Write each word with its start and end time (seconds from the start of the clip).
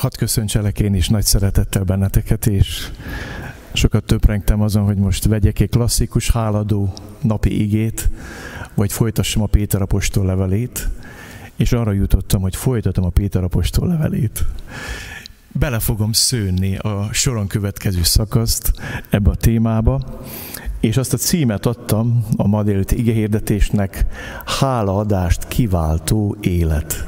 Hadd 0.00 0.16
köszöntselek 0.18 0.80
én 0.80 0.94
is 0.94 1.08
nagy 1.08 1.24
szeretettel 1.24 1.82
benneteket, 1.82 2.46
és 2.46 2.90
sokat 3.72 4.04
töprengtem 4.04 4.60
azon, 4.60 4.84
hogy 4.84 4.96
most 4.96 5.24
vegyek 5.24 5.60
egy 5.60 5.68
klasszikus 5.68 6.30
háladó 6.30 6.92
napi 7.20 7.60
igét, 7.62 8.10
vagy 8.74 8.92
folytassam 8.92 9.42
a 9.42 9.46
Péter 9.46 9.82
apostol 9.82 10.26
levelét, 10.26 10.88
és 11.56 11.72
arra 11.72 11.92
jutottam, 11.92 12.40
hogy 12.40 12.56
folytatom 12.56 13.04
a 13.04 13.08
Péter 13.08 13.42
apostol 13.42 13.88
levelét. 13.88 14.44
Bele 15.52 15.78
fogom 15.78 16.12
szőni 16.12 16.76
a 16.76 17.08
soron 17.12 17.46
következő 17.46 18.02
szakaszt 18.02 18.72
ebbe 19.10 19.30
a 19.30 19.34
témába, 19.34 20.20
és 20.80 20.96
azt 20.96 21.12
a 21.12 21.16
címet 21.16 21.66
adtam 21.66 22.26
a 22.36 22.46
ma 22.46 22.62
délőtti 22.62 22.98
igéhirdetésnek, 22.98 24.06
hálaadást 24.44 25.48
kiváltó 25.48 26.36
élet 26.40 27.06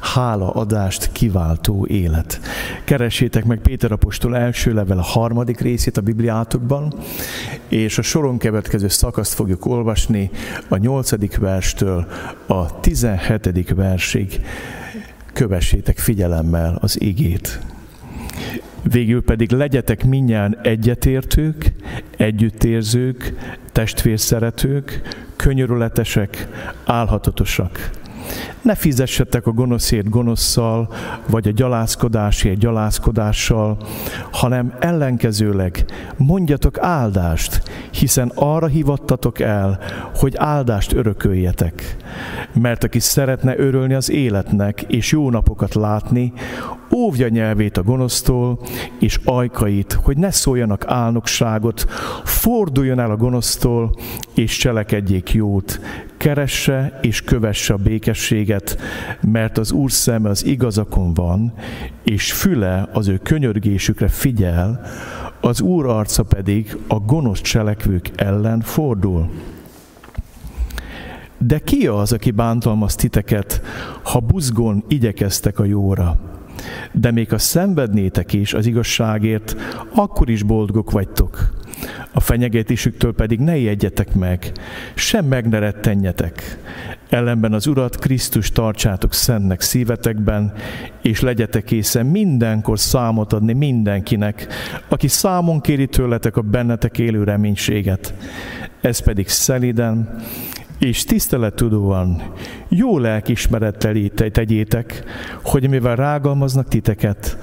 hálaadást 0.00 1.12
kiváltó 1.12 1.86
élet. 1.86 2.40
Keressétek 2.84 3.44
meg 3.44 3.58
Péter 3.58 3.92
apostol 3.92 4.36
első 4.36 4.72
level 4.72 4.98
a 4.98 5.02
harmadik 5.02 5.60
részét 5.60 5.96
a 5.96 6.00
Bibliátokban, 6.00 6.94
és 7.68 7.98
a 7.98 8.02
soron 8.02 8.38
következő 8.38 8.88
szakaszt 8.88 9.34
fogjuk 9.34 9.66
olvasni 9.66 10.30
a 10.68 10.76
nyolcadik 10.76 11.36
verstől 11.36 12.06
a 12.46 12.80
tizenhetedik 12.80 13.74
versig. 13.74 14.40
Kövessétek 15.32 15.98
figyelemmel 15.98 16.78
az 16.80 17.00
igét. 17.00 17.60
Végül 18.82 19.22
pedig 19.22 19.50
legyetek 19.50 20.04
minnyáján 20.04 20.58
egyetértők, 20.62 21.72
együttérzők, 22.16 23.34
testvérszeretők, 23.72 25.02
könyörületesek, 25.36 26.48
álhatatosak 26.84 27.90
ne 28.62 28.74
fizessetek 28.74 29.46
a 29.46 29.50
gonoszért 29.50 30.08
gonoszszal, 30.08 30.92
vagy 31.28 31.48
a 31.48 31.50
gyalázkodásért 31.50 32.58
gyalázkodással, 32.58 33.76
hanem 34.32 34.74
ellenkezőleg 34.80 35.84
mondjatok 36.16 36.78
áldást, 36.78 37.62
hiszen 37.90 38.32
arra 38.34 38.66
hivattatok 38.66 39.40
el, 39.40 39.78
hogy 40.14 40.34
áldást 40.36 40.92
örököljetek. 40.92 41.96
Mert 42.52 42.84
aki 42.84 42.98
szeretne 42.98 43.58
örülni 43.58 43.94
az 43.94 44.10
életnek 44.10 44.82
és 44.82 45.12
jó 45.12 45.30
napokat 45.30 45.74
látni, 45.74 46.32
óvja 46.94 47.28
nyelvét 47.28 47.76
a 47.76 47.82
gonosztól, 47.82 48.58
és 49.00 49.20
ajkait, 49.24 49.92
hogy 49.92 50.16
ne 50.16 50.30
szóljanak 50.30 50.84
álnokságot, 50.86 51.86
forduljon 52.24 53.00
el 53.00 53.10
a 53.10 53.16
gonosztól, 53.16 53.94
és 54.34 54.56
cselekedjék 54.56 55.32
jót, 55.32 55.80
keresse 56.18 56.98
és 57.02 57.22
kövesse 57.22 57.74
a 57.74 57.76
békességet, 57.76 58.78
mert 59.20 59.58
az 59.58 59.72
Úr 59.72 59.92
szeme 59.92 60.28
az 60.28 60.44
igazakon 60.44 61.14
van, 61.14 61.52
és 62.02 62.32
füle 62.32 62.88
az 62.92 63.08
ő 63.08 63.18
könyörgésükre 63.22 64.08
figyel, 64.08 64.80
az 65.40 65.60
Úr 65.60 65.86
arca 65.86 66.22
pedig 66.22 66.76
a 66.86 66.98
gonosz 66.98 67.40
cselekvők 67.40 68.10
ellen 68.14 68.60
fordul. 68.60 69.30
De 71.38 71.58
ki 71.58 71.86
az, 71.86 72.12
aki 72.12 72.30
bántalmaz 72.30 72.94
titeket, 72.94 73.62
ha 74.02 74.20
buzgón 74.20 74.84
igyekeztek 74.88 75.58
a 75.58 75.64
jóra? 75.64 76.18
De 76.92 77.10
még 77.10 77.30
ha 77.30 77.38
szenvednétek 77.38 78.32
is 78.32 78.54
az 78.54 78.66
igazságért, 78.66 79.56
akkor 79.94 80.30
is 80.30 80.42
boldogok 80.42 80.90
vagytok. 80.90 81.52
A 82.12 82.20
fenyegetésüktől 82.20 83.14
pedig 83.14 83.38
ne 83.38 83.56
ijedjetek 83.56 84.14
meg, 84.14 84.52
sem 84.94 85.24
meg 85.24 85.48
ne 85.48 85.58
rettenjetek. 85.58 86.58
Ellenben 87.08 87.52
az 87.52 87.66
Urat 87.66 87.98
Krisztus 87.98 88.50
tartsátok 88.50 89.14
szentnek 89.14 89.60
szívetekben, 89.60 90.52
és 91.02 91.20
legyetek 91.20 91.64
készen 91.64 92.06
mindenkor 92.06 92.78
számot 92.78 93.32
adni 93.32 93.52
mindenkinek, 93.52 94.46
aki 94.88 95.08
számon 95.08 95.60
kéri 95.60 95.86
tőletek 95.86 96.36
a 96.36 96.40
bennetek 96.40 96.98
élő 96.98 97.24
reménységet. 97.24 98.14
Ez 98.80 98.98
pedig 98.98 99.28
szeliden, 99.28 100.20
és 100.78 101.04
tisztelettudóan, 101.04 102.22
jó 102.68 102.98
lelkismerettel 102.98 103.94
tegyétek, 104.32 105.04
hogy 105.42 105.68
mivel 105.68 105.96
rágalmaznak 105.96 106.68
titeket, 106.68 107.38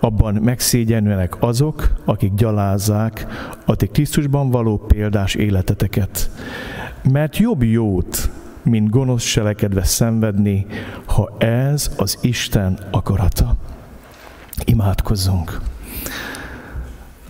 abban 0.00 0.34
megszégyenülnek 0.34 1.42
azok, 1.42 1.92
akik 2.04 2.34
gyalázzák 2.34 3.26
a 3.64 3.76
ti 3.76 3.86
Krisztusban 3.86 4.50
való 4.50 4.78
példás 4.78 5.34
életeteket. 5.34 6.30
Mert 7.12 7.36
jobb 7.36 7.62
jót, 7.62 8.30
mint 8.62 8.90
gonosz 8.90 9.22
selekedve 9.22 9.84
szenvedni, 9.84 10.66
ha 11.06 11.36
ez 11.38 11.90
az 11.96 12.18
Isten 12.20 12.78
akarata. 12.90 13.56
Imádkozzunk! 14.64 15.60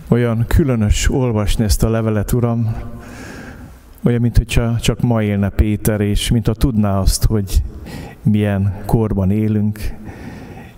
Olyan 0.07 0.45
különös 0.47 1.11
olvasni 1.11 1.63
ezt 1.63 1.83
a 1.83 1.89
levelet, 1.89 2.31
Uram, 2.31 2.75
olyan, 4.03 4.21
mint 4.21 4.37
hogyha 4.37 4.79
csak 4.79 5.01
ma 5.01 5.23
élne 5.23 5.49
Péter, 5.49 6.01
és 6.01 6.29
mint 6.29 6.47
ha 6.47 6.53
tudná 6.53 6.99
azt, 6.99 7.25
hogy 7.25 7.63
milyen 8.23 8.75
korban 8.85 9.31
élünk, 9.31 9.79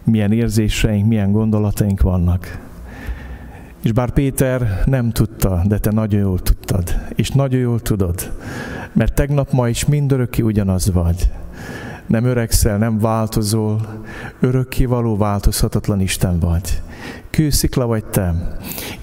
milyen 0.04 0.32
érzéseink, 0.32 1.08
milyen 1.08 1.32
gondolataink 1.32 2.02
vannak. 2.02 2.59
És 3.84 3.92
bár 3.92 4.12
Péter 4.12 4.84
nem 4.86 5.12
tudta, 5.12 5.62
de 5.66 5.78
te 5.78 5.92
nagyon 5.92 6.20
jól 6.20 6.40
tudtad, 6.40 7.00
és 7.16 7.30
nagyon 7.30 7.59
jól 7.59 7.80
tudod, 7.80 8.32
mert 8.94 9.14
tegnap, 9.14 9.52
ma 9.52 9.70
is 9.70 9.86
mindörökké 9.86 10.42
ugyanaz 10.42 10.92
vagy. 10.92 11.30
Nem 12.06 12.26
öregszel, 12.26 12.78
nem 12.78 13.00
változol, 13.00 14.03
örökkévaló 14.40 15.18
változhatatlan 15.18 16.00
Isten 16.00 16.40
vagy 16.40 16.82
kőszikla 17.32 17.86
vagy 17.86 18.06
te. 18.06 18.34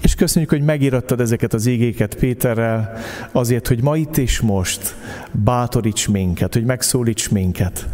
És 0.01 0.15
köszönjük, 0.15 0.49
hogy 0.49 0.61
megírattad 0.61 1.19
ezeket 1.19 1.53
az 1.53 1.65
ígéket 1.65 2.15
Péterrel, 2.15 2.93
azért, 3.31 3.67
hogy 3.67 3.81
ma 3.83 3.97
itt 3.97 4.17
és 4.17 4.39
most 4.39 4.95
bátoríts 5.31 6.07
minket, 6.07 6.53
hogy 6.53 6.63
megszólíts 6.63 7.29
minket. 7.29 7.87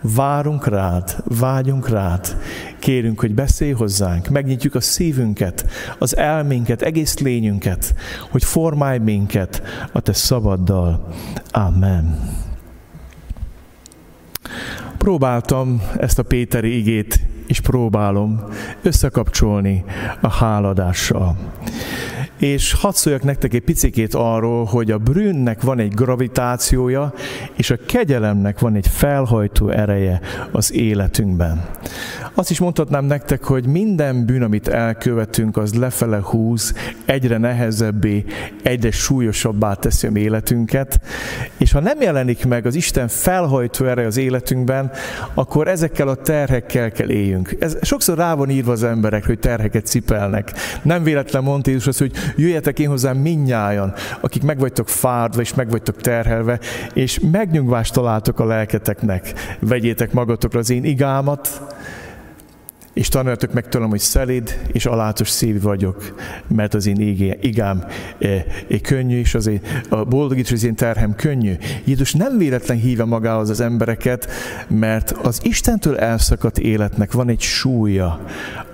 Várunk 0.00 0.66
rád, 0.66 1.16
vágyunk 1.24 1.88
rád, 1.88 2.36
kérünk, 2.78 3.20
hogy 3.20 3.34
beszélj 3.34 3.72
hozzánk, 3.72 4.28
megnyitjuk 4.28 4.74
a 4.74 4.80
szívünket, 4.80 5.66
az 5.98 6.16
elménket, 6.16 6.82
egész 6.82 7.18
lényünket, 7.18 7.94
hogy 8.30 8.44
formálj 8.44 8.98
minket 8.98 9.62
a 9.92 10.00
te 10.00 10.12
szabaddal. 10.12 11.14
Amen. 11.50 12.36
Próbáltam 14.98 15.82
ezt 15.98 16.18
a 16.18 16.22
Péteri 16.22 16.76
igét 16.76 17.20
és 17.48 17.60
próbálom 17.60 18.44
összekapcsolni 18.82 19.84
a 20.20 20.28
háladással. 20.28 21.36
És 22.38 22.72
hadd 22.72 22.92
szóljak 22.92 23.22
nektek 23.22 23.54
egy 23.54 23.62
picikét 23.62 24.14
arról, 24.14 24.64
hogy 24.64 24.90
a 24.90 24.98
brűnnek 24.98 25.62
van 25.62 25.78
egy 25.78 25.94
gravitációja, 25.94 27.12
és 27.56 27.70
a 27.70 27.76
kegyelemnek 27.86 28.58
van 28.58 28.74
egy 28.74 28.86
felhajtó 28.86 29.68
ereje 29.68 30.20
az 30.52 30.72
életünkben. 30.72 31.64
Azt 32.34 32.50
is 32.50 32.58
mondhatnám 32.58 33.04
nektek, 33.04 33.44
hogy 33.44 33.66
minden 33.66 34.26
bűn, 34.26 34.42
amit 34.42 34.68
elkövetünk, 34.68 35.56
az 35.56 35.74
lefele 35.74 36.20
húz, 36.22 36.74
egyre 37.04 37.38
nehezebbé, 37.38 38.24
egyre 38.62 38.90
súlyosabbá 38.90 39.74
teszi 39.74 40.06
a 40.06 40.10
életünket, 40.18 41.00
és 41.56 41.72
ha 41.72 41.80
nem 41.80 42.00
jelenik 42.00 42.46
meg 42.46 42.66
az 42.66 42.74
Isten 42.74 43.08
felhajtó 43.08 43.84
ereje 43.84 44.06
az 44.06 44.16
életünkben, 44.16 44.90
akkor 45.34 45.68
ezekkel 45.68 46.08
a 46.08 46.14
terhekkel 46.14 46.90
kell 46.90 47.10
éljünk. 47.10 47.56
Ez 47.58 47.76
sokszor 47.82 48.16
rá 48.16 48.34
van 48.34 48.50
írva 48.50 48.72
az 48.72 48.82
emberek, 48.82 49.26
hogy 49.26 49.38
terheket 49.38 49.86
cipelnek. 49.86 50.52
Nem 50.82 51.02
véletlen 51.02 51.42
mondta 51.42 51.70
Jézus 51.70 51.86
azt, 51.86 51.98
hogy 51.98 52.12
jöjjetek 52.36 52.78
én 52.78 52.88
hozzám 52.88 53.16
minnyájan, 53.16 53.92
akik 54.20 54.42
meg 54.42 54.58
vagytok 54.58 54.88
fárdva 54.88 55.40
és 55.40 55.54
meg 55.54 55.70
vagytok 55.70 55.96
terhelve, 55.96 56.60
és 56.92 57.20
megnyugvást 57.32 57.92
találtok 57.92 58.40
a 58.40 58.44
lelketeknek. 58.44 59.32
Vegyétek 59.60 60.12
magatokra 60.12 60.58
az 60.58 60.70
én 60.70 60.84
igámat, 60.84 61.62
és 62.98 63.08
tanuljatok 63.08 63.52
meg 63.52 63.68
tőlem, 63.68 63.88
hogy 63.88 63.98
szelid 63.98 64.60
és 64.72 64.86
alátos 64.86 65.28
szív 65.28 65.62
vagyok, 65.62 66.14
mert 66.46 66.74
az 66.74 66.86
én 66.86 67.00
igám 67.40 67.84
e, 68.18 68.26
e, 68.68 68.78
könnyű, 68.82 69.18
és 69.18 69.34
az 69.34 69.46
én, 69.46 69.60
a 69.88 70.04
boldogítás 70.04 70.52
az 70.52 70.64
én 70.64 70.74
terhem 70.74 71.14
könnyű. 71.14 71.52
Jézus 71.84 72.12
nem 72.12 72.38
véletlen 72.38 72.76
hívja 72.76 73.04
magához 73.04 73.50
az 73.50 73.60
embereket, 73.60 74.30
mert 74.68 75.10
az 75.10 75.40
Istentől 75.42 75.98
elszakadt 75.98 76.58
életnek 76.58 77.12
van 77.12 77.28
egy 77.28 77.40
súlya, 77.40 78.24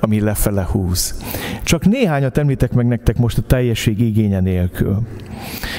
ami 0.01 0.21
lefele 0.21 0.67
húz. 0.71 1.15
Csak 1.63 1.85
néhányat 1.85 2.39
említek 2.39 2.73
meg 2.73 2.87
nektek 2.87 3.17
most 3.17 3.39
a 3.39 3.43
teljesség 3.43 4.01
igénye 4.01 4.41
nélkül. 4.41 5.03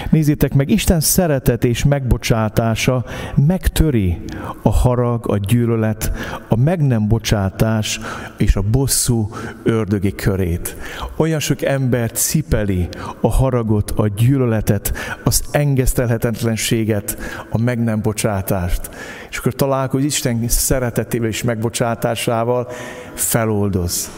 Nézzétek 0.10 0.54
meg, 0.54 0.70
Isten 0.70 1.00
szeretet 1.00 1.64
és 1.64 1.84
megbocsátása 1.84 3.06
megtöri 3.48 4.22
a 4.62 4.72
harag, 4.72 5.30
a 5.32 5.38
gyűlölet, 5.38 6.12
a 6.50 6.56
meg 6.56 6.88
nem 6.88 7.08
bocsátás 7.08 8.00
és 8.38 8.56
a 8.56 8.62
bosszú 8.62 9.30
ördögi 9.64 10.16
körét. 10.16 10.76
Olyan 11.16 11.40
sok 11.40 11.62
ember 11.62 12.12
cipeli 12.12 12.88
a 13.22 13.32
haragot, 13.32 13.92
a 13.92 14.08
gyűlöletet, 14.08 14.94
az 15.24 15.44
engesztelhetetlenséget, 15.52 17.18
a 17.50 17.62
meg 17.62 17.84
nem 17.84 18.02
bocsátást. 18.02 18.90
És 19.30 19.38
akkor 19.38 19.54
találkozik 19.54 20.08
Isten 20.08 20.48
szeretetével 20.48 21.28
és 21.28 21.44
megbocsátásával, 21.44 22.68
feloldoz 23.14 24.10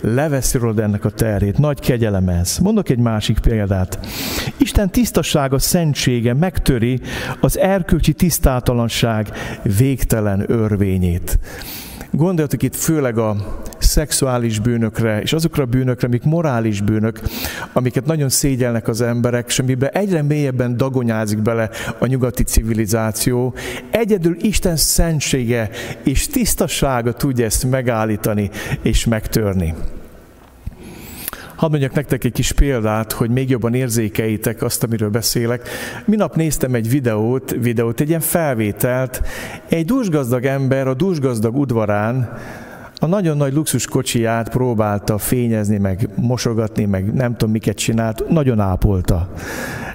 leveszi 0.00 0.58
rólad 0.58 0.78
ennek 0.78 1.04
a 1.04 1.10
terét. 1.10 1.58
Nagy 1.58 1.80
kegyelem 1.80 2.28
ez. 2.28 2.58
Mondok 2.58 2.88
egy 2.88 2.98
másik 2.98 3.38
példát. 3.38 3.98
Isten 4.56 4.90
tisztasága, 4.90 5.58
szentsége 5.58 6.34
megtöri 6.34 7.00
az 7.40 7.58
erkölcsi 7.58 8.12
tisztátalanság 8.12 9.32
végtelen 9.78 10.44
örvényét. 10.46 11.38
Gondoljatok 12.10 12.62
itt 12.62 12.76
főleg 12.76 13.18
a 13.18 13.36
szexuális 13.78 14.58
bűnökre, 14.58 15.20
és 15.20 15.32
azokra 15.32 15.62
a 15.62 15.66
bűnökre, 15.66 16.06
amik 16.06 16.22
morális 16.22 16.80
bűnök, 16.80 17.20
amiket 17.72 18.06
nagyon 18.06 18.28
szégyelnek 18.28 18.88
az 18.88 19.00
emberek, 19.00 19.44
és 19.48 19.58
amiben 19.58 19.90
egyre 19.92 20.22
mélyebben 20.22 20.76
dagonyázik 20.76 21.38
bele 21.38 21.70
a 21.98 22.06
nyugati 22.06 22.42
civilizáció. 22.42 23.54
Egyedül 23.90 24.36
Isten 24.40 24.76
szentsége 24.76 25.70
és 26.04 26.26
tisztasága 26.26 27.12
tudja 27.12 27.44
ezt 27.44 27.70
megállítani 27.70 28.50
és 28.82 29.04
megtörni. 29.04 29.74
Hadd 31.58 31.70
mondjak 31.70 31.92
nektek 31.92 32.24
egy 32.24 32.32
kis 32.32 32.52
példát, 32.52 33.12
hogy 33.12 33.30
még 33.30 33.50
jobban 33.50 33.74
érzékeljétek 33.74 34.62
azt, 34.62 34.82
amiről 34.82 35.10
beszélek. 35.10 35.68
Minap 36.04 36.36
néztem 36.36 36.74
egy 36.74 36.90
videót, 36.90 37.50
videót, 37.60 38.00
egy 38.00 38.08
ilyen 38.08 38.20
felvételt. 38.20 39.22
Egy 39.68 39.84
dúsgazdag 39.84 40.44
ember 40.44 40.86
a 40.86 40.94
dúsgazdag 40.94 41.56
udvarán 41.56 42.38
a 43.00 43.06
nagyon 43.06 43.36
nagy 43.36 43.52
luxus 43.52 43.86
kocsiját 43.86 44.48
próbálta 44.48 45.18
fényezni, 45.18 45.78
meg 45.78 46.08
mosogatni, 46.14 46.84
meg 46.84 47.14
nem 47.14 47.36
tudom 47.36 47.50
miket 47.50 47.76
csinált, 47.76 48.28
nagyon 48.28 48.60
ápolta 48.60 49.28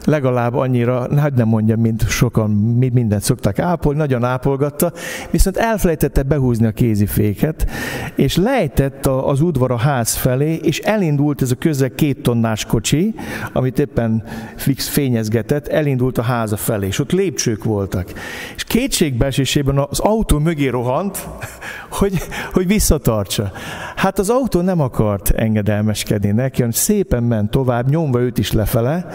legalább 0.06 0.54
annyira, 0.56 1.20
hát 1.20 1.36
nem 1.36 1.48
mondjam, 1.48 1.80
mint 1.80 2.10
sokan 2.10 2.50
mindent 2.94 3.22
szoktak 3.22 3.60
ápolni, 3.60 4.00
nagyon 4.00 4.24
ápolgatta, 4.24 4.92
viszont 5.32 5.58
elfelejtette 5.58 6.24
behúzni 6.24 6.66
a 6.66 6.72
kéziféket, 6.72 7.70
és 8.16 8.38
lejtett 8.38 9.06
az 9.06 9.42
udvar 9.42 9.72
a 9.72 9.78
ház 9.78 10.14
felé, 10.14 10.54
és 10.54 10.80
elindult 10.80 11.42
ez 11.42 11.52
a 11.52 11.56
közel 11.56 11.90
két 11.90 12.22
tonnás 12.22 12.66
kocsi, 12.66 13.16
amit 13.54 13.80
éppen 13.80 14.24
fix 14.56 14.88
fényezgetett, 14.88 15.68
elindult 15.68 16.18
a 16.18 16.22
háza 16.22 16.58
felé, 16.58 16.88
és 16.88 17.00
ott 17.00 17.12
lépcsők 17.12 17.64
voltak. 17.64 18.14
És 18.56 18.64
kétségbeesésében 18.64 19.78
az 19.90 20.00
autó 20.00 20.40
mögé 20.40 20.68
rohant, 20.68 21.28
hogy, 22.00 22.18
hogy 22.54 22.68
visszatartsa. 22.68 23.52
Hát 23.96 24.20
az 24.20 24.30
autó 24.30 24.62
nem 24.62 24.82
akart 24.82 25.30
engedelmeskedni 25.30 26.32
neki, 26.32 26.56
hanem 26.56 26.72
szépen 26.72 27.24
ment 27.24 27.52
tovább, 27.52 27.90
nyomva 27.90 28.20
őt 28.20 28.38
is 28.38 28.52
lefele, 28.52 29.06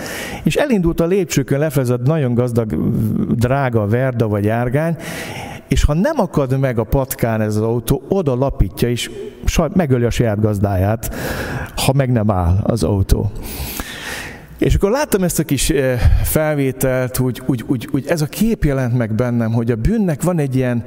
és 0.43 0.55
elindult 0.55 0.78
a 1.01 1.05
lépcsőkön 1.05 1.59
lefele, 1.59 1.93
ez 1.93 2.01
nagyon 2.05 2.35
gazdag, 2.35 2.75
drága 3.35 3.87
verda 3.87 4.29
vagy 4.29 4.49
árgány, 4.49 4.97
és 5.69 5.85
ha 5.85 5.95
nem 5.95 6.21
akad 6.21 6.59
meg 6.59 6.79
a 6.79 6.85
patkán 6.85 7.41
ez 7.41 7.57
az 7.57 7.63
autó, 7.63 8.03
oda 8.09 8.35
lapítja, 8.35 8.89
és 8.89 9.11
megöli 9.75 10.05
a 10.05 10.11
saját 10.11 10.41
gazdáját, 10.41 11.15
ha 11.77 11.93
meg 11.93 12.13
nem 12.13 12.31
áll 12.31 12.57
az 12.63 12.83
autó. 12.83 13.31
És 14.59 14.75
akkor 14.75 14.91
láttam 14.91 15.23
ezt 15.23 15.39
a 15.39 15.43
kis 15.43 15.71
eh, 15.71 16.01
felvételt, 16.23 17.19
úgy, 17.19 17.43
úgy, 17.47 17.65
úgy, 17.67 17.89
úgy 17.93 18.07
ez 18.07 18.21
a 18.21 18.27
kép 18.27 18.65
jelent 18.65 18.97
meg 18.97 19.15
bennem, 19.15 19.53
hogy 19.53 19.71
a 19.71 19.77
bűnnek 19.77 20.23
van 20.23 20.39
egy 20.39 20.57
ilyen 20.57 20.85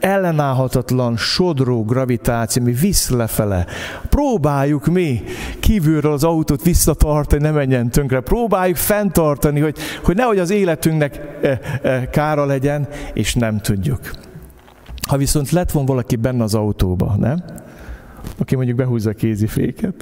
ellenállhatatlan, 0.00 1.16
sodró 1.16 1.84
gravitáció, 1.84 2.62
ami 2.62 2.72
visz 2.72 3.10
lefele. 3.10 3.66
Próbáljuk 4.08 4.86
mi 4.86 5.22
kívülről 5.60 6.12
az 6.12 6.24
autót 6.24 6.62
visszatartani, 6.62 7.42
ne 7.42 7.50
menjen 7.50 7.90
tönkre. 7.90 8.20
Próbáljuk 8.20 8.76
fenntartani, 8.76 9.60
hogy, 9.60 9.76
hogy 10.04 10.16
nehogy 10.16 10.38
az 10.38 10.50
életünknek 10.50 11.38
eh, 11.42 11.58
eh, 11.82 12.06
kára 12.10 12.44
legyen, 12.44 12.88
és 13.12 13.34
nem 13.34 13.58
tudjuk. 13.58 14.00
Ha 15.08 15.16
viszont 15.16 15.50
lett 15.50 15.70
volna 15.70 15.88
valaki 15.88 16.16
benne 16.16 16.42
az 16.42 16.54
autóba, 16.54 17.14
nem? 17.18 17.44
Aki 18.38 18.56
mondjuk 18.56 18.76
behúzza 18.76 19.10
a 19.10 19.12
kéziféket, 19.12 19.94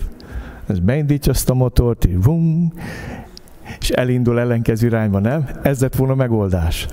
ez 0.70 0.78
beindítja 0.78 1.32
azt 1.32 1.50
a 1.50 1.55
motort, 1.55 2.05
így 2.05 2.22
vum, 2.22 2.72
és 3.81 3.90
elindul 3.90 4.40
ellenkező 4.40 4.87
irányba, 4.87 5.19
nem? 5.19 5.49
Ez 5.62 5.81
lett 5.81 5.96
volna 5.96 6.12
a 6.12 6.17
megoldás. 6.17 6.87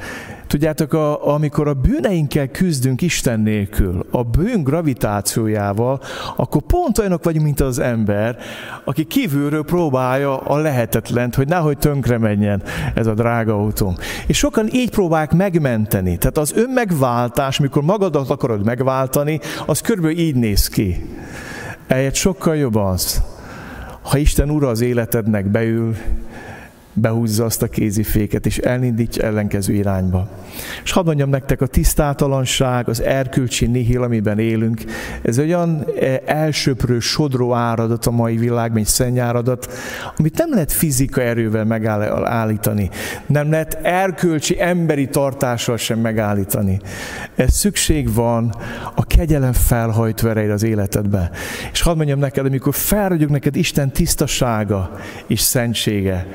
Tudjátok, 0.48 0.94
a, 0.94 1.34
amikor 1.34 1.68
a 1.68 1.74
bűneinkkel 1.74 2.48
küzdünk 2.48 3.02
Isten 3.02 3.40
nélkül, 3.40 4.06
a 4.12 4.24
bűn 4.24 4.64
gravitációjával, 4.64 6.02
akkor 6.36 6.62
pont 6.62 6.98
olyanok 6.98 7.24
vagyunk, 7.24 7.46
mint 7.46 7.60
az 7.60 7.80
ember, 7.80 8.38
aki 8.84 9.04
kívülről 9.04 9.64
próbálja 9.64 10.38
a 10.38 10.58
lehetetlent, 10.58 11.36
hogy 11.36 11.48
nehogy 11.48 11.78
tönkre 11.78 12.18
menjen 12.18 12.64
ez 12.94 13.08
a 13.08 13.14
drága 13.14 13.54
autó. 13.54 13.98
És 14.28 14.38
sokan 14.38 14.68
így 14.72 14.90
próbálják 14.90 15.34
megmenteni. 15.34 16.18
Tehát 16.18 16.38
az 16.38 16.54
önmegváltás, 16.56 17.60
mikor 17.60 17.84
magadat 17.84 18.30
akarod 18.30 18.66
megváltani, 18.66 19.40
az 19.66 19.82
körülbelül 19.82 20.18
így 20.18 20.36
néz 20.36 20.68
ki. 20.68 21.06
Egyet 21.88 22.16
sokkal 22.16 22.56
jobb 22.56 22.76
az, 22.76 23.24
ha 24.08 24.18
Isten 24.18 24.50
ura 24.50 24.68
az 24.68 24.82
életednek 24.82 25.46
beül, 25.46 25.96
behúzza 27.00 27.46
azt 27.46 27.62
a 27.62 27.68
kéziféket, 27.68 28.46
és 28.46 28.58
elindítja 28.58 29.24
ellenkező 29.24 29.74
irányba. 29.74 30.30
És 30.84 30.92
hadd 30.92 31.06
mondjam 31.06 31.30
nektek, 31.30 31.62
a 31.62 31.68
tisztátalanság, 31.68 32.90
az 32.90 33.02
erkölcsi 33.02 33.66
nihil, 33.66 34.04
amiben 34.04 34.40
élünk, 34.40 34.82
ez 35.22 35.40
olyan 35.40 35.86
eh, 36.00 36.18
elsöprő, 36.26 37.00
sodró 37.00 37.54
áradat 37.54 38.06
a 38.06 38.12
mai 38.12 38.38
világban, 38.38 38.80
egy 38.80 38.86
szennyáradat, 38.86 39.74
amit 40.18 40.38
nem 40.38 40.50
lehet 40.50 40.72
fizika 40.72 41.22
erővel 41.22 41.66
megállítani. 41.66 42.90
Nem 43.26 43.52
lehet 43.52 43.80
erkölcsi, 43.84 44.62
emberi 44.62 45.08
tartással 45.08 45.78
sem 45.78 46.00
megállítani. 46.00 46.80
Ez 47.36 47.54
szükség 47.54 48.14
van 48.14 48.56
a 48.96 49.06
kegyelem 49.06 49.54
felhajtvereire 49.54 50.54
az 50.54 50.64
életedbe. 50.64 51.32
És 51.72 51.82
hadd 51.82 51.96
mondjam 51.96 52.20
neked, 52.20 52.46
amikor 52.46 52.74
felragyog 52.74 53.30
neked 53.30 53.56
Isten 53.56 53.92
tisztasága 53.92 54.92
és 55.28 55.40
szentsége, 55.40 56.28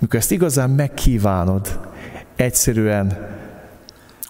mikor 0.00 0.18
ezt 0.18 0.32
igazán 0.32 0.70
megkívánod, 0.70 1.80
egyszerűen 2.36 3.38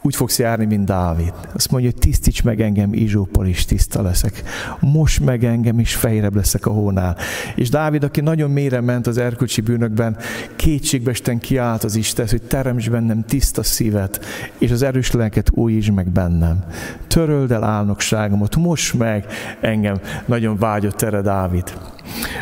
úgy 0.02 0.16
fogsz 0.16 0.38
járni, 0.38 0.64
mint 0.64 0.84
Dávid. 0.84 1.32
Azt 1.52 1.70
mondja, 1.70 1.90
hogy 1.90 2.00
tisztíts 2.00 2.42
meg 2.42 2.60
engem, 2.60 2.92
Izsóppal 2.92 3.46
is 3.46 3.64
tiszta 3.64 4.02
leszek. 4.02 4.42
Most 4.80 5.24
meg 5.24 5.44
engem 5.44 5.78
is 5.78 5.94
fejrebb 5.94 6.34
leszek 6.34 6.66
a 6.66 6.70
hónál. 6.70 7.16
És 7.54 7.68
Dávid, 7.68 8.04
aki 8.04 8.20
nagyon 8.20 8.50
mélyre 8.50 8.80
ment 8.80 9.06
az 9.06 9.18
erkölcsi 9.18 9.60
bűnökben, 9.60 10.16
kétségbesten 10.56 11.38
kiállt 11.38 11.84
az 11.84 11.96
Isten, 11.96 12.26
hogy 12.30 12.42
teremts 12.42 12.90
bennem 12.90 13.24
tiszta 13.24 13.62
szívet, 13.62 14.24
és 14.58 14.70
az 14.70 14.82
erős 14.82 15.10
lelket 15.10 15.50
újítsd 15.50 15.92
meg 15.92 16.08
bennem. 16.08 16.64
Töröld 17.06 17.52
el 17.52 17.64
álnokságomat, 17.64 18.56
most 18.56 18.98
meg 18.98 19.26
engem. 19.60 20.00
Nagyon 20.26 20.58
vágyott 20.58 21.02
erre 21.02 21.20
Dávid. 21.20 21.72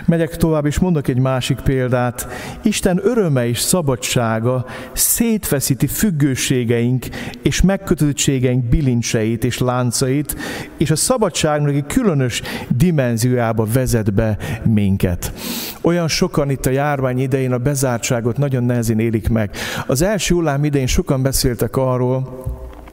Megyek 0.06 0.36
tovább, 0.36 0.66
és 0.66 0.78
mondok 0.78 1.08
egy 1.08 1.18
másik 1.18 1.60
példát. 1.60 2.26
Isten 2.62 3.00
öröme 3.02 3.48
és 3.48 3.58
szabadsága 3.58 4.66
szétfeszíti 4.92 5.86
függőségeink 5.86 7.06
és 7.42 7.60
megkötöttségeink 7.60 8.64
bilincseit 8.64 9.44
és 9.44 9.58
láncait, 9.58 10.36
és 10.76 10.90
a 10.90 10.96
szabadságnak 10.96 11.74
egy 11.74 11.86
különös 11.86 12.42
dimenziójába 12.68 13.66
vezet 13.72 14.14
be 14.14 14.38
minket. 14.64 15.32
Olyan 15.80 16.08
sokan 16.08 16.50
itt 16.50 16.66
a 16.66 16.70
járvány 16.70 17.18
idején 17.18 17.52
a 17.52 17.58
bezártságot 17.58 18.38
nagyon 18.38 18.64
nehezén 18.64 18.98
élik 18.98 19.28
meg. 19.28 19.50
Az 19.86 20.02
első 20.02 20.34
hullám 20.34 20.64
idején 20.64 20.86
sokan 20.86 21.22
beszéltek 21.22 21.76
arról, 21.76 22.46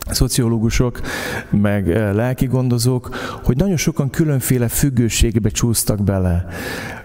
szociológusok, 0.09 1.01
meg 1.49 1.91
eh, 1.91 2.13
lelki 2.13 2.45
gondozók, 2.45 3.15
hogy 3.43 3.57
nagyon 3.57 3.77
sokan 3.77 4.09
különféle 4.09 4.67
függőségbe 4.67 5.49
csúsztak 5.49 6.03
bele. 6.03 6.45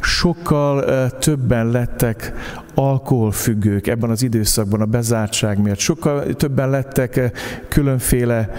Sokkal 0.00 0.84
eh, 0.84 1.10
többen 1.10 1.70
lettek 1.70 2.32
alkoholfüggők 2.74 3.86
ebben 3.86 4.10
az 4.10 4.22
időszakban 4.22 4.80
a 4.80 4.86
bezártság 4.86 5.58
miatt. 5.58 5.78
Sokkal 5.78 6.34
többen 6.34 6.70
lettek 6.70 7.16
eh, 7.16 7.30
különféle 7.68 8.50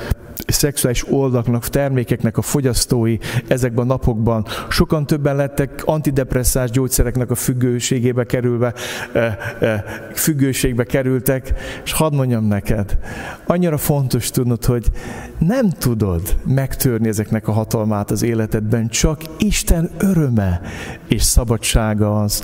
szexuális 0.51 1.11
oldaknak, 1.11 1.67
termékeknek 1.67 2.37
a 2.37 2.41
fogyasztói 2.41 3.17
ezekben 3.47 3.83
a 3.85 3.87
napokban. 3.87 4.45
Sokan 4.69 5.05
többen 5.05 5.35
lettek 5.35 5.81
antidepresszás 5.85 6.69
gyógyszereknek 6.69 7.31
a 7.31 7.35
függőségébe 7.35 8.23
kerülve, 8.23 8.73
függőségbe 10.13 10.83
kerültek, 10.83 11.53
és 11.83 11.91
hadd 11.91 12.13
mondjam 12.13 12.45
neked, 12.45 12.97
annyira 13.45 13.77
fontos 13.77 14.29
tudnod, 14.29 14.65
hogy 14.65 14.85
nem 15.37 15.69
tudod 15.69 16.21
megtörni 16.45 17.07
ezeknek 17.07 17.47
a 17.47 17.51
hatalmát 17.51 18.11
az 18.11 18.23
életedben, 18.23 18.87
csak 18.87 19.21
Isten 19.37 19.89
öröme 19.97 20.61
és 21.07 21.23
szabadsága 21.23 22.21
az, 22.21 22.43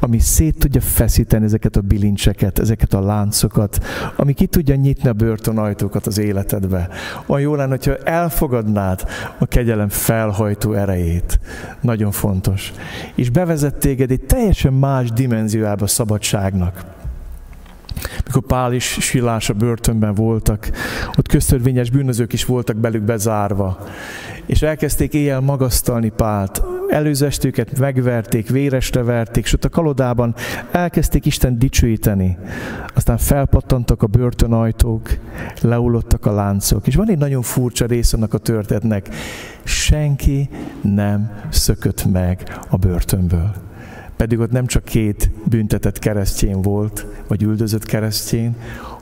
ami 0.00 0.18
szét 0.18 0.58
tudja 0.58 0.80
feszíteni 0.80 1.44
ezeket 1.44 1.76
a 1.76 1.80
bilincseket, 1.80 2.58
ezeket 2.58 2.94
a 2.94 3.00
láncokat, 3.00 3.78
ami 4.16 4.32
ki 4.32 4.46
tudja 4.46 4.74
nyitni 4.74 5.08
a 5.08 5.12
börtönajtókat 5.12 6.06
az 6.06 6.18
életedbe. 6.18 6.88
Olyan 7.26 7.47
jó 7.48 7.54
lenne, 7.54 7.70
hogyha 7.70 7.96
elfogadnád 7.96 9.04
a 9.38 9.46
kegyelem 9.46 9.88
felhajtó 9.88 10.72
erejét. 10.72 11.40
Nagyon 11.80 12.10
fontos. 12.10 12.72
És 13.14 13.30
bevezet 13.30 13.74
téged 13.74 14.10
egy 14.10 14.20
teljesen 14.20 14.72
más 14.72 15.10
dimenziójába 15.10 15.84
a 15.84 15.86
szabadságnak 15.86 16.84
mikor 18.24 18.42
Pál 18.42 18.72
és 18.72 18.96
Silás 19.00 19.50
a 19.50 19.54
börtönben 19.54 20.14
voltak, 20.14 20.70
ott 21.16 21.28
köztörvényes 21.28 21.90
bűnözők 21.90 22.32
is 22.32 22.44
voltak 22.44 22.76
belük 22.76 23.02
bezárva, 23.02 23.86
és 24.48 24.62
elkezdték 24.62 25.14
éjjel 25.14 25.40
magasztalni 25.40 26.08
Pált, 26.08 26.62
előző 26.88 27.26
estőket 27.26 27.78
megverték, 27.78 28.48
véresre 28.48 29.02
verték, 29.02 29.50
ott 29.54 29.64
a 29.64 29.68
kalodában 29.68 30.34
elkezdték 30.70 31.26
Isten 31.26 31.58
dicsőíteni. 31.58 32.38
Aztán 32.94 33.18
felpattantak 33.18 34.02
a 34.02 34.06
börtönajtók, 34.06 35.18
leulottak 35.60 36.26
a 36.26 36.32
láncok. 36.32 36.86
És 36.86 36.94
van 36.94 37.10
egy 37.10 37.18
nagyon 37.18 37.42
furcsa 37.42 37.86
rész 37.86 38.12
annak 38.12 38.34
a 38.34 38.38
történetnek. 38.38 39.08
Senki 39.64 40.48
nem 40.82 41.30
szökött 41.50 42.04
meg 42.04 42.58
a 42.68 42.76
börtönből. 42.76 43.54
Pedig 44.16 44.38
ott 44.38 44.50
nem 44.50 44.66
csak 44.66 44.84
két 44.84 45.30
büntetett 45.44 45.98
keresztjén 45.98 46.62
volt, 46.62 47.06
vagy 47.26 47.42
üldözött 47.42 47.84
keresztjén, 47.84 48.56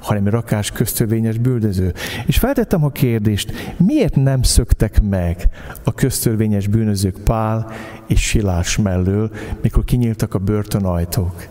hanem 0.06 0.28
rakás 0.28 0.70
köztörvényes 0.70 1.38
bűnöző. 1.38 1.94
És 2.26 2.38
feltettem 2.38 2.84
a 2.84 2.90
kérdést, 2.90 3.75
miért 3.76 4.14
nem 4.14 4.42
szöktek 4.42 5.02
meg 5.02 5.48
a 5.84 5.92
köztörvényes 5.92 6.66
bűnözők 6.66 7.18
Pál 7.25 7.70
és 8.06 8.20
Silás 8.20 8.76
mellől, 8.76 9.30
mikor 9.62 9.84
kinyíltak 9.84 10.34
a 10.34 10.38
börtönajtók? 10.38 11.46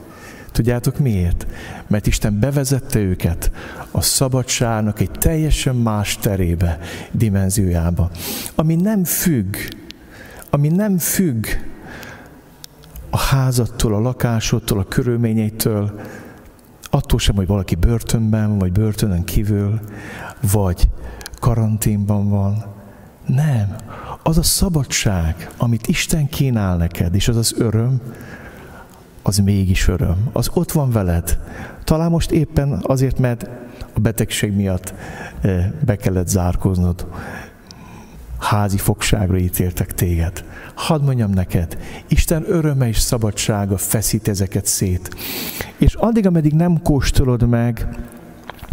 Tudjátok 0.51 0.99
miért? 0.99 1.47
Mert 1.87 2.07
Isten 2.07 2.39
bevezette 2.39 2.99
őket 2.99 3.51
a 3.91 4.01
szabadságnak 4.01 4.99
egy 4.99 5.11
teljesen 5.11 5.75
más 5.75 6.17
terébe, 6.17 6.79
dimenziójába, 7.11 8.09
ami 8.55 8.75
nem 8.75 9.03
függ, 9.03 9.55
ami 10.49 10.67
nem 10.67 10.97
függ 10.97 11.45
a 13.09 13.17
házattól, 13.17 13.93
a 13.93 13.99
lakásodtól, 13.99 14.79
a 14.79 14.83
körülményeitől, 14.83 15.99
attól 16.95 17.19
sem, 17.19 17.35
hogy 17.35 17.47
valaki 17.47 17.75
börtönben, 17.75 18.57
vagy 18.57 18.71
börtönön 18.71 19.23
kívül, 19.23 19.79
vagy 20.51 20.89
karanténban 21.39 22.29
van. 22.29 22.65
Nem. 23.25 23.75
Az 24.23 24.37
a 24.37 24.43
szabadság, 24.43 25.49
amit 25.57 25.87
Isten 25.87 26.29
kínál 26.29 26.77
neked, 26.77 27.15
és 27.15 27.27
az 27.27 27.37
az 27.37 27.53
öröm, 27.57 28.01
az 29.21 29.37
mégis 29.37 29.87
öröm. 29.87 30.29
Az 30.31 30.49
ott 30.53 30.71
van 30.71 30.91
veled. 30.91 31.39
Talán 31.83 32.09
most 32.09 32.31
éppen 32.31 32.79
azért, 32.81 33.19
mert 33.19 33.49
a 33.93 33.99
betegség 33.99 34.53
miatt 34.53 34.93
eh, 35.41 35.71
be 35.85 35.95
kellett 35.95 36.27
zárkoznod. 36.27 37.07
Házi 38.39 38.77
fogságra 38.77 39.37
ítéltek 39.37 39.93
téged. 39.93 40.43
Hadd 40.75 41.01
mondjam 41.01 41.31
neked, 41.31 41.77
Isten 42.07 42.43
öröme 42.47 42.87
és 42.87 42.97
szabadsága 42.97 43.77
feszít 43.77 44.27
ezeket 44.27 44.65
szét. 44.65 45.15
És 45.77 45.93
addig, 45.93 46.25
ameddig 46.25 46.53
nem 46.53 46.81
kóstolod 46.81 47.47
meg, 47.47 47.87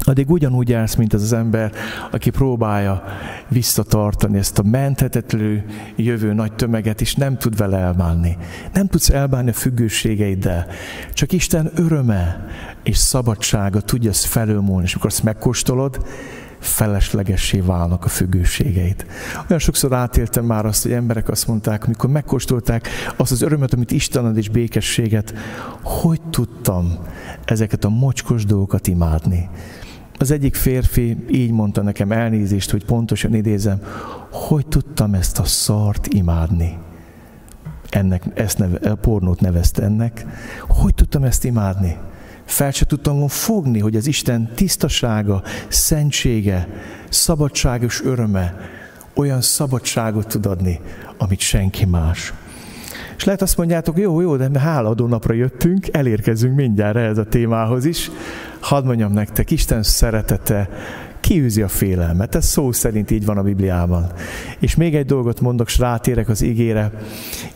addig 0.04 0.31
ugyanúgy 0.31 0.73
állsz, 0.73 0.95
mint 0.95 1.12
az 1.12 1.23
az 1.23 1.33
ember, 1.33 1.73
aki 2.11 2.31
próbálja 2.31 3.02
visszatartani 3.49 4.38
ezt 4.38 4.59
a 4.59 4.62
menthetetlenül 4.62 5.62
jövő 5.97 6.33
nagy 6.33 6.52
tömeget, 6.52 7.00
és 7.00 7.14
nem 7.14 7.38
tud 7.38 7.57
vele 7.57 7.78
elbánni. 7.78 8.37
Nem 8.73 8.87
tudsz 8.87 9.11
elbánni 9.11 9.50
a 9.50 9.52
függőségeiddel. 9.52 10.66
Csak 11.12 11.33
Isten 11.33 11.71
öröme 11.75 12.47
és 12.83 12.97
szabadsága 12.97 13.81
tudja 13.81 14.11
ezt 14.11 14.25
felülmúlni, 14.25 14.85
és 14.85 14.92
amikor 14.92 15.11
ezt 15.11 15.23
megkóstolod, 15.23 16.07
feleslegessé 16.62 17.61
válnak 17.61 18.04
a 18.04 18.09
függőségeit. 18.09 19.07
Olyan 19.49 19.61
sokszor 19.61 19.92
átéltem 19.92 20.45
már 20.45 20.66
azt, 20.66 20.83
hogy 20.83 20.92
emberek 20.92 21.28
azt 21.28 21.47
mondták, 21.47 21.85
amikor 21.85 22.11
megkóstolták 22.11 22.88
azt 23.16 23.33
az 23.33 23.42
örömet, 23.42 23.75
amit 23.75 23.90
Isten 23.90 24.25
ad 24.25 24.37
és 24.37 24.49
békességet, 24.49 25.35
hogy 25.83 26.21
tudtam 26.31 26.99
ezeket 27.45 27.85
a 27.85 27.88
mocskos 27.88 28.45
dolgokat 28.45 28.87
imádni. 28.87 29.49
Az 30.19 30.31
egyik 30.31 30.54
férfi 30.54 31.16
így 31.31 31.50
mondta 31.50 31.83
nekem 31.83 32.12
elnézést, 32.12 32.71
hogy 32.71 32.85
pontosan 32.85 33.35
idézem, 33.35 33.81
hogy 34.31 34.66
tudtam 34.66 35.14
ezt 35.14 35.38
a 35.38 35.45
szart 35.45 36.07
imádni. 36.07 36.78
Ennek, 37.88 38.23
ezt 38.35 38.59
neve, 38.59 38.90
a 38.90 38.95
pornót 38.95 39.40
nevezte 39.40 39.83
ennek. 39.83 40.26
Hogy 40.69 40.95
tudtam 40.95 41.25
ezt 41.25 41.45
imádni? 41.45 41.97
Fel 42.44 42.70
se 42.70 42.84
tudtam 42.84 43.28
fogni, 43.28 43.78
hogy 43.78 43.96
az 43.96 44.06
Isten 44.06 44.50
tisztasága, 44.54 45.42
szentsége, 45.68 46.68
szabadságos 47.08 48.02
öröme 48.04 48.54
olyan 49.14 49.40
szabadságot 49.40 50.26
tud 50.26 50.46
adni, 50.46 50.80
amit 51.18 51.40
senki 51.40 51.84
más. 51.84 52.32
És 53.16 53.25
lehet 53.25 53.42
azt 53.42 53.56
mondjátok, 53.56 53.99
jó, 53.99 54.20
jó, 54.20 54.37
de 54.37 54.58
háladó 54.58 55.06
napra 55.06 55.34
jöttünk, 55.34 55.88
elérkezünk 55.90 56.56
mindjárt 56.56 56.96
ehhez 56.96 57.18
a 57.18 57.25
témához 57.25 57.84
is. 57.84 58.11
Hadd 58.61 58.84
mondjam 58.84 59.12
nektek, 59.12 59.50
Isten 59.50 59.82
szeretete 59.82 60.68
kiűzi 61.32 61.62
a 61.62 61.68
félelmet. 61.68 62.34
Ez 62.34 62.46
szó 62.46 62.72
szerint 62.72 63.10
így 63.10 63.24
van 63.24 63.38
a 63.38 63.42
Bibliában. 63.42 64.06
És 64.58 64.74
még 64.74 64.94
egy 64.94 65.06
dolgot 65.06 65.40
mondok, 65.40 65.66
és 65.66 65.78
rátérek 65.78 66.28
az 66.28 66.42
igére. 66.42 66.92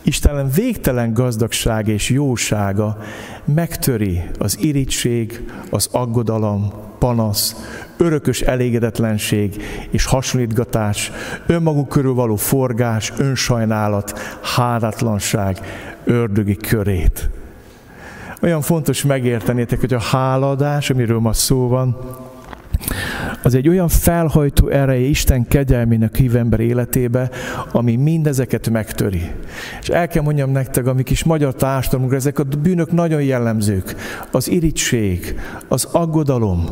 Isten 0.01 0.49
végtelen 0.55 1.13
gazdagság 1.13 1.87
és 1.87 2.09
jósága 2.09 2.97
megtöri 3.45 4.21
az 4.39 4.57
irigység, 4.61 5.45
az 5.69 5.89
aggodalom, 5.91 6.71
panasz, 6.99 7.55
örökös 7.97 8.41
elégedetlenség 8.41 9.63
és 9.89 10.05
hasonlítgatás, 10.05 11.11
önmaguk 11.45 11.87
körül 11.87 12.13
való 12.13 12.35
forgás, 12.35 13.13
önsajnálat, 13.17 14.19
hádatlanság 14.55 15.59
ördögi 16.03 16.55
körét. 16.55 17.29
Olyan 18.41 18.61
fontos 18.61 19.03
megértenétek, 19.03 19.79
hogy 19.79 19.93
a 19.93 19.99
háladás, 19.99 20.89
amiről 20.89 21.19
ma 21.19 21.33
szó 21.33 21.67
van, 21.67 21.97
az 23.43 23.55
egy 23.55 23.67
olyan 23.67 23.87
felhajtó 23.87 24.67
ereje 24.67 25.05
Isten 25.05 25.47
kegyelmének 25.47 26.15
hív 26.15 26.35
ember 26.35 26.59
életébe, 26.59 27.29
ami 27.71 27.95
mindezeket 27.95 28.69
megtöri. 28.69 29.31
És 29.81 29.89
el 29.89 30.07
kell 30.07 30.23
mondjam 30.23 30.51
nektek, 30.51 30.87
amik 30.87 31.09
is 31.09 31.23
magyar 31.23 31.53
társadalmunkra, 31.53 32.17
ezek 32.17 32.39
a 32.39 32.43
bűnök 32.43 32.91
nagyon 32.91 33.21
jellemzők. 33.21 33.95
Az 34.31 34.49
irigység, 34.49 35.39
az 35.67 35.87
aggodalom, 35.91 36.65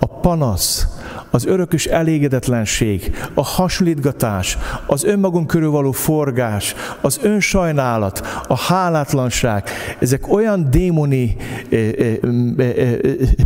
a 0.00 0.06
panasz, 0.06 0.86
az 1.32 1.46
örökös 1.46 1.86
elégedetlenség, 1.86 3.12
a 3.34 3.42
hasonlítgatás, 3.42 4.58
az 4.86 5.04
önmagunk 5.04 5.46
körül 5.46 5.70
való 5.70 5.92
forgás, 5.92 6.74
az 7.00 7.18
önsajnálat, 7.22 8.42
a 8.46 8.56
hálátlanság, 8.56 9.68
ezek 9.98 10.32
olyan 10.32 10.70
démoni 10.70 11.36
eh, 11.70 11.88
eh, 11.98 12.16
eh, 12.58 12.96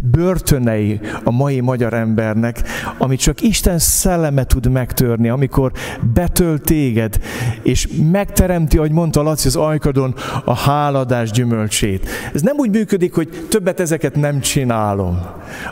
börtönei 0.02 1.00
a 1.25 1.31
mai 1.31 1.61
magyar 1.61 1.95
embernek, 1.95 2.62
amit 2.99 3.21
csak 3.21 3.40
Isten 3.40 3.78
szelleme 3.78 4.45
tud 4.45 4.71
megtörni, 4.71 5.28
amikor 5.28 5.73
betölt 6.14 6.62
téged, 6.62 7.19
és 7.62 7.88
megteremti, 8.11 8.76
ahogy 8.76 8.90
mondta 8.90 9.23
Laci 9.23 9.47
az 9.47 9.57
ajkadon, 9.57 10.14
a 10.45 10.55
háladás 10.55 11.31
gyümölcsét. 11.31 12.09
Ez 12.35 12.43
nem 12.43 12.57
úgy 12.57 12.71
működik, 12.71 13.14
hogy 13.14 13.47
többet 13.49 13.81
ezeket 13.81 14.14
nem 14.14 14.40
csinálom. 14.40 15.21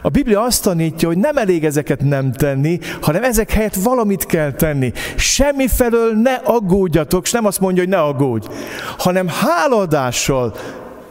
A 0.02 0.08
Biblia 0.08 0.42
azt 0.42 0.62
tanítja, 0.62 1.08
hogy 1.08 1.18
nem 1.18 1.36
elég 1.36 1.64
ezeket 1.64 2.02
nem 2.04 2.32
tenni, 2.32 2.78
hanem 3.00 3.22
ezek 3.22 3.50
helyett 3.50 3.74
valamit 3.74 4.26
kell 4.26 4.52
tenni. 4.52 4.92
Semmi 5.16 5.68
felől 5.68 6.12
ne 6.12 6.34
aggódjatok, 6.34 7.24
és 7.24 7.30
nem 7.32 7.46
azt 7.46 7.60
mondja, 7.60 7.82
hogy 7.82 7.92
ne 7.92 8.00
aggódj, 8.00 8.46
hanem 8.98 9.28
háladással, 9.28 10.54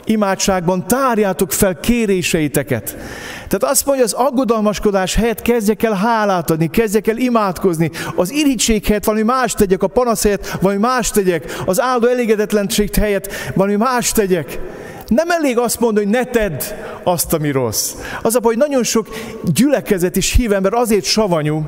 imádságban 0.06 0.88
tárjátok 0.88 1.52
fel 1.52 1.80
kéréseiteket. 1.80 2.98
Tehát 3.36 3.64
azt 3.64 3.86
mondja, 3.86 4.04
az 4.04 4.14
aggodalmaskodás 4.14 5.16
helyett 5.16 5.42
kezdjek 5.42 5.84
el 5.84 5.94
hálát 5.94 6.50
adni, 6.52 6.70
kezdjek 6.70 7.08
el 7.08 7.18
imádkozni. 7.18 7.92
Az 8.16 8.32
irigység 8.32 8.86
helyett 8.86 9.04
valami 9.04 9.24
más 9.24 9.54
tegyek, 9.54 9.84
a 9.84 9.88
panasz 9.88 10.24
helyett 10.24 10.58
valami 10.62 10.80
más 10.80 11.12
tegyek, 11.12 11.62
az 11.66 11.82
áldó 11.82 12.08
elégedetlenség 12.08 12.96
helyett 12.96 13.34
valami 13.54 13.76
más 13.76 14.12
tegyek. 14.12 14.60
Nem 15.08 15.30
elég 15.30 15.58
azt 15.58 15.80
mondani, 15.80 16.06
hogy 16.06 16.16
ne 16.16 16.24
tedd 16.24 16.62
azt, 17.04 17.34
ami 17.34 17.52
rossz. 17.52 17.94
Az 18.22 18.36
a 18.36 18.40
baj, 18.40 18.54
hogy 18.54 18.64
nagyon 18.68 18.84
sok 18.84 19.08
gyülekezet 19.54 20.16
is 20.16 20.32
hív 20.32 20.54
ember 20.54 20.74
azért 20.74 21.04
savanyú, 21.04 21.66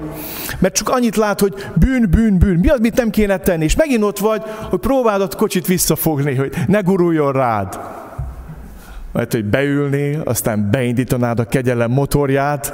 mert 0.59 0.75
csak 0.75 0.89
annyit 0.89 1.15
lát, 1.15 1.39
hogy 1.39 1.53
bűn, 1.75 2.07
bűn, 2.09 2.37
bűn. 2.37 2.59
Mi 2.59 2.67
az, 2.67 2.79
mit 2.79 2.95
nem 2.95 3.09
kéne 3.09 3.37
tenni? 3.37 3.63
És 3.63 3.75
megint 3.75 4.03
ott 4.03 4.19
vagy, 4.19 4.41
hogy 4.69 4.79
próbáld 4.79 5.21
a 5.21 5.27
kocsit 5.27 5.67
visszafogni, 5.67 6.35
hogy 6.35 6.53
ne 6.67 6.79
guruljon 6.79 7.31
rád. 7.31 7.79
Mert 9.11 9.31
hogy 9.31 9.45
beülni, 9.45 10.19
aztán 10.23 10.69
beindítanád 10.71 11.39
a 11.39 11.45
kegyelem 11.45 11.91
motorját, 11.91 12.73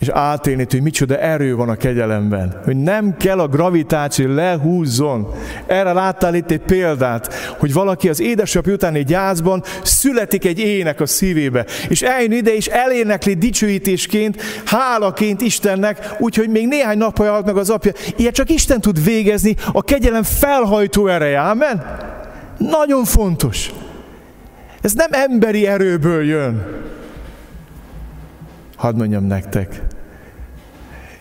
és 0.00 0.08
átélni, 0.08 0.66
hogy 0.70 0.82
micsoda 0.82 1.18
erő 1.18 1.54
van 1.54 1.68
a 1.68 1.76
kegyelemben. 1.76 2.60
Hogy 2.64 2.76
nem 2.76 3.16
kell 3.16 3.38
a 3.38 3.48
gravitáció 3.48 4.34
lehúzzon. 4.34 5.34
Erre 5.66 5.92
láttál 5.92 6.34
itt 6.34 6.50
egy 6.50 6.60
példát, 6.60 7.34
hogy 7.58 7.72
valaki 7.72 8.08
az 8.08 8.20
édesapja 8.20 8.72
utáni 8.72 9.04
gyászban 9.04 9.62
születik 9.82 10.44
egy 10.44 10.58
ének 10.58 11.00
a 11.00 11.06
szívébe, 11.06 11.66
és 11.88 12.02
eljön 12.02 12.32
ide, 12.32 12.54
és 12.54 12.66
elénekli 12.66 13.34
dicsőítésként, 13.34 14.42
hálaként 14.64 15.40
Istennek, 15.40 16.14
úgyhogy 16.18 16.48
még 16.48 16.68
néhány 16.68 16.98
napja 16.98 17.30
halt 17.30 17.46
meg 17.46 17.56
az 17.56 17.70
apja. 17.70 17.92
Ilyet 18.16 18.34
csak 18.34 18.50
Isten 18.50 18.80
tud 18.80 19.04
végezni, 19.04 19.54
a 19.72 19.82
kegyelem 19.82 20.22
felhajtó 20.22 21.06
ereje. 21.06 21.40
Amen? 21.40 21.84
Nagyon 22.58 23.04
fontos. 23.04 23.70
Ez 24.80 24.92
nem 24.92 25.08
emberi 25.10 25.66
erőből 25.66 26.24
jön. 26.24 26.66
Hadd 28.80 28.96
mondjam 28.96 29.24
nektek. 29.24 29.82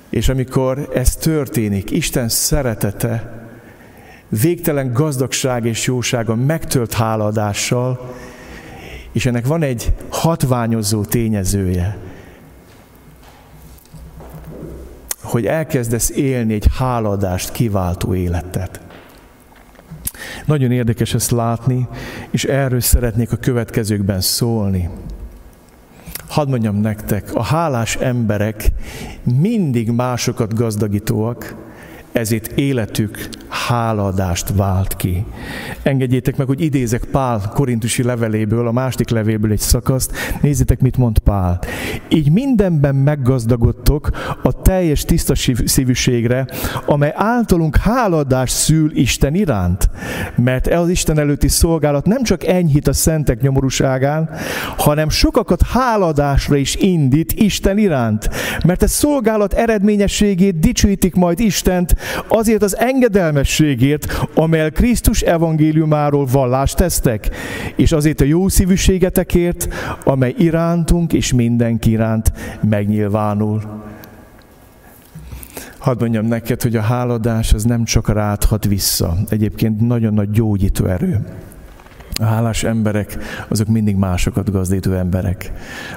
És 0.10 0.30
amikor 0.30 0.90
ez 0.94 1.16
történik, 1.16 1.92
Isten 1.92 2.30
szeretete 2.30 3.44
végtelen 4.28 4.94
gazdagság 4.94 5.66
és 5.66 5.86
jósága 5.86 6.36
megtölt 6.36 6.94
hálaadással, 6.94 8.16
és 9.12 9.26
ennek 9.26 9.48
van 9.48 9.62
egy 9.62 9.94
hatványozó 10.10 11.04
tényezője, 11.04 11.98
hogy 15.22 15.46
elkezdesz 15.46 16.10
élni 16.10 16.54
egy 16.54 16.68
háladást 16.78 17.52
kiváltó 17.52 18.16
életet. 18.16 18.80
Nagyon 20.46 20.72
érdekes 20.72 21.14
ezt 21.14 21.32
látni, 21.32 21.88
és 22.30 22.44
erről 22.44 22.82
szeretnék 22.82 23.32
a 23.32 23.38
következőkben 23.38 24.22
szólni. 24.22 24.90
Hadd 26.30 26.50
mondjam 26.50 26.76
nektek, 26.76 27.36
a 27.36 27.44
hálás 27.44 27.96
emberek 27.96 28.72
mindig 29.24 29.92
másokat 29.92 30.54
gazdagítóak, 30.54 31.56
ezért 32.12 32.48
életük 32.58 33.30
hálaadást 33.70 34.54
vált 34.56 34.96
ki. 34.96 35.26
Engedjétek 35.84 36.38
meg, 36.38 36.48
hogy 36.48 36.62
idézek 36.62 37.04
Pál 37.04 37.52
korintusi 37.54 38.04
leveléből, 38.04 38.68
a 38.68 38.72
másik 38.72 39.10
levélből 39.10 39.52
egy 39.52 39.60
szakaszt. 39.60 40.12
Nézzétek, 40.42 40.80
mit 40.80 40.98
mond 40.98 41.20
Pál. 41.20 41.60
Így 42.08 42.32
mindenben 42.32 42.96
meggazdagodtok 42.96 44.10
a 44.44 44.62
teljes 44.62 45.06
tiszta 45.06 45.34
szívűségre, 45.66 46.48
amely 46.86 47.14
általunk 47.16 47.76
hálaadást 47.76 48.56
szül 48.56 48.98
Isten 48.98 49.36
iránt. 49.36 49.90
Mert 50.36 50.68
ez 50.68 50.80
az 50.80 50.90
Isten 50.90 51.20
előtti 51.20 51.48
szolgálat 51.48 52.06
nem 52.06 52.24
csak 52.24 52.46
enyhít 52.46 52.88
a 52.88 52.94
szentek 52.94 53.42
nyomorúságán, 53.42 54.30
hanem 54.78 55.10
sokakat 55.10 55.62
háladásra 55.62 56.56
is 56.56 56.76
indít 56.76 57.32
Isten 57.34 57.78
iránt. 57.78 58.30
Mert 58.66 58.84
ez 58.84 58.92
szolgálat 58.92 59.54
eredményességét 59.54 60.60
dicsőítik 60.60 61.16
majd 61.16 61.40
Istent 61.40 61.96
azért 62.28 62.64
az 62.64 62.78
engedelmességért, 63.60 64.28
amely 64.34 64.72
Krisztus 64.72 65.22
evangéliumáról 65.22 66.26
vallást 66.26 66.76
tesztek, 66.76 67.30
és 67.76 67.92
azért 67.92 68.22
a 68.22 68.26
jó 68.26 68.48
szívűségetekért, 68.48 69.68
amely 70.04 70.34
irántunk 70.38 71.14
és 71.14 71.34
mindenki 71.34 71.90
iránt 71.90 72.32
megnyilvánul. 72.62 73.62
Hadd 75.78 76.00
mondjam 76.00 76.26
neked, 76.26 76.62
hogy 76.62 76.76
a 76.76 76.82
háladás 76.82 77.54
az 77.54 77.64
nem 77.64 77.84
csak 77.84 78.10
ráthat 78.10 78.66
vissza. 78.66 79.18
Egyébként 79.30 79.88
nagyon 79.88 80.14
nagy 80.14 80.30
gyógyító 80.30 80.86
erő. 80.86 81.26
A 82.22 82.24
hálás 82.24 82.64
emberek, 82.64 83.18
azok 83.48 83.68
mindig 83.68 83.96
másokat 83.96 84.52
gazdító 84.52 84.92
emberek. 84.92 85.52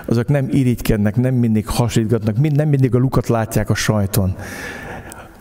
Azok 0.05 0.29
nem 0.29 0.49
irigykednek, 0.51 1.17
nem 1.17 1.35
mindig 1.35 1.67
hasítgatnak, 1.67 2.55
nem 2.55 2.69
mindig 2.69 2.95
a 2.95 2.99
lukat 2.99 3.29
látják 3.29 3.71
a 3.71 3.75
sajton, 3.75 4.35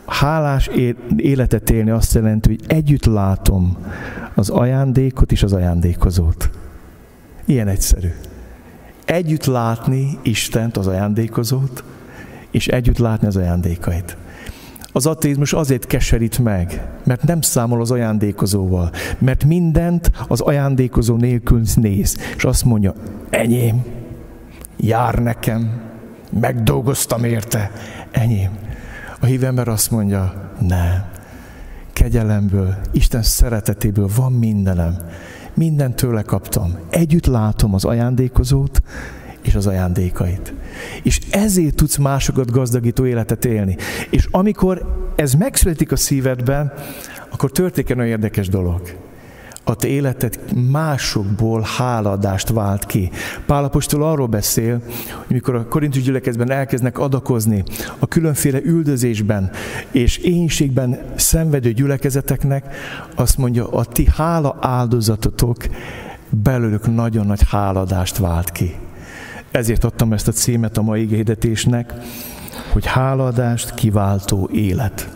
hálás 0.06 0.70
életet 1.16 1.70
élni 1.70 1.90
azt 1.90 2.14
jelenti, 2.14 2.48
hogy 2.48 2.60
együtt 2.66 3.04
látom 3.04 3.76
az 4.34 4.50
ajándékot 4.50 5.32
és 5.32 5.42
az 5.42 5.52
ajándékozót. 5.52 6.50
Ilyen 7.44 7.68
egyszerű. 7.68 8.12
Együtt 9.04 9.44
látni 9.44 10.18
Istent, 10.22 10.76
az 10.76 10.86
ajándékozót, 10.86 11.84
és 12.50 12.68
együtt 12.68 12.98
látni 12.98 13.26
az 13.26 13.36
ajándékait. 13.36 14.16
Az 14.92 15.06
ateizmus 15.06 15.52
azért 15.52 15.86
keserít 15.86 16.38
meg, 16.38 16.88
mert 17.04 17.22
nem 17.22 17.40
számol 17.40 17.80
az 17.80 17.90
ajándékozóval, 17.90 18.90
mert 19.18 19.44
mindent 19.44 20.10
az 20.28 20.40
ajándékozó 20.40 21.16
nélkül 21.16 21.62
néz, 21.74 22.16
és 22.36 22.44
azt 22.44 22.64
mondja, 22.64 22.94
enyém, 23.30 23.84
jár 24.76 25.14
nekem, 25.14 25.80
megdolgoztam 26.40 27.24
érte, 27.24 27.70
enyém. 28.10 28.50
A 29.22 29.26
hív 29.26 29.44
ember 29.44 29.68
azt 29.68 29.90
mondja, 29.90 30.50
nem. 30.60 31.04
Kegyelemből, 31.92 32.74
Isten 32.92 33.22
szeretetéből 33.22 34.08
van 34.16 34.32
mindenem. 34.32 34.96
Mindent 35.54 35.96
tőle 35.96 36.22
kaptam. 36.22 36.78
Együtt 36.90 37.26
látom 37.26 37.74
az 37.74 37.84
ajándékozót 37.84 38.82
és 39.42 39.54
az 39.54 39.66
ajándékait. 39.66 40.54
És 41.02 41.20
ezért 41.30 41.74
tudsz 41.74 41.96
másokat 41.96 42.50
gazdagító 42.50 43.06
életet 43.06 43.44
élni. 43.44 43.76
És 44.10 44.28
amikor 44.30 45.06
ez 45.16 45.34
megszületik 45.34 45.92
a 45.92 45.96
szívedben, 45.96 46.72
akkor 47.30 47.50
történik 47.50 47.90
egy 47.90 48.06
érdekes 48.06 48.48
dolog 48.48 48.80
a 49.64 49.74
te 49.74 49.88
életed 49.88 50.38
másokból 50.70 51.66
háladást 51.76 52.48
vált 52.48 52.86
ki. 52.86 53.10
Pálapostól 53.46 54.02
arról 54.02 54.26
beszél, 54.26 54.82
hogy 55.26 55.34
mikor 55.34 55.54
a 55.54 55.66
korintus 55.66 56.02
gyülekezben 56.02 56.50
elkezdnek 56.50 56.98
adakozni 56.98 57.64
a 57.98 58.06
különféle 58.06 58.60
üldözésben 58.62 59.50
és 59.90 60.16
énségben 60.16 60.98
szenvedő 61.14 61.72
gyülekezeteknek, 61.72 62.74
azt 63.14 63.38
mondja, 63.38 63.68
a 63.68 63.84
ti 63.84 64.08
hála 64.16 64.56
áldozatotok 64.60 65.56
belőlük 66.30 66.94
nagyon 66.94 67.26
nagy 67.26 67.42
háladást 67.48 68.18
vált 68.18 68.50
ki. 68.50 68.74
Ezért 69.50 69.84
adtam 69.84 70.12
ezt 70.12 70.28
a 70.28 70.32
címet 70.32 70.76
a 70.76 70.82
mai 70.82 71.06
hirdetésnek, 71.06 71.94
hogy 72.72 72.86
háladást 72.86 73.74
kiváltó 73.74 74.48
élet. 74.52 75.08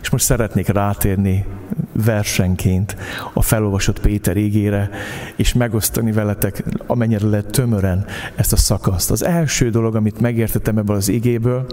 És 0.00 0.10
most 0.10 0.24
szeretnék 0.24 0.68
rátérni 0.68 1.44
versenként 2.04 2.96
a 3.32 3.42
felolvasott 3.42 4.00
Péter 4.00 4.36
égére, 4.36 4.90
és 5.36 5.52
megosztani 5.52 6.12
veletek, 6.12 6.64
amennyire 6.86 7.26
lehet 7.26 7.50
tömören 7.50 8.04
ezt 8.34 8.52
a 8.52 8.56
szakaszt. 8.56 9.10
Az 9.10 9.24
első 9.24 9.70
dolog, 9.70 9.94
amit 9.94 10.20
megértettem 10.20 10.78
ebből 10.78 10.96
az 10.96 11.08
igéből, 11.08 11.66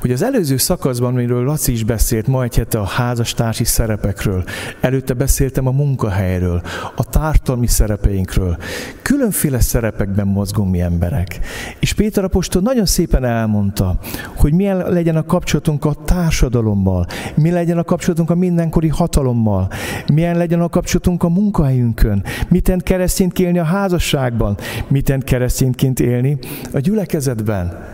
hogy 0.00 0.12
az 0.12 0.22
előző 0.22 0.56
szakaszban, 0.56 1.12
amiről 1.12 1.44
Laci 1.44 1.72
is 1.72 1.84
beszélt 1.84 2.26
ma 2.26 2.42
egy 2.42 2.56
hete 2.56 2.78
a 2.78 2.84
házastársi 2.84 3.64
szerepekről, 3.64 4.44
előtte 4.80 5.14
beszéltem 5.14 5.66
a 5.66 5.70
munkahelyről, 5.70 6.62
a 6.96 7.04
tártalmi 7.04 7.66
szerepeinkről. 7.66 8.56
Különféle 9.02 9.60
szerepekben 9.60 10.26
mozgunk 10.26 10.70
mi 10.70 10.80
emberek. 10.80 11.40
És 11.78 11.92
Péter 11.92 12.24
apostol 12.24 12.62
nagyon 12.62 12.86
szépen 12.86 13.24
elmondta, 13.24 13.98
hogy 14.36 14.52
milyen 14.52 14.76
legyen 14.76 15.16
a 15.16 15.24
kapcsolatunk 15.24 15.84
a 15.84 15.94
társadalommal, 16.04 17.06
mi 17.34 17.50
legyen 17.50 17.78
a 17.78 17.84
kapcsolatunk 17.84 18.30
a 18.30 18.34
mindenkori 18.34 18.88
hatalommal, 18.88 19.68
milyen 20.12 20.36
legyen 20.36 20.60
a 20.60 20.68
kapcsolatunk 20.68 21.22
a 21.22 21.28
munkahelyünkön, 21.28 22.24
miten 22.48 22.78
keresztényt 22.78 23.38
élni 23.38 23.58
a 23.58 23.64
házasságban, 23.64 24.56
miten 24.88 25.20
keresztényként 25.20 26.00
élni 26.00 26.38
a 26.72 26.78
gyülekezetben. 26.78 27.88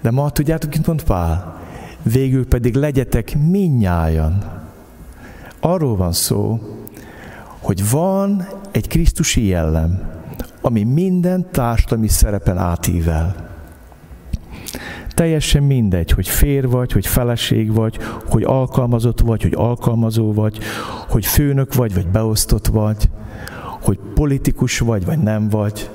De 0.00 0.10
ma 0.10 0.30
tudjátok, 0.30 0.74
mit 0.74 0.86
mond 0.86 1.02
Pál? 1.02 1.58
Végül 2.02 2.46
pedig 2.46 2.74
legyetek 2.74 3.36
minnyájan. 3.50 4.44
Arról 5.60 5.96
van 5.96 6.12
szó, 6.12 6.60
hogy 7.58 7.90
van 7.90 8.46
egy 8.70 8.88
Krisztusi 8.88 9.46
jellem, 9.46 10.10
ami 10.60 10.82
minden 10.82 11.50
társadalmi 11.50 12.08
szerepen 12.08 12.58
átível. 12.58 13.48
Teljesen 15.08 15.62
mindegy, 15.62 16.10
hogy 16.10 16.28
fér 16.28 16.68
vagy, 16.68 16.92
hogy 16.92 17.06
feleség 17.06 17.74
vagy, 17.74 17.98
hogy 18.30 18.42
alkalmazott 18.42 19.20
vagy, 19.20 19.42
hogy 19.42 19.54
alkalmazó 19.56 20.32
vagy, 20.32 20.58
hogy 21.08 21.26
főnök 21.26 21.74
vagy, 21.74 21.94
vagy 21.94 22.06
beosztott 22.06 22.66
vagy, 22.66 23.10
hogy 23.82 23.98
politikus 24.14 24.78
vagy, 24.78 25.04
vagy 25.04 25.18
nem 25.18 25.48
vagy, 25.48 25.90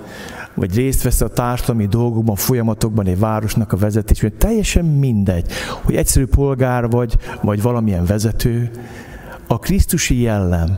vagy 0.55 0.75
részt 0.75 1.03
vesz 1.03 1.21
a 1.21 1.27
társadalmi 1.27 1.85
dolgokban, 1.85 2.35
folyamatokban, 2.35 3.07
egy 3.07 3.19
városnak 3.19 3.71
a 3.71 3.77
vezetésben, 3.77 4.33
teljesen 4.37 4.85
mindegy, 4.85 5.51
hogy 5.83 5.95
egyszerű 5.95 6.25
polgár 6.25 6.89
vagy, 6.89 7.17
vagy 7.41 7.61
valamilyen 7.61 8.05
vezető, 8.05 8.71
a 9.47 9.59
Krisztusi 9.59 10.21
jellem 10.21 10.77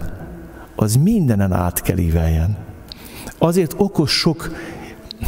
az 0.76 0.96
mindenen 0.96 1.54
át 1.54 1.82
kell 1.82 1.98
íveljen. 1.98 2.58
Azért 3.38 3.74
okos 3.78 4.12
sok, 4.12 4.52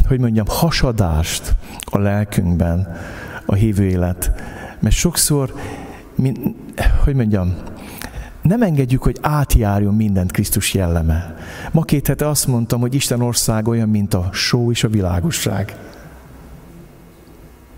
hogy 0.07 0.19
mondjam, 0.19 0.45
hasadást 0.47 1.55
a 1.83 1.97
lelkünkben 1.97 2.97
a 3.45 3.53
hívő 3.53 3.83
élet. 3.83 4.31
Mert 4.79 4.95
sokszor, 4.95 5.53
mint, 6.15 6.39
hogy 7.03 7.15
mondjam, 7.15 7.55
nem 8.41 8.61
engedjük, 8.61 9.03
hogy 9.03 9.17
átjárjon 9.21 9.95
mindent 9.95 10.31
Krisztus 10.31 10.73
jelleme. 10.73 11.35
Ma 11.71 11.81
két 11.81 12.07
hete 12.07 12.27
azt 12.27 12.47
mondtam, 12.47 12.79
hogy 12.79 12.93
Isten 12.93 13.21
ország 13.21 13.67
olyan, 13.67 13.89
mint 13.89 14.13
a 14.13 14.29
só 14.31 14.71
és 14.71 14.83
a 14.83 14.87
világosság. 14.87 15.65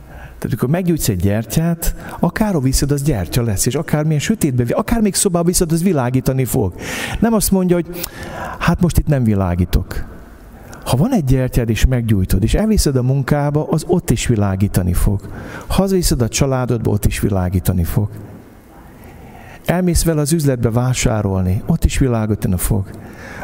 Tehát 0.08 0.44
amikor 0.44 0.70
meggyújtsz 0.70 1.10
egy 1.10 1.20
gyertyát, 1.20 1.96
akár 2.20 2.62
viszed, 2.62 2.92
az 2.92 3.02
gyertya 3.02 3.44
lesz, 3.44 3.66
és 3.66 3.76
akármilyen 3.76 4.20
sötétbe, 4.20 4.66
akár 4.70 5.02
még 5.02 5.16
szobába 5.16 5.46
viszed, 5.46 5.72
az 5.72 5.84
világítani 5.84 6.46
fog. 6.46 6.74
Nem 7.20 7.34
azt 7.34 7.52
mondja, 7.52 7.76
hogy 7.76 7.88
hát 8.60 8.82
most 8.82 8.98
itt 8.98 9.08
nem 9.08 9.24
világítok. 9.24 10.06
Ha 10.86 10.98
van 10.98 11.14
egy 11.14 11.24
gyertyád, 11.24 11.70
és 11.70 11.86
meggyújtod, 11.86 12.44
és 12.44 12.54
elviszed 12.54 12.96
a 12.96 13.04
munkába, 13.04 13.68
az 13.70 13.84
ott 13.88 14.10
is 14.10 14.28
világítani 14.28 14.94
fog. 14.94 15.22
Hazaviszed 15.68 16.22
a 16.22 16.28
családodba, 16.28 16.92
ott 16.92 17.06
is 17.06 17.20
világítani 17.20 17.84
fog. 17.84 18.10
Elmész 19.66 20.04
vele 20.04 20.22
az 20.22 20.34
üzletbe 20.34 20.72
vásárolni, 20.72 21.62
ott 21.66 21.86
is 21.86 21.98
világítani 21.98 22.58
fog. 22.58 22.90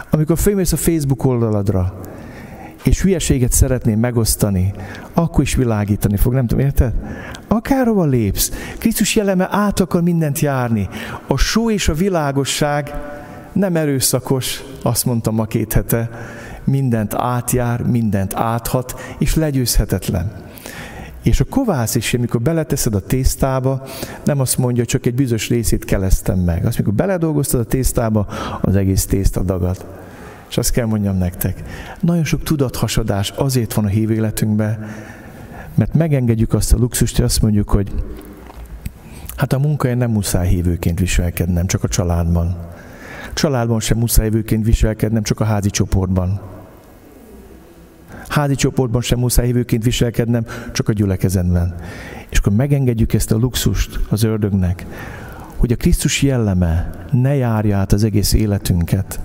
Amikor 0.10 0.38
fölmész 0.38 0.72
a 0.72 0.78
Facebook 0.78 1.26
oldaladra, 1.26 2.00
és 2.84 3.02
hülyeséget 3.02 3.52
szeretném 3.52 4.00
megosztani, 4.00 4.74
akkor 5.14 5.44
is 5.44 5.56
világítani 5.56 6.18
fog, 6.18 6.34
nem 6.34 6.48
tudom, 6.48 6.66
érted? 6.66 6.94
Akárhova 7.48 8.06
lépsz, 8.06 8.52
Krisztus 8.78 9.16
jeleme 9.16 9.48
át 9.52 9.80
akar 9.80 10.02
mindent 10.02 10.40
járni. 10.40 10.90
A 11.28 11.38
só 11.38 11.72
és 11.72 11.90
a 11.90 11.94
világosság 11.94 12.94
nem 13.52 13.76
erőszakos, 13.76 14.64
azt 14.84 15.06
mondtam 15.06 15.36
ma 15.36 15.46
két 15.46 15.74
hete, 15.74 16.10
mindent 16.64 17.14
átjár, 17.14 17.82
mindent 17.82 18.34
áthat, 18.36 19.00
és 19.20 19.36
legyőzhetetlen. 19.36 20.47
És 21.28 21.40
a 21.40 21.46
kovász 21.50 21.96
is, 21.96 22.14
amikor 22.14 22.42
beleteszed 22.42 22.96
a 22.96 23.00
tésztába, 23.00 23.84
nem 24.24 24.40
azt 24.40 24.58
mondja, 24.58 24.86
csak 24.86 25.06
egy 25.06 25.16
bizonyos 25.16 25.50
részét 25.50 25.86
keleztem 25.86 26.40
meg. 26.40 26.66
Azt, 26.66 26.80
amikor 26.80 26.94
beledolgoztad 26.94 27.60
a 27.60 27.64
tésztába, 27.64 28.28
az 28.62 28.76
egész 28.76 29.06
tészta 29.06 29.42
dagad. 29.42 29.86
És 30.50 30.58
azt 30.58 30.72
kell 30.72 30.86
mondjam 30.86 31.18
nektek, 31.18 31.64
nagyon 32.00 32.24
sok 32.24 32.44
tudathasadás 32.44 33.30
azért 33.30 33.74
van 33.74 33.86
a 33.86 33.88
hív 33.88 34.12
életünkben, 34.12 34.86
mert 35.76 35.94
megengedjük 35.94 36.54
azt 36.54 36.74
a 36.74 36.78
luxust, 36.78 37.16
hogy 37.16 37.26
azt 37.26 37.42
mondjuk, 37.42 37.70
hogy 37.70 37.92
hát 39.36 39.54
a 39.54 39.60
munkája 39.60 39.96
nem 39.96 40.12
muszáj 40.12 40.48
hívőként 40.48 41.00
viselkednem, 41.00 41.68
csak 41.68 41.84
a 41.84 41.88
családban. 41.88 42.58
Családban 43.34 43.80
sem 43.80 43.98
muszáj 43.98 44.30
hívőként 44.30 44.66
viselkednem, 44.66 45.24
csak 45.24 45.40
a 45.40 45.44
házi 45.44 45.70
csoportban. 45.70 46.42
Házi 48.28 48.56
csoportban 48.56 49.02
sem 49.02 49.20
muszáj 49.20 49.46
hívőként 49.46 49.84
viselkednem, 49.84 50.46
csak 50.72 50.90
a 50.90 50.94
gyülekezetben. 50.94 51.76
És 52.30 52.38
akkor 52.38 52.54
megengedjük 52.54 53.14
ezt 53.14 53.32
a 53.32 53.38
luxust 53.38 54.00
az 54.10 54.24
ördögnek, 54.24 54.86
hogy 55.56 55.72
a 55.72 55.76
Krisztus 55.76 56.22
jelleme 56.22 56.90
ne 57.12 57.36
járja 57.36 57.78
át 57.78 57.92
az 57.92 58.04
egész 58.04 58.34
életünket, 58.34 59.20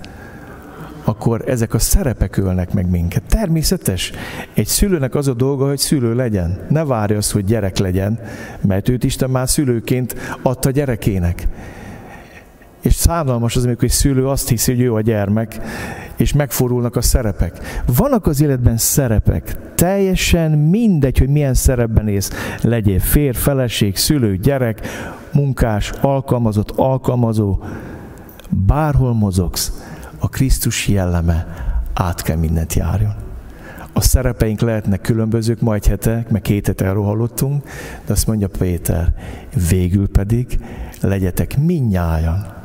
akkor 1.03 1.43
ezek 1.47 1.73
a 1.73 1.79
szerepek 1.79 2.37
ölnek 2.37 2.73
meg 2.73 2.89
minket. 2.89 3.23
Természetes. 3.23 4.11
Egy 4.53 4.67
szülőnek 4.67 5.15
az 5.15 5.27
a 5.27 5.33
dolga, 5.33 5.67
hogy 5.67 5.77
szülő 5.77 6.15
legyen. 6.15 6.59
Ne 6.69 6.85
várja 6.85 7.17
azt, 7.17 7.31
hogy 7.31 7.45
gyerek 7.45 7.77
legyen, 7.77 8.19
mert 8.61 8.89
őt 8.89 9.03
Isten 9.03 9.29
már 9.29 9.49
szülőként 9.49 10.15
adta 10.41 10.71
gyerekének. 10.71 11.47
És 12.83 12.93
szánalmas 12.93 13.55
az, 13.55 13.65
amikor 13.65 13.83
egy 13.83 13.89
szülő 13.89 14.27
azt 14.27 14.49
hiszi, 14.49 14.71
hogy 14.71 14.81
ő 14.81 14.93
a 14.93 15.01
gyermek, 15.01 15.59
és 16.17 16.33
megforulnak 16.33 16.95
a 16.95 17.01
szerepek. 17.01 17.83
Vannak 17.97 18.27
az 18.27 18.41
életben 18.41 18.77
szerepek, 18.77 19.57
teljesen 19.75 20.51
mindegy, 20.51 21.17
hogy 21.17 21.29
milyen 21.29 21.53
szerepben 21.53 22.07
ész. 22.07 22.31
Legyél 22.61 22.99
fér, 22.99 23.35
feleség, 23.35 23.95
szülő, 23.95 24.37
gyerek, 24.37 24.87
munkás, 25.33 25.91
alkalmazott, 26.01 26.71
alkalmazó, 26.71 27.63
bárhol 28.49 29.13
mozogsz, 29.13 29.71
a 30.19 30.29
Krisztus 30.29 30.87
jelleme 30.87 31.47
át 31.93 32.21
kell 32.21 32.37
mindent 32.37 32.73
járjon. 32.73 33.13
A 33.93 34.01
szerepeink 34.01 34.59
lehetnek 34.59 35.01
különbözők, 35.01 35.61
ma 35.61 35.73
egy 35.73 35.87
hete, 35.87 36.25
meg 36.29 36.41
két 36.41 36.67
hete 36.67 36.85
erről 36.85 37.03
hallottunk, 37.03 37.63
de 38.05 38.13
azt 38.13 38.27
mondja 38.27 38.47
Péter, 38.47 39.13
végül 39.69 40.09
pedig 40.09 40.59
legyetek 41.01 41.57
minnyájan. 41.57 42.61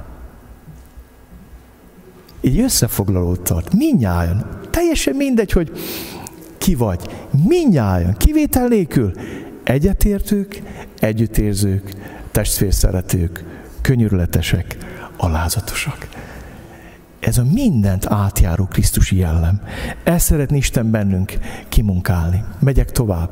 Így 2.40 2.60
összefoglalót 2.60 3.40
tart, 3.40 3.74
minnyájan. 3.74 4.46
Teljesen 4.70 5.16
mindegy, 5.16 5.52
hogy 5.52 5.72
ki 6.58 6.74
vagy. 6.74 7.00
Minnyájan, 7.48 8.16
kivétel 8.16 8.68
nélkül. 8.68 9.12
Egyetértők, 9.64 10.62
együttérzők, 10.98 11.94
testvérszeretők, 12.32 13.44
könyörületesek, 13.80 14.76
alázatosak. 15.16 16.08
Ez 17.20 17.38
a 17.38 17.44
mindent 17.52 18.06
átjáró 18.06 18.64
Krisztusi 18.64 19.16
jellem. 19.16 19.60
Ezt 20.04 20.26
szeretné 20.26 20.56
Isten 20.56 20.90
bennünk 20.90 21.38
kimunkálni. 21.68 22.44
Megyek 22.58 22.92
tovább. 22.92 23.30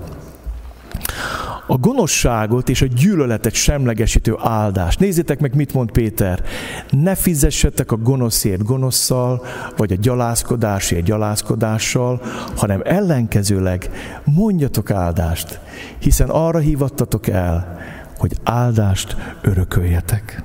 A 1.67 1.77
gonoszságot 1.77 2.69
és 2.69 2.83
a 2.83 2.87
gyűlöletet 2.87 3.55
semlegesítő 3.55 4.35
áldást. 4.39 5.01
Nézzétek 5.01 5.41
meg, 5.41 5.55
mit 5.55 5.75
mond 5.75 5.91
Péter. 5.91 6.43
Ne 6.91 7.15
fizessetek 7.15 7.93
a 7.93 7.97
gonoszért 7.97 8.65
gonoszszal, 8.65 9.45
vagy 9.77 9.93
a 9.93 9.97
gyalázkodásért 10.01 11.05
gyalázkodással, 11.05 12.21
hanem 12.57 12.81
ellenkezőleg 12.85 13.91
mondjatok 14.25 14.91
áldást, 14.91 15.61
hiszen 15.99 16.29
arra 16.29 16.59
hívattatok 16.59 17.27
el, 17.27 17.79
hogy 18.19 18.37
áldást 18.43 19.17
örököljetek. 19.41 20.43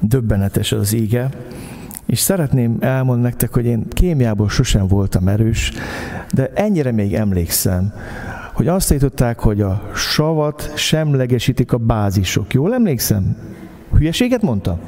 Döbbenetes 0.00 0.72
az 0.72 0.92
íge, 0.92 1.28
és 2.06 2.18
szeretném 2.18 2.76
elmondani 2.80 3.28
nektek, 3.28 3.52
hogy 3.52 3.64
én 3.64 3.88
kémiából 3.88 4.48
sosem 4.48 4.86
voltam 4.86 5.28
erős, 5.28 5.72
de 6.32 6.50
ennyire 6.54 6.92
még 6.92 7.14
emlékszem, 7.14 7.92
hogy 8.58 8.68
azt 8.68 8.90
állították, 8.90 9.38
hogy 9.38 9.60
a 9.60 9.90
savat 9.94 10.72
semlegesítik 10.76 11.72
a 11.72 11.76
bázisok. 11.76 12.52
Jól 12.54 12.74
emlékszem? 12.74 13.36
Hülyeséget 13.96 14.42
mondtam? 14.42 14.80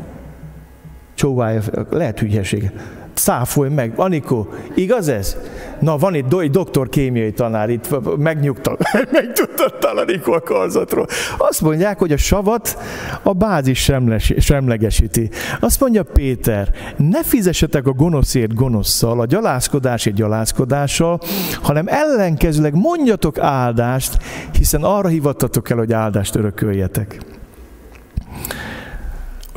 Csóválja, 1.20 1.60
lehet 1.90 2.18
hülyeséget 2.18 2.72
száfolj 3.14 3.70
meg. 3.70 3.92
Anikó, 3.96 4.48
igaz 4.74 5.08
ez? 5.08 5.36
Na, 5.80 5.96
van 5.96 6.14
itt 6.14 6.40
egy 6.40 6.50
doktor 6.50 6.88
kémiai 6.88 7.32
tanár, 7.32 7.70
itt 7.70 7.88
megnyugtat, 8.16 8.82
megtudtattál 9.10 9.96
Anikó 9.96 10.32
a 10.32 10.40
karzatról. 10.40 11.06
Azt 11.38 11.60
mondják, 11.60 11.98
hogy 11.98 12.12
a 12.12 12.16
savat 12.16 12.78
a 13.22 13.32
bázis 13.32 13.90
semlegesíti. 14.38 15.30
Azt 15.60 15.80
mondja 15.80 16.02
Péter, 16.02 16.70
ne 16.96 17.22
fizessetek 17.22 17.86
a 17.86 17.92
gonoszért 17.92 18.54
gonoszszal, 18.54 19.20
a 19.20 19.26
gyalázkodásért 19.26 20.16
gyalázkodással, 20.16 21.20
hanem 21.62 21.84
ellenkezőleg 21.88 22.74
mondjatok 22.74 23.38
áldást, 23.38 24.18
hiszen 24.52 24.82
arra 24.82 25.08
hivattatok 25.08 25.70
el, 25.70 25.76
hogy 25.76 25.92
áldást 25.92 26.34
örököljetek. 26.34 27.20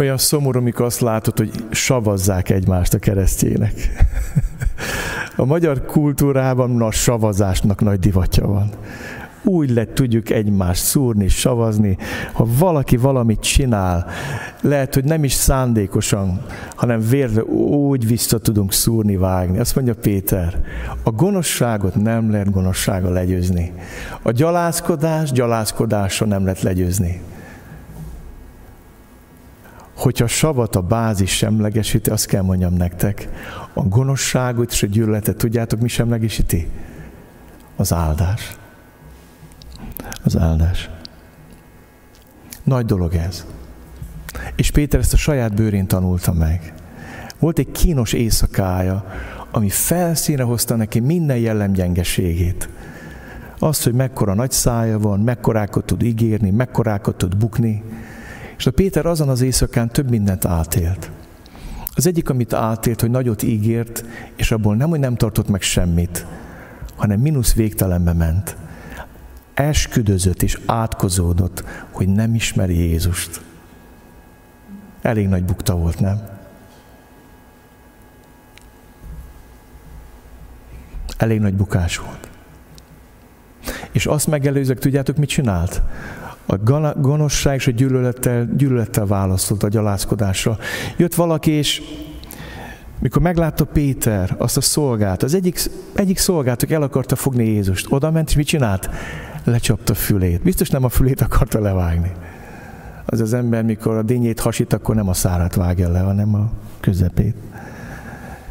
Olyan 0.04 0.18
szomorú, 0.18 0.60
amikor 0.60 0.86
azt 0.86 1.00
látod, 1.00 1.38
hogy 1.38 1.52
savazzák 1.72 2.50
egymást 2.50 2.94
a 2.94 3.00
keresztjének. 3.00 3.74
A 5.36 5.46
magyar 5.46 5.86
kultúrában 5.86 6.82
a 6.82 6.92
savazásnak 6.92 7.82
nagy 7.82 8.00
divatja 8.00 8.48
van. 8.48 8.70
Úgy 9.44 9.70
lett 9.70 9.94
tudjuk 9.94 10.30
egymást 10.30 10.84
szúrni, 10.84 11.28
savazni. 11.28 11.98
Ha 12.34 12.48
valaki 12.58 12.98
valamit 12.98 13.40
csinál, 13.40 14.06
lehet, 14.62 14.94
hogy 14.94 15.04
nem 15.04 15.24
is 15.24 15.34
szándékosan, 15.34 16.42
hanem 16.76 17.00
vérve 17.10 17.44
úgy 17.44 18.08
vissza 18.08 18.38
tudunk 18.38 18.74
szúrni, 18.74 19.16
vágni. 19.16 19.60
Azt 19.60 19.76
mondja 19.76 19.96
Péter, 19.96 20.62
a 21.04 21.12
gonoszságot 21.12 21.96
nem 21.96 22.32
lehet 22.32 22.52
gonoszsága 22.52 23.10
legyőzni. 23.10 23.74
A 24.22 24.32
gyalázkodás 24.32 25.32
gyalázkodása 25.32 26.26
nem 26.26 26.44
lehet 26.44 26.62
legyőzni 26.62 27.22
hogyha 29.94 30.28
savat 30.28 30.76
a 30.76 30.82
bázis 30.82 31.32
semlegesíti, 31.38 32.10
azt 32.10 32.26
kell 32.26 32.42
mondjam 32.42 32.74
nektek, 32.74 33.30
a 33.74 33.82
gonoszságot 33.82 34.72
és 34.72 34.84
a 34.84 34.88
gyűlöletet 34.88 35.38
tudjátok, 35.38 35.80
mi 35.80 35.88
semlegesíti? 35.88 36.68
Az 37.76 37.94
áldás. 37.94 38.58
Az 40.24 40.38
áldás. 40.38 40.90
Nagy 42.64 42.86
dolog 42.86 43.14
ez. 43.14 43.46
És 44.56 44.72
Péter 44.72 45.00
ezt 45.00 45.14
a 45.14 45.18
saját 45.18 45.56
bőrén 45.56 45.88
tanulta 45.88 46.34
meg. 46.34 46.74
Volt 47.40 47.60
egy 47.60 47.72
kínos 47.72 48.14
éjszakája, 48.14 49.06
ami 49.52 49.70
felszínre 49.70 50.44
hozta 50.44 50.76
neki 50.76 51.00
minden 51.00 51.38
jellemgyengeségét. 51.38 52.70
Azt, 53.60 53.84
hogy 53.84 53.94
mekkora 53.94 54.34
nagy 54.34 54.52
szája 54.52 55.00
van, 55.00 55.20
mekkorákat 55.20 55.86
tud 55.86 56.04
ígérni, 56.04 56.50
mekkorákat 56.50 57.16
tud 57.16 57.38
bukni, 57.38 57.84
és 58.58 58.66
a 58.66 58.72
Péter 58.72 59.06
azon 59.06 59.30
az 59.30 59.42
éjszakán 59.42 59.90
több 59.90 60.10
mindent 60.10 60.46
átélt. 60.46 61.12
Az 61.96 62.08
egyik, 62.08 62.30
amit 62.30 62.54
átélt, 62.54 63.02
hogy 63.02 63.10
nagyot 63.10 63.44
ígért, 63.44 64.06
és 64.36 64.52
abból 64.52 64.76
nem, 64.76 64.90
hogy 64.90 65.00
nem 65.00 65.16
tartott 65.16 65.48
meg 65.48 65.62
semmit, 65.62 66.26
hanem 66.96 67.20
mínusz 67.20 67.54
végtelenbe 67.54 68.14
ment. 68.14 68.56
Esküdözött 69.54 70.42
és 70.42 70.60
átkozódott, 70.66 71.64
hogy 71.92 72.08
nem 72.08 72.36
ismeri 72.36 72.78
Jézust. 72.78 73.42
Elég 75.02 75.28
nagy 75.28 75.44
bukta 75.44 75.76
volt, 75.76 76.00
nem? 76.00 76.22
Elég 81.18 81.40
nagy 81.40 81.54
bukás 81.54 81.98
volt. 81.98 82.30
És 83.92 84.06
azt 84.06 84.28
megelőzők, 84.28 84.80
tudjátok, 84.80 85.18
mit 85.18 85.30
csinált? 85.30 85.82
A 86.46 86.58
gonoszság 86.98 87.56
és 87.56 87.68
a 87.68 87.72
gyűlölettel, 87.72 88.50
gyűlölettel 88.58 89.06
válaszolt 89.06 89.64
a 89.64 89.68
gyalázkodásra. 89.68 90.58
Jött 90.98 91.16
valaki, 91.16 91.52
és 91.52 91.82
mikor 93.00 93.22
meglátta 93.22 93.66
Péter, 93.66 94.36
azt 94.38 94.58
a 94.58 94.62
szolgát, 94.62 95.24
az 95.24 95.34
egyik, 95.34 95.60
egyik 95.94 96.18
szolgátok 96.18 96.72
el 96.72 96.82
akarta 96.82 97.16
fogni 97.16 97.46
Jézust, 97.46 97.88
oda 97.90 98.12
ment, 98.12 98.30
és 98.30 98.36
mit 98.36 98.48
csinált? 98.48 98.90
Lecsapta 99.44 99.94
a 99.94 99.96
fülét. 99.96 100.42
Biztos 100.42 100.70
nem 100.70 100.84
a 100.84 100.90
fülét 100.90 101.22
akarta 101.22 101.60
levágni. 101.60 102.12
Az 103.06 103.22
az 103.22 103.34
ember, 103.34 103.64
mikor 103.64 103.98
a 103.98 104.02
dinnyét 104.02 104.40
hasít, 104.40 104.74
akkor 104.74 104.96
nem 104.96 105.10
a 105.10 105.14
szárát 105.14 105.56
vágja 105.56 105.90
le, 105.90 106.00
hanem 106.00 106.36
a 106.36 106.52
közepét. 106.80 107.36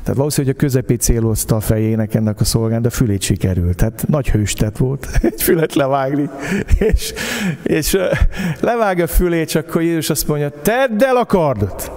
Tehát 0.03 0.19
valószínűleg 0.19 0.57
a 0.57 0.59
közepét 0.59 1.01
célozta 1.01 1.57
a 1.57 1.61
fejének 1.61 2.15
ennek 2.15 2.41
a 2.41 2.45
szolgán, 2.45 2.83
de 2.83 2.89
a 2.89 2.91
fülét 2.91 3.23
sikerült. 3.23 3.77
Tehát 3.77 4.05
nagy 4.09 4.31
hőstet 4.31 4.79
volt 4.79 5.09
egy 5.23 5.43
fület 5.43 5.75
levágni. 5.75 6.31
És, 6.79 7.13
és 7.63 7.99
levág 8.61 8.99
a 8.99 9.07
fülét, 9.07 9.49
csak 9.49 9.69
akkor 9.69 9.83
Jézus 9.83 10.11
azt 10.11 10.29
mondja, 10.29 10.51
tedd 10.51 11.05
el 11.05 11.17
a 11.17 11.25
kardot. 11.25 11.93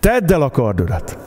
Tedd 0.00 0.32
el 0.32 0.42
a 0.42 0.50
kardodat. 0.50 1.18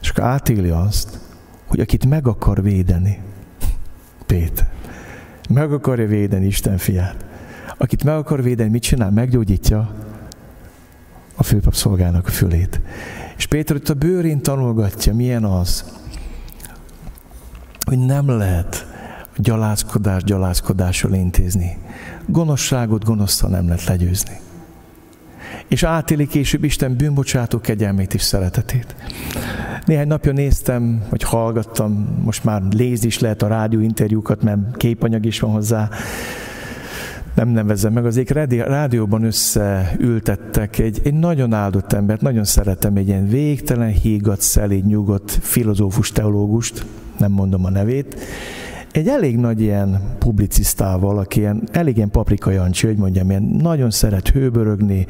És 0.00 0.08
akkor 0.08 0.24
átéli 0.24 0.68
azt, 0.68 1.18
hogy 1.66 1.80
akit 1.80 2.06
meg 2.06 2.26
akar 2.26 2.62
védeni, 2.62 3.20
Péter, 4.26 4.68
meg 5.48 5.72
akarja 5.72 6.06
védeni 6.06 6.46
Isten 6.46 6.78
fiát, 6.78 7.24
akit 7.76 8.04
meg 8.04 8.14
akar 8.14 8.42
védeni, 8.42 8.70
mit 8.70 8.82
csinál? 8.82 9.10
Meggyógyítja 9.10 9.90
a 11.40 11.42
főpap 11.42 11.74
szolgának 11.74 12.26
a 12.26 12.30
fülét. 12.30 12.80
És 13.36 13.46
Péter 13.46 13.76
itt 13.76 13.88
a 13.88 13.94
bőrén 13.94 14.42
tanulgatja, 14.42 15.14
milyen 15.14 15.44
az, 15.44 15.84
hogy 17.86 17.98
nem 17.98 18.28
lehet 18.28 18.86
gyalázkodás 19.36 20.24
gyalázkodással 20.24 21.14
intézni. 21.14 21.78
Gonoszságot 22.26 23.04
gonosztal 23.04 23.50
nem 23.50 23.66
lehet 23.66 23.84
legyőzni. 23.84 24.40
És 25.68 25.82
átéli 25.82 26.26
később 26.26 26.64
Isten 26.64 26.96
bűnbocsátó 26.96 27.60
kegyelmét 27.60 28.14
és 28.14 28.22
szeretetét. 28.22 28.94
Néhány 29.84 30.06
napja 30.06 30.32
néztem, 30.32 31.02
vagy 31.10 31.22
hallgattam, 31.22 32.20
most 32.24 32.44
már 32.44 32.62
léz 32.70 33.04
is 33.04 33.18
lehet 33.18 33.42
a 33.42 33.48
rádióinterjúkat, 33.48 34.42
mert 34.42 34.76
képanyag 34.76 35.26
is 35.26 35.40
van 35.40 35.50
hozzá, 35.50 35.88
nem 37.44 37.48
nevezem 37.48 37.92
meg, 37.92 38.06
azért 38.06 38.30
rádióban 38.48 39.24
összeültettek 39.24 40.78
egy, 40.78 41.00
egy 41.04 41.14
nagyon 41.14 41.52
áldott 41.52 41.92
embert, 41.92 42.20
nagyon 42.20 42.44
szeretem, 42.44 42.96
egy 42.96 43.08
ilyen 43.08 43.28
végtelen, 43.28 43.88
hígat, 43.88 44.40
szelíd, 44.40 44.86
nyugodt 44.86 45.30
filozófus, 45.30 46.12
teológust, 46.12 46.84
nem 47.18 47.32
mondom 47.32 47.64
a 47.64 47.70
nevét, 47.70 48.16
egy 48.92 49.08
elég 49.08 49.36
nagy 49.36 49.60
ilyen 49.60 50.00
publicisztával, 50.18 51.18
aki 51.18 51.40
ilyen, 51.40 51.68
elég 51.72 51.96
ilyen 51.96 52.10
paprika 52.10 52.50
Jancsi, 52.50 52.86
hogy 52.86 52.96
mondjam, 52.96 53.30
ilyen 53.30 53.42
nagyon 53.42 53.90
szeret 53.90 54.28
hőbörögni, 54.28 55.06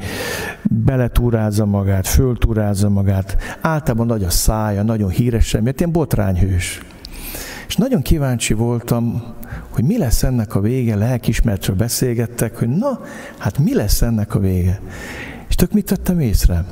beletúrázza 0.63 1.65
magát, 1.65 2.07
föltúrázza 2.07 2.89
magát, 2.89 3.37
általában 3.61 4.05
nagy 4.05 4.23
a 4.23 4.29
szája, 4.29 4.83
nagyon 4.83 5.09
híres, 5.09 5.57
mert 5.63 5.79
ilyen 5.79 5.91
botrányhős. 5.91 6.81
És 7.71 7.77
nagyon 7.77 8.01
kíváncsi 8.01 8.53
voltam, 8.53 9.23
hogy 9.69 9.83
mi 9.83 9.97
lesz 9.97 10.23
ennek 10.23 10.55
a 10.55 10.59
vége, 10.59 10.95
lelkismertről 10.95 11.75
beszélgettek, 11.75 12.57
hogy 12.57 12.69
na, 12.69 12.99
hát 13.37 13.57
mi 13.57 13.75
lesz 13.75 14.01
ennek 14.01 14.35
a 14.35 14.39
vége. 14.39 14.81
És 15.49 15.55
tök 15.55 15.71
mit 15.71 15.85
tettem 15.85 16.19
észre? 16.19 16.65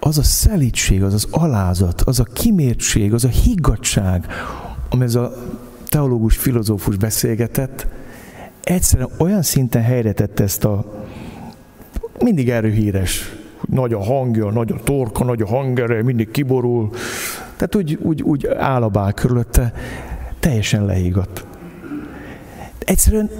Az 0.00 0.18
a 0.18 0.22
szelítség, 0.22 1.02
az 1.02 1.14
az 1.14 1.26
alázat, 1.30 2.00
az 2.00 2.20
a 2.20 2.24
kimértség, 2.24 3.12
az 3.12 3.24
a 3.24 3.28
higgadság, 3.28 4.26
ami 4.88 5.04
ez 5.04 5.14
a 5.14 5.32
teológus, 5.88 6.36
filozófus 6.36 6.96
beszélgetett, 6.96 7.86
egyszerűen 8.64 9.10
olyan 9.18 9.42
szinten 9.42 9.82
helyre 9.82 10.12
tette 10.12 10.42
ezt 10.42 10.64
a 10.64 11.02
mindig 12.20 12.50
erő 12.50 12.70
híres, 12.70 13.36
nagy 13.68 13.92
a 13.92 14.02
hangja, 14.02 14.50
nagy 14.50 14.72
a 14.72 14.82
torka, 14.84 15.24
nagy 15.24 15.42
a 15.42 15.46
hangere, 15.46 16.02
mindig 16.02 16.30
kiborul. 16.30 16.90
Tehát 17.60 17.74
úgy, 17.74 17.98
úgy, 18.02 18.22
úgy 18.22 18.46
állabál 18.46 19.12
körülötte, 19.12 19.72
teljesen 20.38 20.84
lehígott. 20.84 21.44
Egyszerűen 22.78 23.30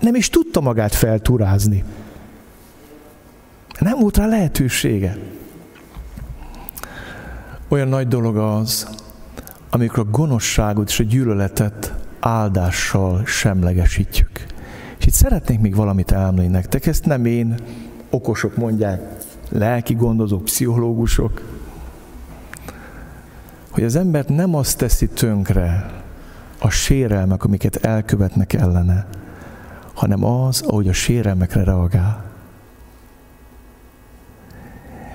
nem 0.00 0.14
is 0.14 0.28
tudta 0.28 0.60
magát 0.60 0.94
felturázni. 0.94 1.84
Nem 3.78 3.98
volt 3.98 4.16
rá 4.16 4.26
lehetősége. 4.26 5.18
Olyan 7.68 7.88
nagy 7.88 8.08
dolog 8.08 8.36
az, 8.36 8.88
amikor 9.70 9.98
a 9.98 10.10
gonoszságot 10.10 10.88
és 10.88 11.00
a 11.00 11.04
gyűlöletet 11.04 11.94
áldással 12.20 13.24
semlegesítjük. 13.26 14.46
És 14.98 15.06
itt 15.06 15.12
szeretnék 15.12 15.60
még 15.60 15.74
valamit 15.74 16.10
elmondani 16.10 16.48
nektek, 16.48 16.86
ezt 16.86 17.04
nem 17.04 17.24
én, 17.24 17.54
okosok 18.10 18.56
mondják, 18.56 19.00
lelki 19.48 19.94
gondozók, 19.94 20.44
pszichológusok, 20.44 21.59
hogy 23.80 23.88
az 23.88 23.96
embert 23.96 24.28
nem 24.28 24.54
azt 24.54 24.78
teszi 24.78 25.08
tönkre 25.08 25.90
a 26.58 26.70
sérelmek, 26.70 27.44
amiket 27.44 27.76
elkövetnek 27.76 28.52
ellene, 28.52 29.06
hanem 29.94 30.24
az, 30.24 30.62
ahogy 30.62 30.88
a 30.88 30.92
sérelmekre 30.92 31.64
reagál. 31.64 32.24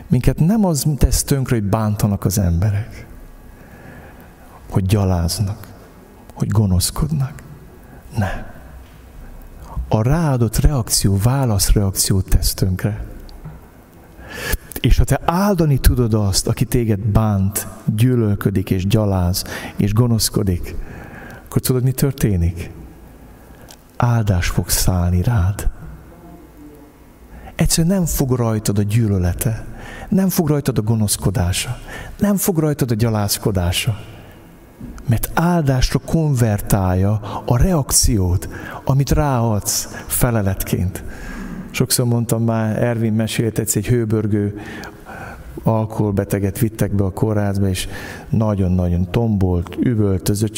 Minket 0.07 0.39
nem 0.39 0.65
az 0.65 0.85
tesz 0.97 1.23
tönkre, 1.23 1.55
hogy 1.55 1.63
bántanak 1.63 2.25
az 2.25 2.37
emberek, 2.37 3.07
hogy 4.69 4.85
gyaláznak, 4.85 5.67
hogy 6.33 6.47
gonoszkodnak. 6.47 7.43
Ne. 8.17 8.45
A 9.87 10.01
ráadott 10.01 10.57
reakció, 10.57 11.17
válaszreakciót 11.17 12.29
tesz 12.29 12.53
tönkre. 12.53 13.05
És 14.85 14.97
ha 14.97 15.03
te 15.03 15.19
áldani 15.25 15.77
tudod 15.77 16.13
azt, 16.13 16.47
aki 16.47 16.65
téged 16.65 16.99
bánt, 16.99 17.67
gyűlölködik 17.95 18.69
és 18.69 18.87
gyaláz 18.87 19.43
és 19.75 19.93
gonoszkodik, 19.93 20.75
akkor 21.45 21.61
tudod, 21.61 21.83
mi 21.83 21.91
történik? 21.91 22.71
Áldás 23.97 24.47
fog 24.47 24.69
szállni 24.69 25.21
rád. 25.21 25.69
Egyszerűen 27.55 27.93
nem 27.93 28.05
fog 28.05 28.31
rajtad 28.31 28.77
a 28.77 28.81
gyűlölete, 28.81 29.65
nem 30.09 30.29
fog 30.29 30.47
rajtad 30.47 30.77
a 30.77 30.81
gonoszkodása, 30.81 31.77
nem 32.17 32.35
fog 32.35 32.57
rajtad 32.57 32.91
a 32.91 32.95
gyalázkodása 32.95 33.99
mert 35.05 35.31
áldásra 35.33 35.99
konvertálja 35.99 37.19
a 37.45 37.57
reakciót, 37.57 38.49
amit 38.83 39.11
ráadsz 39.11 40.03
feleletként. 40.07 41.03
Sokszor 41.75 42.05
mondtam 42.05 42.43
már, 42.43 42.83
Ervin 42.83 43.13
mesélt 43.13 43.59
egyszer 43.59 43.81
egy 43.81 43.87
hőbörgő 43.87 44.59
alkoholbeteget 45.63 46.59
vittek 46.59 46.91
be 46.91 47.03
a 47.03 47.09
kórházba, 47.09 47.67
és 47.67 47.87
nagyon-nagyon 48.29 49.11
tombolt, 49.11 49.77
üvöltözött, 49.79 50.53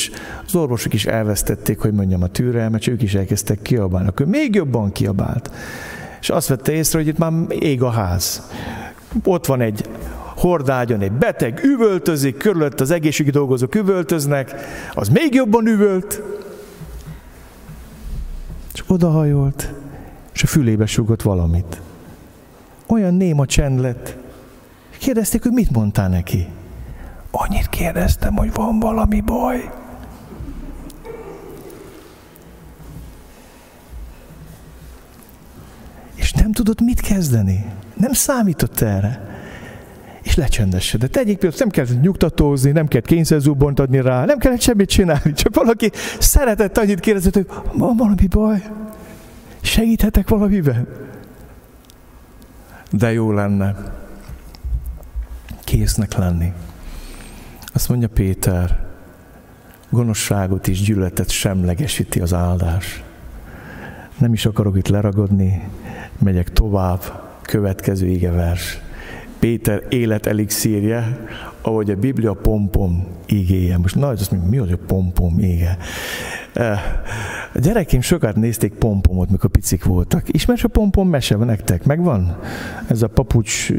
az 0.45 0.55
orvosok 0.55 0.93
is 0.93 1.05
elvesztették, 1.05 1.79
hogy 1.79 1.93
mondjam, 1.93 2.23
a 2.23 2.27
türelmet, 2.27 2.79
és 2.79 2.87
ők 2.87 3.01
is 3.01 3.13
elkezdtek 3.15 3.61
kiabálni. 3.61 4.07
Akkor 4.07 4.25
még 4.25 4.55
jobban 4.55 4.91
kiabált. 4.91 5.51
És 6.21 6.29
azt 6.29 6.47
vette 6.47 6.71
észre, 6.71 6.99
hogy 6.99 7.07
itt 7.07 7.17
már 7.17 7.33
ég 7.49 7.81
a 7.81 7.89
ház. 7.89 8.51
Ott 9.23 9.45
van 9.45 9.61
egy 9.61 9.83
hordágyon 10.35 11.01
egy 11.01 11.11
beteg 11.11 11.59
üvöltözik, 11.63 12.37
körülött 12.37 12.79
az 12.79 12.91
egészségügyi 12.91 13.37
dolgozók 13.37 13.75
üvöltöznek, 13.75 14.55
az 14.93 15.09
még 15.09 15.33
jobban 15.33 15.67
üvölt, 15.67 16.21
és 18.73 18.83
odahajolt, 18.87 19.73
és 20.37 20.43
a 20.43 20.47
fülébe 20.47 20.85
súgott 20.85 21.21
valamit. 21.21 21.81
Olyan 22.87 23.13
néma 23.13 23.45
csend 23.45 23.79
lett. 23.79 24.17
Kérdezték, 24.97 25.43
hogy 25.43 25.51
mit 25.51 25.71
mondtál 25.71 26.09
neki. 26.09 26.47
Annyit 27.31 27.69
kérdeztem, 27.69 28.35
hogy 28.35 28.53
van 28.53 28.79
valami 28.79 29.21
baj. 29.21 29.69
És 36.15 36.33
nem 36.33 36.51
tudott 36.51 36.81
mit 36.81 37.01
kezdeni. 37.01 37.65
Nem 37.93 38.13
számított 38.13 38.81
erre 38.81 39.27
és 40.21 40.35
lecsendesedett. 40.35 41.15
Egyik 41.15 41.37
pillanat 41.37 41.59
nem 41.59 41.69
kellett 41.69 42.01
nyugtatózni, 42.01 42.71
nem 42.71 42.87
kellett 42.87 43.05
kényszerzúbont 43.05 43.79
adni 43.79 44.01
rá, 44.01 44.25
nem 44.25 44.37
kellett 44.37 44.61
semmit 44.61 44.89
csinálni, 44.89 45.33
csak 45.33 45.55
valaki 45.55 45.91
szeretett 46.19 46.77
annyit 46.77 46.99
kérdezett, 46.99 47.33
hogy 47.33 47.47
van 47.73 47.97
valami 47.97 48.27
baj, 48.27 48.63
segíthetek 49.67 50.29
valamiben? 50.29 50.87
De 52.91 53.11
jó 53.11 53.31
lenne 53.31 53.75
késznek 55.63 56.13
lenni. 56.13 56.53
Azt 57.73 57.89
mondja 57.89 58.07
Péter, 58.07 58.85
gonoszságot 59.89 60.67
és 60.67 60.81
gyűlöletet 60.81 61.29
semlegesíti 61.29 62.19
az 62.19 62.33
áldás. 62.33 63.03
Nem 64.17 64.33
is 64.33 64.45
akarok 64.45 64.77
itt 64.77 64.87
leragadni, 64.87 65.69
megyek 66.19 66.49
tovább, 66.53 67.01
következő 67.41 68.07
igevers. 68.07 68.79
Péter 69.39 69.83
élet 69.89 70.25
elixírje, 70.25 71.25
ahogy 71.61 71.91
a 71.91 71.95
Biblia 71.95 72.33
pompom 72.33 73.07
igéje. 73.25 73.77
Most 73.77 73.95
nagy, 73.95 74.19
azt 74.19 74.31
mondja, 74.31 74.49
mi 74.49 74.57
az 74.57 74.71
a 74.71 74.85
pompom 74.85 75.39
ége? 75.39 75.77
A 77.53 77.59
gyerekeim 77.59 78.01
sokat 78.01 78.35
nézték 78.35 78.73
pompomot, 78.73 79.29
mikor 79.29 79.49
picik 79.49 79.83
voltak. 79.83 80.23
Ismersz 80.33 80.63
a 80.63 80.67
pompom 80.67 81.09
mese 81.09 81.35
van 81.35 81.47
nektek? 81.47 81.85
Megvan? 81.85 82.37
Ez 82.87 83.01
a 83.01 83.07
papucs 83.07 83.69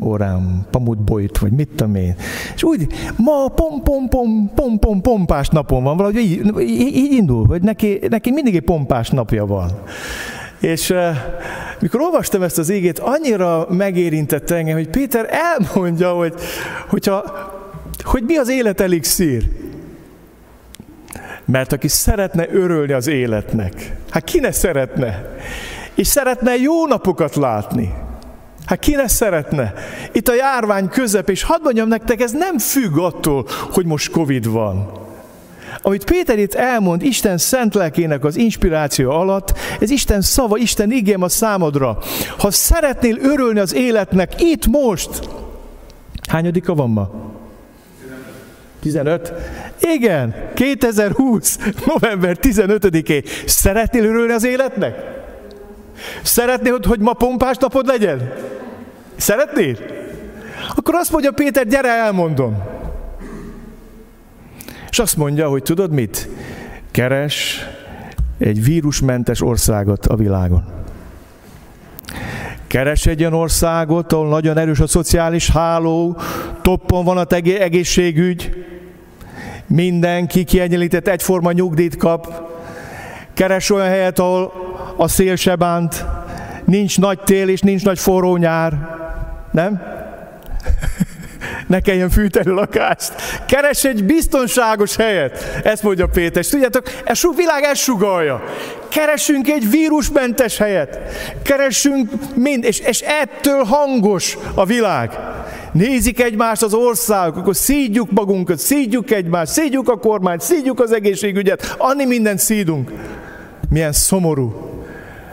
orám, 0.00 0.66
pamutbolyt, 0.70 1.38
vagy 1.38 1.52
mit 1.52 1.68
tudom 1.68 1.94
én. 1.94 2.14
És 2.54 2.62
úgy, 2.62 2.86
ma 3.16 3.48
pom 3.48 3.82
pom 3.82 4.08
pom 4.08 4.50
pom 4.54 4.78
pom 4.78 5.00
pompás 5.00 5.48
napon 5.48 5.82
van, 5.82 5.96
valahogy 5.96 6.18
így, 6.20 6.60
így, 6.60 7.12
indul, 7.12 7.46
hogy 7.46 7.62
neki, 7.62 8.00
neki 8.08 8.30
mindig 8.30 8.56
egy 8.56 8.62
pompás 8.62 9.10
napja 9.10 9.46
van. 9.46 9.70
És 10.60 10.94
mikor 11.80 12.00
olvastam 12.00 12.42
ezt 12.42 12.58
az 12.58 12.68
égét, 12.68 12.98
annyira 12.98 13.66
megérintett 13.70 14.50
engem, 14.50 14.76
hogy 14.76 14.88
Péter 14.88 15.28
elmondja, 15.30 16.12
hogy, 16.12 16.34
hogyha, 16.88 17.24
hogy 18.02 18.22
mi 18.26 18.36
az 18.36 18.50
élet 18.50 18.80
elixír. 18.80 19.50
Mert 21.44 21.72
aki 21.72 21.88
szeretne 21.88 22.48
örülni 22.52 22.92
az 22.92 23.06
életnek, 23.06 23.96
hát 24.10 24.24
ki 24.24 24.40
ne 24.40 24.52
szeretne? 24.52 25.36
És 25.94 26.06
szeretne 26.06 26.56
jó 26.56 26.86
napokat 26.86 27.34
látni. 27.34 27.94
Hát 28.66 28.78
ki 28.78 28.94
ne 28.94 29.08
szeretne? 29.08 29.74
Itt 30.12 30.28
a 30.28 30.34
járvány 30.34 30.88
közep, 30.88 31.30
és 31.30 31.42
hadd 31.42 31.62
mondjam 31.62 31.88
nektek, 31.88 32.20
ez 32.20 32.32
nem 32.32 32.58
függ 32.58 32.98
attól, 32.98 33.46
hogy 33.70 33.86
most 33.86 34.10
Covid 34.10 34.50
van. 34.50 35.02
Amit 35.82 36.04
Péter 36.04 36.38
itt 36.38 36.54
elmond 36.54 37.02
Isten 37.02 37.38
szent 37.38 37.74
lelkének 37.74 38.24
az 38.24 38.36
inspiráció 38.36 39.10
alatt, 39.10 39.58
ez 39.80 39.90
Isten 39.90 40.20
szava, 40.20 40.56
Isten 40.56 40.90
igém 40.90 41.22
a 41.22 41.28
számodra. 41.28 41.98
Ha 42.38 42.50
szeretnél 42.50 43.16
örülni 43.18 43.58
az 43.58 43.74
életnek 43.74 44.40
itt 44.40 44.66
most, 44.66 45.28
hányadika 46.28 46.74
van 46.74 46.90
ma? 46.90 47.10
15? 48.80 49.32
Igen, 49.80 50.34
2020. 50.54 51.58
november 51.86 52.36
15-é. 52.40 53.24
Szeretnél 53.46 54.04
örülni 54.04 54.32
az 54.32 54.44
életnek? 54.44 55.12
Szeretnél, 56.22 56.78
hogy 56.86 57.00
ma 57.00 57.12
pompás 57.12 57.56
napod 57.56 57.86
legyen? 57.86 58.32
Szeretnél? 59.16 59.76
Akkor 60.76 60.94
azt 60.94 61.12
mondja 61.12 61.30
Péter, 61.32 61.66
gyere 61.66 61.88
elmondom. 61.88 62.62
És 64.90 64.98
azt 64.98 65.16
mondja, 65.16 65.48
hogy 65.48 65.62
tudod 65.62 65.92
mit? 65.92 66.28
Keres 66.90 67.66
egy 68.38 68.64
vírusmentes 68.64 69.42
országot 69.42 70.06
a 70.06 70.16
világon. 70.16 70.64
Keres 72.66 73.06
egy 73.06 73.20
olyan 73.20 73.32
országot, 73.32 74.12
ahol 74.12 74.28
nagyon 74.28 74.58
erős 74.58 74.80
a 74.80 74.86
szociális 74.86 75.50
háló, 75.50 76.16
toppon 76.62 77.04
van 77.04 77.16
a 77.16 77.26
egészségügy, 77.34 78.64
mindenki 79.66 80.44
kiegyenlített 80.44 81.08
egyforma 81.08 81.52
nyugdíjt 81.52 81.96
kap. 81.96 82.52
Keres 83.34 83.70
olyan 83.70 83.86
helyet, 83.86 84.18
ahol 84.18 84.52
a 84.96 85.08
szél 85.08 85.36
se 85.36 85.54
bánt, 85.54 86.04
nincs 86.64 86.98
nagy 86.98 87.18
tél 87.18 87.48
és 87.48 87.60
nincs 87.60 87.84
nagy 87.84 87.98
forró 87.98 88.36
nyár. 88.36 88.72
Nem? 89.50 89.82
ne 91.66 91.80
kelljen 91.80 92.10
fűteni 92.10 92.50
lakást. 92.50 93.12
Keres 93.46 93.84
egy 93.84 94.04
biztonságos 94.04 94.96
helyet. 94.96 95.60
Ezt 95.64 95.82
mondja 95.82 96.06
Péter. 96.06 96.42
És 96.42 96.48
tudjátok, 96.48 96.90
ez 97.04 97.18
a 97.18 97.32
világ 97.36 97.62
ezt. 97.62 98.42
Keresünk 98.88 99.48
egy 99.48 99.70
vírusmentes 99.70 100.58
helyet. 100.58 100.98
Keresünk 101.42 102.10
mind, 102.34 102.64
és, 102.64 102.78
és 102.78 103.00
ettől 103.00 103.62
hangos 103.62 104.38
a 104.54 104.64
világ. 104.64 105.18
Nézik 105.74 106.20
egymást 106.20 106.62
az 106.62 106.74
országok, 106.74 107.36
akkor 107.36 107.56
szídjuk 107.56 108.10
magunkat, 108.10 108.58
szídjuk 108.58 109.10
egymást, 109.10 109.52
szídjuk 109.52 109.88
a 109.88 109.98
kormányt, 109.98 110.40
szídjuk 110.40 110.80
az 110.80 110.92
egészségügyet, 110.92 111.74
annyi 111.78 112.04
mindent 112.04 112.38
szídunk. 112.38 112.92
Milyen 113.68 113.92
szomorú. 113.92 114.72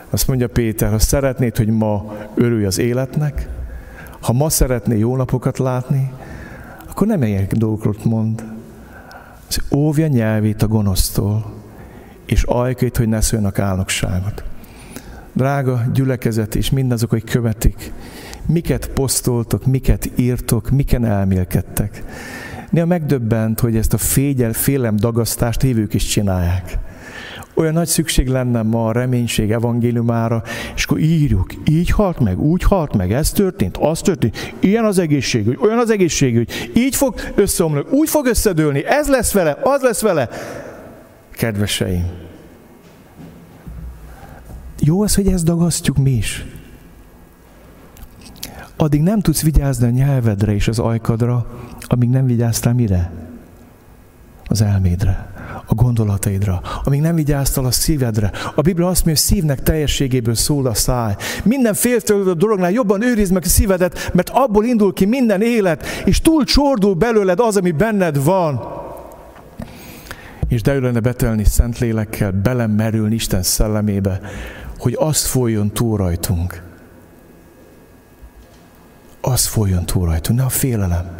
Azt 0.09 0.27
mondja 0.27 0.47
Péter, 0.47 0.89
ha 0.89 0.99
szeretnéd, 0.99 1.57
hogy 1.57 1.67
ma 1.67 2.15
örülj 2.35 2.65
az 2.65 2.77
életnek, 2.77 3.47
ha 4.21 4.33
ma 4.33 4.49
szeretné 4.49 4.97
jó 4.97 5.15
napokat 5.15 5.57
látni, 5.57 6.11
akkor 6.89 7.07
nem 7.07 7.23
ilyen 7.23 7.47
dolgokról 7.51 7.95
mond. 8.03 8.43
Az 9.47 9.61
óvja 9.75 10.07
nyelvét 10.07 10.61
a 10.61 10.67
gonosztól, 10.67 11.53
és 12.25 12.43
ajkait, 12.43 12.97
hogy 12.97 13.07
ne 13.07 13.21
szóljanak 13.21 13.59
álnokságot. 13.59 14.43
Drága 15.33 15.81
gyülekezet 15.93 16.55
és 16.55 16.69
mindazok, 16.69 17.09
hogy 17.09 17.23
követik, 17.23 17.91
miket 18.45 18.87
posztoltok, 18.87 19.65
miket 19.65 20.09
írtok, 20.15 20.69
miken 20.69 21.05
elmélkedtek. 21.05 22.03
Néha 22.69 22.85
megdöbbent, 22.85 23.59
hogy 23.59 23.75
ezt 23.75 23.93
a 23.93 23.97
fégyel, 23.97 24.53
félem 24.53 24.95
dagasztást 24.95 25.61
hívők 25.61 25.93
is 25.93 26.05
csinálják. 26.05 26.77
Olyan 27.53 27.73
nagy 27.73 27.87
szükség 27.87 28.27
lenne 28.27 28.61
ma 28.61 28.87
a 28.87 28.91
reménység 28.91 29.51
evangéliumára, 29.51 30.43
és 30.75 30.83
akkor 30.83 30.99
írjuk, 30.99 31.53
így 31.69 31.89
halt 31.89 32.19
meg, 32.19 32.39
úgy 32.39 32.63
halt 32.63 32.95
meg, 32.95 33.11
ez 33.11 33.31
történt, 33.31 33.77
az 33.77 34.01
történt, 34.01 34.53
ilyen 34.59 34.85
az 34.85 34.97
egészségügy, 34.97 35.57
olyan 35.61 35.77
az 35.77 35.89
egészségügy, 35.89 36.71
így 36.75 36.95
fog 36.95 37.15
összeomlani, 37.35 37.85
úgy 37.89 38.09
fog 38.09 38.25
összedőlni, 38.25 38.85
ez 38.85 39.07
lesz 39.07 39.31
vele, 39.31 39.57
az 39.63 39.81
lesz 39.81 40.01
vele. 40.01 40.29
Kedveseim, 41.31 42.05
jó 44.79 45.01
az, 45.01 45.15
hogy 45.15 45.27
ezt 45.27 45.45
dagasztjuk 45.45 45.97
mi 45.97 46.11
is. 46.11 46.45
Addig 48.81 49.01
nem 49.01 49.19
tudsz 49.19 49.41
vigyázni 49.41 49.87
a 49.87 49.89
nyelvedre 49.89 50.53
és 50.53 50.67
az 50.67 50.79
ajkadra, 50.79 51.45
amíg 51.81 52.09
nem 52.09 52.25
vigyáztál 52.25 52.73
mire? 52.73 53.11
Az 54.45 54.61
elmédre 54.61 55.31
a 55.65 55.73
gondolataidra, 55.73 56.61
amíg 56.83 57.01
nem 57.01 57.15
vigyáztál 57.15 57.65
a 57.65 57.71
szívedre. 57.71 58.31
A 58.55 58.61
Biblia 58.61 58.87
azt 58.87 59.05
mondja, 59.05 59.23
hogy 59.23 59.33
szívnek 59.33 59.63
teljességéből 59.63 60.35
szól 60.35 60.65
a 60.65 60.73
száj. 60.73 61.15
Minden 61.43 61.73
féltől 61.73 62.33
dolognál 62.33 62.71
jobban 62.71 63.03
őrizd 63.03 63.33
meg 63.33 63.43
a 63.45 63.49
szívedet, 63.49 64.11
mert 64.13 64.29
abból 64.29 64.65
indul 64.65 64.93
ki 64.93 65.05
minden 65.05 65.41
élet, 65.41 65.85
és 66.05 66.21
túl 66.21 66.43
csordul 66.43 66.93
belőled 66.93 67.39
az, 67.39 67.57
ami 67.57 67.71
benned 67.71 68.23
van. 68.23 68.61
És 70.47 70.61
de 70.61 70.79
lenne 70.79 70.99
betelni 70.99 71.43
szent 71.43 71.79
lélekkel, 71.79 72.31
belemerülni 72.31 73.15
Isten 73.15 73.43
szellemébe, 73.43 74.19
hogy 74.77 74.95
azt 74.99 75.25
folyjon 75.25 75.71
túl 75.71 75.97
rajtunk. 75.97 76.70
Az 79.21 79.45
folyjon 79.45 79.85
túl 79.85 80.05
rajtunk, 80.05 80.39
ne 80.39 80.45
a 80.45 80.49
félelem 80.49 81.15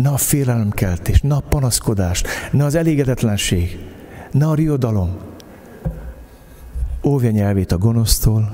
ne 0.00 0.08
a 0.08 0.16
félelemkeltés, 0.16 1.20
ne 1.20 1.34
a 1.34 1.40
panaszkodás, 1.40 2.22
ne 2.50 2.64
az 2.64 2.74
elégedetlenség, 2.74 3.78
ne 4.30 4.46
a 4.46 4.54
riodalom. 4.54 5.16
Óvja 7.04 7.30
nyelvét 7.30 7.72
a 7.72 7.78
gonosztól, 7.78 8.52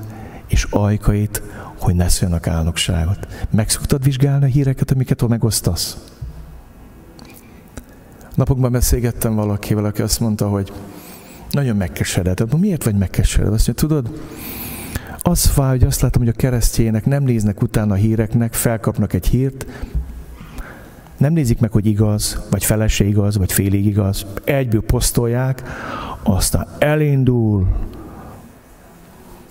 és 0.49 0.67
ajkait, 0.71 1.43
hogy 1.79 1.95
ne 1.95 2.09
szóljanak 2.09 2.47
álnokságot. 2.47 3.47
Meg 3.51 3.69
szoktad 3.69 4.05
vizsgálni 4.05 4.45
a 4.45 4.49
híreket, 4.49 4.91
amiket 4.91 5.29
megosztasz? 5.29 5.97
Napokban 8.35 8.73
beszélgettem 8.73 9.35
valakivel, 9.35 9.85
aki 9.85 10.03
azt 10.03 10.21
mondta, 10.21 10.49
hogy 10.49 10.73
nagyon 11.51 11.77
megkeseredett. 11.77 12.39
Mondom, 12.39 12.61
miért 12.61 12.85
vagy 12.85 12.97
megkeseredett? 12.97 13.55
Azt 13.55 13.67
mondja, 13.67 13.89
tudod, 13.89 14.21
az 15.29 15.45
fáj, 15.45 15.79
hogy 15.79 15.87
azt 15.87 16.01
látom, 16.01 16.23
hogy 16.23 16.33
a 16.37 16.37
keresztjének 16.37 17.05
nem 17.05 17.23
néznek 17.23 17.63
utána 17.63 17.93
a 17.93 17.97
híreknek, 17.97 18.55
felkapnak 18.55 19.13
egy 19.13 19.27
hírt, 19.27 19.67
nem 21.17 21.33
nézik 21.33 21.59
meg, 21.61 21.73
hogy 21.73 21.87
igaz, 21.87 22.47
vagy 22.51 22.65
feleség 22.65 23.09
igaz, 23.09 23.37
vagy 23.37 23.53
félig 23.53 23.87
igaz. 23.87 24.27
Egyből 24.45 24.83
posztolják, 24.83 25.63
aztán 26.23 26.67
elindul 26.79 27.67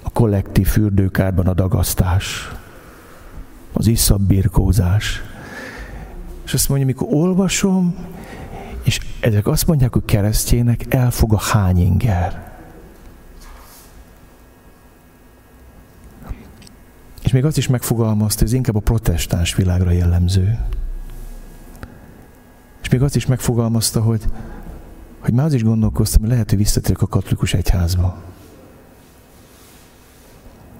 a 0.01 0.09
kollektív 0.09 0.67
fürdőkárban 0.67 1.47
a 1.47 1.53
dagasztás, 1.53 2.51
az 3.73 3.87
iszabbirkózás. 3.87 5.21
És 6.45 6.53
azt 6.53 6.69
mondja, 6.69 6.87
amikor 6.87 7.07
olvasom, 7.11 7.95
és 8.83 8.99
ezek 9.19 9.47
azt 9.47 9.67
mondják, 9.67 9.93
hogy 9.93 10.05
keresztjének 10.05 10.93
elfog 10.93 11.33
a 11.33 11.39
hányinger. 11.39 12.54
Még 17.35 17.45
azt 17.45 17.57
is 17.57 17.67
megfogalmazta, 17.67 18.39
hogy 18.39 18.47
ez 18.47 18.53
inkább 18.53 18.75
a 18.75 18.79
protestáns 18.79 19.55
világra 19.55 19.91
jellemző. 19.91 20.59
És 22.81 22.89
még 22.89 23.01
azt 23.01 23.15
is 23.15 23.25
megfogalmazta, 23.25 24.01
hogy, 24.01 24.23
hogy 25.19 25.33
már 25.33 25.45
az 25.45 25.53
is 25.53 25.63
gondolkoztam, 25.63 26.21
hogy 26.21 26.29
lehet, 26.29 26.49
hogy 26.49 26.57
visszatérek 26.57 27.01
a 27.01 27.07
katolikus 27.07 27.53
egyházba. 27.53 28.17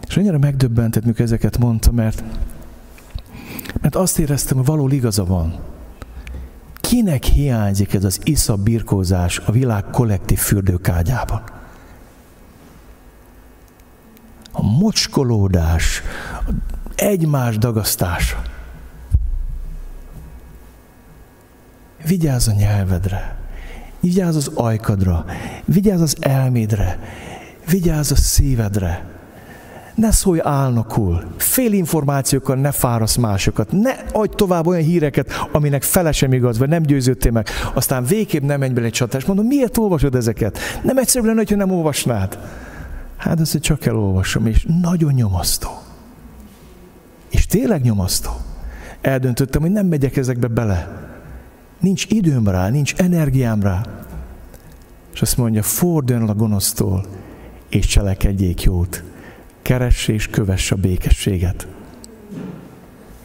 És 0.08 0.18
annyira 0.18 0.38
megdöbbentett, 0.38 1.06
mikor 1.06 1.22
ezeket 1.22 1.58
mondta, 1.58 1.92
mert, 1.92 2.24
mert 3.82 3.96
azt 3.96 4.20
éreztem, 4.20 4.58
hogy 4.58 4.66
való 4.66 4.88
igaza 4.88 5.26
van. 5.26 5.60
Kinek 6.76 7.24
hiányzik 7.24 7.94
ez 7.94 8.04
az 8.04 8.20
isza 8.24 8.56
birkózás 8.56 9.40
a 9.40 9.52
világ 9.52 9.84
kollektív 9.84 10.38
fürdőkágyában? 10.38 11.55
A 14.58 14.62
mocskolódás, 14.62 16.02
egymás 16.96 17.58
dagasztása. 17.58 18.42
Vigyázz 22.08 22.48
a 22.48 22.52
nyelvedre, 22.52 23.36
vigyázz 24.00 24.36
az 24.36 24.52
ajkadra, 24.54 25.26
vigyázz 25.66 26.02
az 26.02 26.16
elmédre, 26.20 27.00
vigyázz 27.70 28.12
a 28.12 28.16
szívedre. 28.16 29.06
Ne 29.96 30.12
szólj 30.12 30.40
álnokul, 30.44 31.24
fél 31.38 31.74
információkkal 31.74 32.56
ne 32.56 32.72
fárasz 32.72 33.16
másokat, 33.16 33.72
ne 33.72 33.92
adj 34.12 34.36
tovább 34.36 34.68
olyan 34.68 34.84
híreket, 34.84 35.48
aminek 35.52 35.84
fele 35.84 36.12
sem 36.12 36.34
igaz, 36.34 36.58
vagy 36.58 36.70
nem 36.70 36.82
győződtél 36.82 37.32
meg, 37.32 37.48
aztán 37.74 38.06
végképp 38.06 38.44
nem 38.44 38.60
menj 38.60 38.74
bele 38.74 38.86
egy 38.86 38.92
csatás. 38.92 39.26
Mondom, 39.26 39.46
miért 39.46 39.78
olvasod 39.78 40.16
ezeket? 40.16 40.60
Nem 40.84 40.98
egyszerűbb 40.98 41.28
lenne, 41.28 41.38
hogyha 41.38 41.56
nem 41.56 41.72
olvasnád. 41.72 42.38
Hát 43.26 43.40
ezt 43.40 43.60
csak 43.60 43.86
elolvasom, 43.86 44.46
és 44.46 44.66
nagyon 44.82 45.14
nyomasztó. 45.14 45.70
És 47.30 47.46
tényleg 47.46 47.82
nyomasztó. 47.82 48.32
Eldöntöttem, 49.02 49.62
hogy 49.62 49.72
nem 49.72 49.86
megyek 49.86 50.18
ezekbe 50.18 50.48
bele. 50.48 51.08
Nincs 51.80 52.06
időm 52.10 52.48
rá, 52.48 52.70
nincs 52.70 52.94
energiám 52.96 53.62
rá. 53.62 53.86
És 55.14 55.22
azt 55.22 55.38
mondja, 55.38 55.64
forduljon 55.64 56.30
a 56.30 56.34
gonosztól, 56.34 57.06
és 57.70 57.86
cselekedjék 57.86 58.64
jót. 58.64 59.04
Keress 59.62 60.08
és 60.08 60.28
kövess 60.28 60.72
a 60.72 60.76
békességet. 60.76 61.68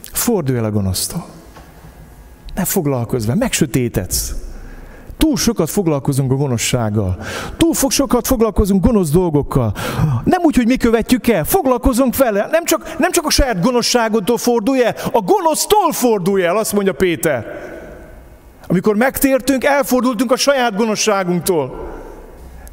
Fordulj 0.03 0.59
el 0.59 0.65
a 0.65 0.71
gonosztól. 0.71 1.27
Ne 2.55 2.65
foglalkozz 2.65 3.27
vele, 3.27 3.39
megsötétedsz. 3.39 4.35
Túl 5.21 5.37
sokat 5.37 5.71
foglalkozunk 5.71 6.33
a 6.33 6.35
gonoszsággal. 6.35 7.17
Túl 7.57 7.73
sokat 7.89 8.27
foglalkozunk 8.27 8.85
gonosz 8.85 9.11
dolgokkal. 9.11 9.73
Nem 10.25 10.41
úgy, 10.43 10.57
hogy 10.57 10.67
mi 10.67 10.77
követjük 10.77 11.29
el, 11.29 11.45
foglalkozunk 11.45 12.17
vele. 12.17 12.49
Nem 12.51 12.65
csak, 12.65 12.99
nem 12.99 13.11
csak 13.11 13.27
a 13.27 13.31
saját 13.31 13.63
gonoszságodtól 13.63 14.39
fordulj 14.39 14.85
el, 14.85 14.95
a 15.13 15.21
gonosztól 15.21 15.93
fordulj 15.93 16.45
el, 16.45 16.57
azt 16.57 16.73
mondja 16.73 16.93
Péter. 16.93 17.47
Amikor 18.67 18.97
megtértünk, 18.97 19.65
elfordultunk 19.65 20.33
a 20.33 20.37
saját 20.37 20.77
gonoszságunktól. 20.77 21.89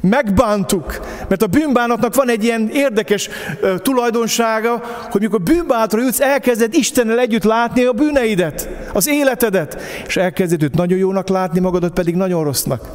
Megbántuk, 0.00 1.00
mert 1.28 1.42
a 1.42 1.46
bűnbánatnak 1.46 2.14
van 2.14 2.30
egy 2.30 2.44
ilyen 2.44 2.68
érdekes 2.72 3.28
uh, 3.62 3.78
tulajdonsága, 3.78 4.82
hogy 5.10 5.20
mikor 5.20 5.40
bűnbánatra 5.40 6.00
jutsz, 6.00 6.20
elkezded 6.20 6.74
Istennel 6.74 7.18
együtt 7.18 7.42
látni 7.42 7.84
a 7.84 7.92
bűneidet, 7.92 8.68
az 8.92 9.08
életedet, 9.08 9.80
és 10.06 10.16
elkezded 10.16 10.62
őt 10.62 10.74
nagyon 10.74 10.98
jónak 10.98 11.28
látni, 11.28 11.60
magadat 11.60 11.92
pedig 11.92 12.14
nagyon 12.14 12.44
rossznak. 12.44 12.88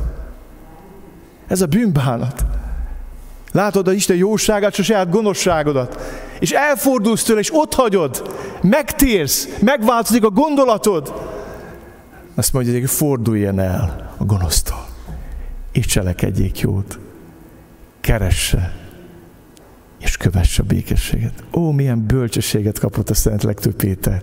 Ez 1.48 1.62
a 1.62 1.66
bűnbánat. 1.66 2.46
Látod 3.52 3.88
az 3.88 3.94
Isten 3.94 4.16
jóságát, 4.16 4.76
a 4.78 4.84
saját 4.84 5.10
gonoszságodat. 5.10 6.00
És 6.40 6.52
elfordulsz 6.52 7.24
tőle, 7.24 7.40
és 7.40 7.54
ott 7.54 7.74
hagyod. 7.74 8.36
Megtérsz, 8.62 9.48
megváltozik 9.60 10.24
a 10.24 10.30
gondolatod. 10.30 11.14
Azt 12.36 12.54
mondja, 12.54 12.74
hogy 12.74 12.90
forduljen 12.90 13.60
el 13.60 14.14
a 14.18 14.24
gonosztól 14.24 14.92
és 15.74 15.86
cselekedjék 15.86 16.60
jót. 16.60 17.00
Keresse, 18.02 18.74
és 20.00 20.18
kövesse 20.18 20.62
a 20.62 20.66
békességet. 20.66 21.44
Ó, 21.54 21.72
milyen 21.72 22.06
bölcsességet 22.06 22.80
kapott 22.80 23.10
a 23.10 23.14
Szent 23.14 23.44
Legtő 23.44 23.74
Péter. 23.74 24.22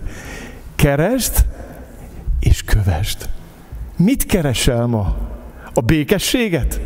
Keresd, 0.75 1.45
és 2.39 2.63
kövesd. 2.63 3.29
Mit 3.97 4.25
keresel 4.25 4.85
ma? 4.85 5.17
A 5.73 5.81
békességet? 5.81 6.79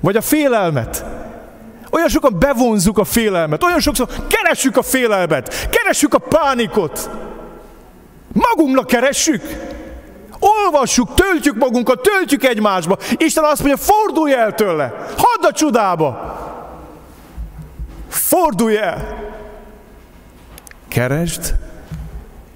Vagy 0.00 0.16
a 0.16 0.20
félelmet? 0.20 1.04
Olyan 1.90 2.08
sokan 2.08 2.38
bevonzuk 2.38 2.98
a 2.98 3.04
félelmet, 3.04 3.62
olyan 3.62 3.80
sokszor 3.80 4.08
keressük 4.26 4.76
a 4.76 4.82
félelmet, 4.82 5.68
keressük 5.70 6.14
a 6.14 6.18
pánikot. 6.18 7.10
Magunknak 8.32 8.86
keressük. 8.86 9.42
Olvassuk, 10.64 11.14
töltjük 11.14 11.56
magunkat, 11.56 12.02
töltjük 12.02 12.44
egymásba. 12.44 12.98
Isten 13.16 13.44
azt 13.44 13.62
mondja, 13.62 13.76
fordulj 13.76 14.34
el 14.34 14.54
tőle. 14.54 15.06
Hadd 15.16 15.44
a 15.48 15.52
csodába. 15.52 16.36
Fordulj 18.08 18.76
el. 18.76 19.26
Keresd, 20.88 21.54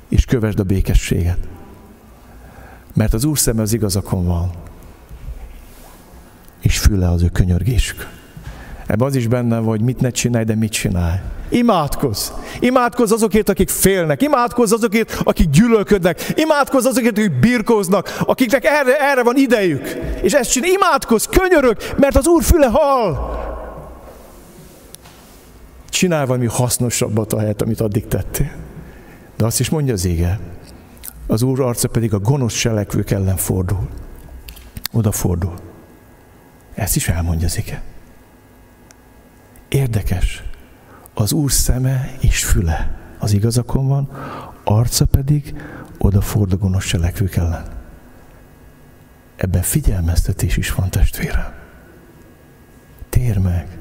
és 0.09 0.25
kövesd 0.25 0.61
a 0.61 0.63
békességet. 0.63 1.39
Mert 2.95 3.15
az 3.15 3.25
Úr 3.25 3.39
szeme 3.39 3.63
az 3.63 3.73
igazakon 3.73 4.27
van. 4.27 4.51
És 6.61 6.79
füle 6.79 7.11
az 7.11 7.23
ő 7.23 7.29
könyörgésük. 7.29 8.09
Ebben 8.87 9.07
az 9.07 9.15
is 9.15 9.27
benne 9.27 9.59
van, 9.59 9.69
hogy 9.69 9.81
mit 9.81 10.01
ne 10.01 10.11
csinálj, 10.11 10.45
de 10.45 10.55
mit 10.55 10.73
csinálj. 10.73 11.19
Imádkozz. 11.53 12.31
Imádkozz 12.61 13.13
azokért, 13.13 13.49
akik 13.49 13.69
félnek. 13.69 14.23
Imádkozz 14.23 14.73
azokért, 14.73 15.21
akik 15.25 15.51
gyűlölködnek. 15.51 16.33
Imádkozz 16.35 16.87
azokért, 16.87 17.19
akik 17.19 17.39
birkóznak, 17.41 18.17
akiknek 18.21 18.65
erre, 18.65 18.97
erre 19.11 19.23
van 19.23 19.37
idejük. 19.37 19.99
És 20.23 20.33
ezt 20.33 20.51
csinálj. 20.51 20.73
Imádkozz, 20.73 21.27
könyörög, 21.27 21.77
mert 21.97 22.17
az 22.17 22.27
Úr 22.27 22.43
füle 22.43 22.67
hall. 22.67 23.17
Csinálj 25.89 26.27
valami 26.27 26.47
hasznosabbat 26.47 27.33
a 27.33 27.39
helyet, 27.39 27.63
amit 27.63 27.81
addig 27.81 28.09
tettél. 28.09 28.53
De 29.37 29.45
azt 29.45 29.61
is 29.61 29.71
mondja 29.71 29.93
az 29.93 30.05
ége. 30.05 30.39
Az 31.27 31.43
Úr 31.43 31.61
arca 31.61 31.89
pedig 31.89 32.15
a 32.15 32.19
gonosz 32.19 32.55
cselekvők 32.55 33.11
ellen 33.11 33.37
fordul. 33.37 33.89
Oda 34.93 35.13
fordul. 35.13 35.55
Ezt 36.75 36.97
is 36.97 37.09
elmondja 37.09 37.47
az 37.47 37.59
ége. 37.59 37.83
Érdekes 39.69 40.43
az 41.15 41.33
Úr 41.33 41.53
szeme 41.53 42.17
és 42.21 42.45
füle 42.45 42.99
az 43.19 43.33
igazakon 43.33 43.89
van, 43.89 44.09
arca 44.65 45.05
pedig 45.05 45.55
odafordul 45.99 46.59
gonosz 46.59 46.87
cselekvők 46.87 47.37
ellen. 47.37 47.65
Ebben 49.37 49.63
figyelmeztetés 49.63 50.57
is 50.57 50.73
van, 50.73 50.91
testvérem. 50.91 51.53
Tér 53.09 53.39
meg, 53.39 53.79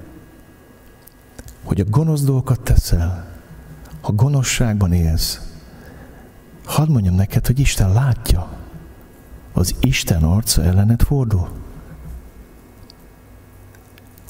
hogy 1.63 1.79
a 1.79 1.85
gonosz 1.89 2.23
dolgokat 2.23 2.61
teszel, 2.61 3.25
ha 4.01 4.11
gonoszságban 4.11 4.93
élsz, 4.93 5.41
hadd 6.65 6.89
mondjam 6.89 7.15
neked, 7.15 7.45
hogy 7.45 7.59
Isten 7.59 7.93
látja, 7.93 8.49
az 9.53 9.75
Isten 9.79 10.23
arca 10.23 10.63
ellenet 10.63 11.03
fordul. 11.03 11.60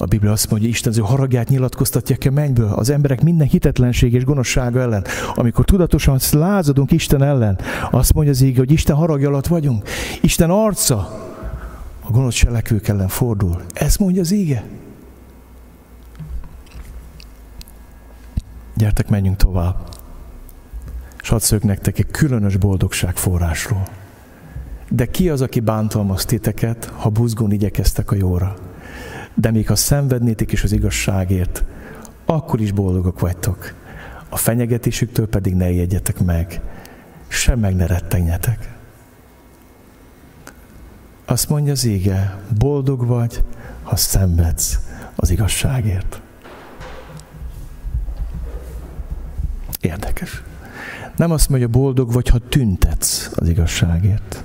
A 0.02 0.06
Biblia 0.06 0.32
azt 0.32 0.50
mondja, 0.50 0.68
hogy 0.68 0.76
Isten 0.76 0.92
az 0.92 0.98
ő 0.98 1.02
haragját 1.02 1.48
nyilatkoztatja 1.48 2.16
ki 2.16 2.28
a 2.28 2.30
mennyből 2.30 2.72
az 2.72 2.90
emberek 2.90 3.22
minden 3.22 3.46
hitetlenség 3.46 4.12
és 4.12 4.24
gonoszsága 4.24 4.80
ellen. 4.80 5.04
Amikor 5.34 5.64
tudatosan 5.64 6.18
lázadunk 6.32 6.90
Isten 6.90 7.22
ellen, 7.22 7.58
azt 7.90 8.14
mondja 8.14 8.32
az 8.32 8.42
ége, 8.42 8.58
hogy 8.58 8.70
Isten 8.70 8.96
haragja 8.96 9.28
alatt 9.28 9.46
vagyunk. 9.46 9.88
Isten 10.22 10.50
arca 10.50 10.96
a 12.00 12.10
gonosz 12.10 12.34
cselekvők 12.34 12.88
ellen 12.88 13.08
fordul. 13.08 13.62
Ezt 13.72 13.98
mondja 13.98 14.20
az 14.20 14.32
ége. 14.32 14.64
Gyertek, 18.76 19.08
menjünk 19.08 19.36
tovább. 19.36 19.76
És 21.22 21.28
hadd 21.28 21.38
szők 21.38 21.62
nektek 21.62 21.98
egy 21.98 22.10
különös 22.10 22.56
boldogság 22.56 23.16
forrásról. 23.16 23.86
De 24.88 25.06
ki 25.06 25.28
az, 25.28 25.40
aki 25.40 25.60
bántalmaz 25.60 26.24
titeket, 26.24 26.92
ha 26.96 27.08
buzgón 27.08 27.52
igyekeztek 27.52 28.10
a 28.10 28.14
jóra? 28.14 28.71
De 29.34 29.50
még 29.50 29.68
ha 29.68 29.76
szenvednétek 29.76 30.52
is 30.52 30.62
az 30.62 30.72
igazságért, 30.72 31.64
akkor 32.24 32.60
is 32.60 32.72
boldogok 32.72 33.20
vagytok. 33.20 33.74
A 34.28 34.36
fenyegetésüktől 34.36 35.28
pedig 35.28 35.54
ne 35.54 35.70
jegyetek 35.70 36.24
meg, 36.24 36.60
sem 37.28 37.58
meg 37.58 37.74
ne 37.74 37.86
rettenjetek. 37.86 38.74
Azt 41.24 41.48
mondja 41.48 41.72
az 41.72 41.84
ége, 41.84 42.38
boldog 42.58 43.06
vagy, 43.06 43.44
ha 43.82 43.96
szenvedsz 43.96 44.78
az 45.14 45.30
igazságért. 45.30 46.20
Érdekes. 49.80 50.42
Nem 51.16 51.30
azt 51.30 51.48
mondja, 51.48 51.68
boldog 51.68 52.12
vagy, 52.12 52.28
ha 52.28 52.38
tüntetsz 52.38 53.30
az 53.34 53.48
igazságért. 53.48 54.44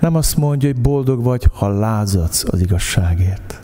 Nem 0.00 0.14
azt 0.14 0.36
mondja, 0.36 0.68
hogy 0.68 0.80
boldog 0.80 1.22
vagy, 1.22 1.48
ha 1.52 1.68
lázadsz 1.68 2.44
az 2.50 2.60
igazságért. 2.60 3.60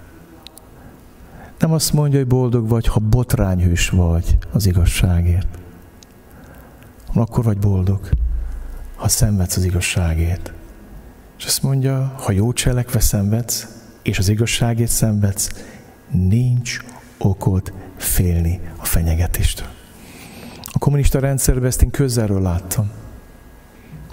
Nem 1.59 1.73
azt 1.73 1.93
mondja, 1.93 2.19
hogy 2.19 2.29
boldog 2.29 2.69
vagy, 2.69 2.87
ha 2.87 3.01
botrányhős 3.01 3.89
vagy 3.89 4.39
az 4.53 4.67
igazságért. 4.67 5.59
Akkor 7.15 7.45
vagy 7.45 7.59
boldog, 7.59 8.09
ha 8.97 9.09
szenvedsz 9.09 9.57
az 9.57 9.65
igazságért. 9.65 10.53
És 11.39 11.45
azt 11.45 11.63
mondja, 11.63 12.15
ha 12.17 12.33
jó 12.33 12.53
cselekve 12.53 13.01
szenvedsz, 13.01 13.67
és 14.03 14.19
az 14.19 14.29
igazságért 14.29 14.91
szenvedsz, 14.91 15.51
nincs 16.11 16.79
okod 17.19 17.73
félni 17.97 18.61
a 18.77 18.85
fenyegetéstől. 18.85 19.67
A 20.73 20.79
kommunista 20.79 21.19
rendszerben 21.19 21.65
ezt 21.65 21.83
én 21.83 21.91
közelről 21.91 22.43
láttam. 22.43 22.91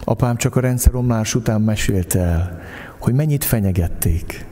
Apám 0.09 0.35
csak 0.35 0.55
a 0.55 0.59
rendszeromlás 0.59 1.35
után 1.35 1.61
mesélte 1.61 2.19
el, 2.19 2.61
hogy 2.99 3.13
mennyit 3.13 3.43
fenyegették. 3.43 4.45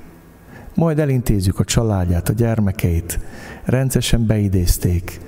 Majd 0.75 0.99
elintézzük 0.99 1.59
a 1.59 1.63
családját, 1.63 2.29
a 2.29 2.33
gyermekeit. 2.33 3.19
Rendszeresen 3.63 4.25
beidézték. 4.25 5.19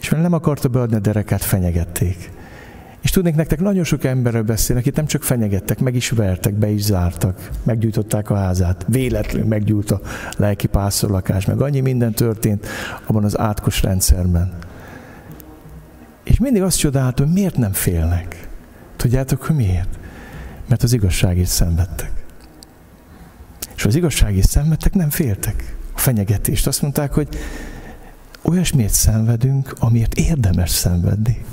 És 0.00 0.08
mert 0.08 0.22
nem 0.22 0.32
akarta 0.32 0.68
beadni 0.68 0.96
a 0.96 0.98
derekát, 0.98 1.42
fenyegették. 1.42 2.30
És 3.00 3.10
tudnék 3.10 3.34
nektek 3.34 3.60
nagyon 3.60 3.84
sok 3.84 4.04
emberről 4.04 4.42
beszélni, 4.42 4.80
akit 4.80 4.96
nem 4.96 5.06
csak 5.06 5.22
fenyegettek, 5.22 5.80
meg 5.80 5.94
is 5.94 6.10
vertek, 6.10 6.54
be 6.54 6.68
is 6.68 6.82
zártak, 6.82 7.50
meggyújtották 7.62 8.30
a 8.30 8.36
házát, 8.36 8.84
véletlenül 8.88 9.48
meggyújt 9.48 9.90
a 9.90 10.00
lelki 10.36 10.66
pászorlakás, 10.66 11.44
meg 11.44 11.60
annyi 11.60 11.80
minden 11.80 12.12
történt 12.12 12.66
abban 13.06 13.24
az 13.24 13.38
átkos 13.38 13.82
rendszerben. 13.82 14.52
És 16.24 16.38
mindig 16.38 16.62
azt 16.62 16.78
csodáltam, 16.78 17.26
hogy 17.26 17.34
miért 17.34 17.56
nem 17.56 17.72
félnek. 17.72 18.47
Tudjátok, 18.98 19.42
hogy 19.42 19.56
miért? 19.56 19.98
Mert 20.66 20.82
az 20.82 20.92
igazságért 20.92 21.48
szenvedtek. 21.48 22.10
És 23.76 23.84
az 23.84 23.94
igazságért 23.94 24.48
szenvedtek, 24.48 24.94
nem 24.94 25.10
féltek. 25.10 25.76
a 25.94 25.98
fenyegetést. 25.98 26.66
Azt 26.66 26.82
mondták, 26.82 27.12
hogy 27.12 27.28
olyasmiért 28.42 28.92
szenvedünk, 28.92 29.74
amiért 29.78 30.14
érdemes 30.14 30.70
szenvedni. 30.70 31.44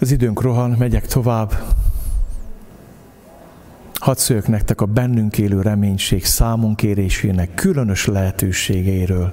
Az 0.00 0.10
időnk 0.10 0.40
rohan, 0.40 0.70
megyek 0.70 1.06
tovább. 1.06 1.74
Hadd 3.94 4.16
szóljak 4.16 4.48
nektek 4.48 4.80
a 4.80 4.86
bennünk 4.86 5.38
élő 5.38 5.60
reménység 5.60 6.24
számon 6.24 6.74
kérésének 6.74 7.54
különös 7.54 8.06
lehetőségeiről 8.06 9.32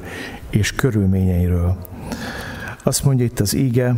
és 0.50 0.72
körülményeiről. 0.72 1.78
Azt 2.84 3.04
mondja 3.04 3.26
itt 3.26 3.40
az 3.40 3.54
íge, 3.54 3.96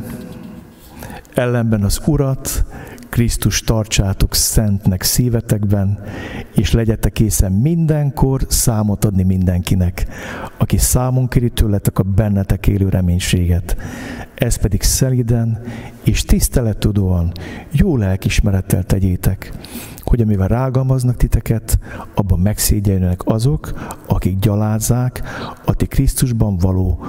ellenben 1.38 1.84
az 1.84 2.02
Urat, 2.06 2.66
Krisztus 3.10 3.62
tartsátok 3.62 4.34
szentnek 4.34 5.04
szívetekben, 5.04 6.00
és 6.56 6.72
legyetek 6.72 7.12
készen 7.12 7.52
mindenkor 7.52 8.46
számot 8.48 9.06
adni 9.06 9.24
mindenkinek, 9.24 10.08
aki 10.58 10.78
számon 10.78 11.28
kéri 11.28 11.50
tőletek 11.50 12.00
a 12.00 12.04
bennetek 12.04 12.68
élő 12.68 12.90
reménységet. 12.90 13.78
Ez 14.36 14.56
pedig 14.56 14.82
szeliden 14.82 15.62
és 16.04 16.22
tisztelettudóan, 16.22 17.32
jó 17.72 17.98
lelkismerettel 17.98 18.84
tegyétek, 18.84 19.52
hogy 20.00 20.22
amivel 20.22 20.48
rágalmaznak 20.48 21.16
titeket, 21.16 21.80
abban 22.16 22.40
megszégyenülnek 22.40 23.22
azok, 23.26 23.74
akik 24.08 24.40
gyalázzák 24.40 25.22
a 25.66 25.74
ti 25.74 25.86
Krisztusban 25.86 26.58
való 26.58 27.06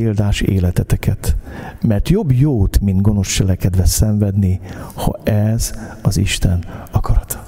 példás 0.00 0.40
életeteket. 0.40 1.36
Mert 1.80 2.08
jobb 2.08 2.32
jót, 2.32 2.80
mint 2.80 3.00
gonosz 3.00 3.28
cselekedve 3.28 3.84
szenvedni, 3.84 4.60
ha 4.94 5.18
ez 5.24 5.72
az 6.02 6.16
Isten 6.16 6.64
akarata. 6.90 7.46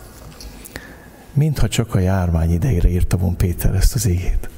Mintha 1.32 1.68
csak 1.68 1.94
a 1.94 1.98
járvány 1.98 2.50
idejére 2.50 2.88
írta 2.88 3.16
volna 3.16 3.36
Péter 3.36 3.74
ezt 3.74 3.94
az 3.94 4.06
égét. 4.06 4.48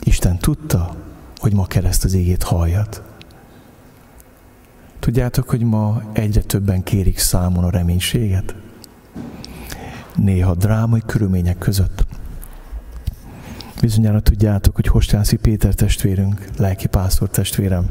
Isten 0.00 0.38
tudta, 0.38 0.96
hogy 1.36 1.54
ma 1.54 1.66
kereszt 1.66 2.04
az 2.04 2.14
égét 2.14 2.42
halljat. 2.42 3.02
Tudjátok, 4.98 5.48
hogy 5.48 5.62
ma 5.62 6.02
egyre 6.12 6.40
többen 6.40 6.82
kérik 6.82 7.18
számon 7.18 7.64
a 7.64 7.70
reménységet? 7.70 8.54
Néha 10.14 10.54
drámai 10.54 11.02
körülmények 11.06 11.58
között. 11.58 12.06
Bizonyára 13.84 14.20
tudjátok, 14.20 14.74
hogy 14.74 14.86
Hostászi 14.86 15.36
Péter 15.36 15.74
testvérünk, 15.74 16.44
lelki 16.56 16.86
pásztor 16.86 17.28
testvérem, 17.28 17.86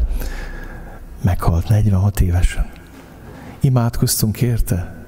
meghalt 1.21 1.67
46 1.69 2.21
évesen. 2.21 2.65
Imádkoztunk 3.59 4.41
érte, 4.41 5.05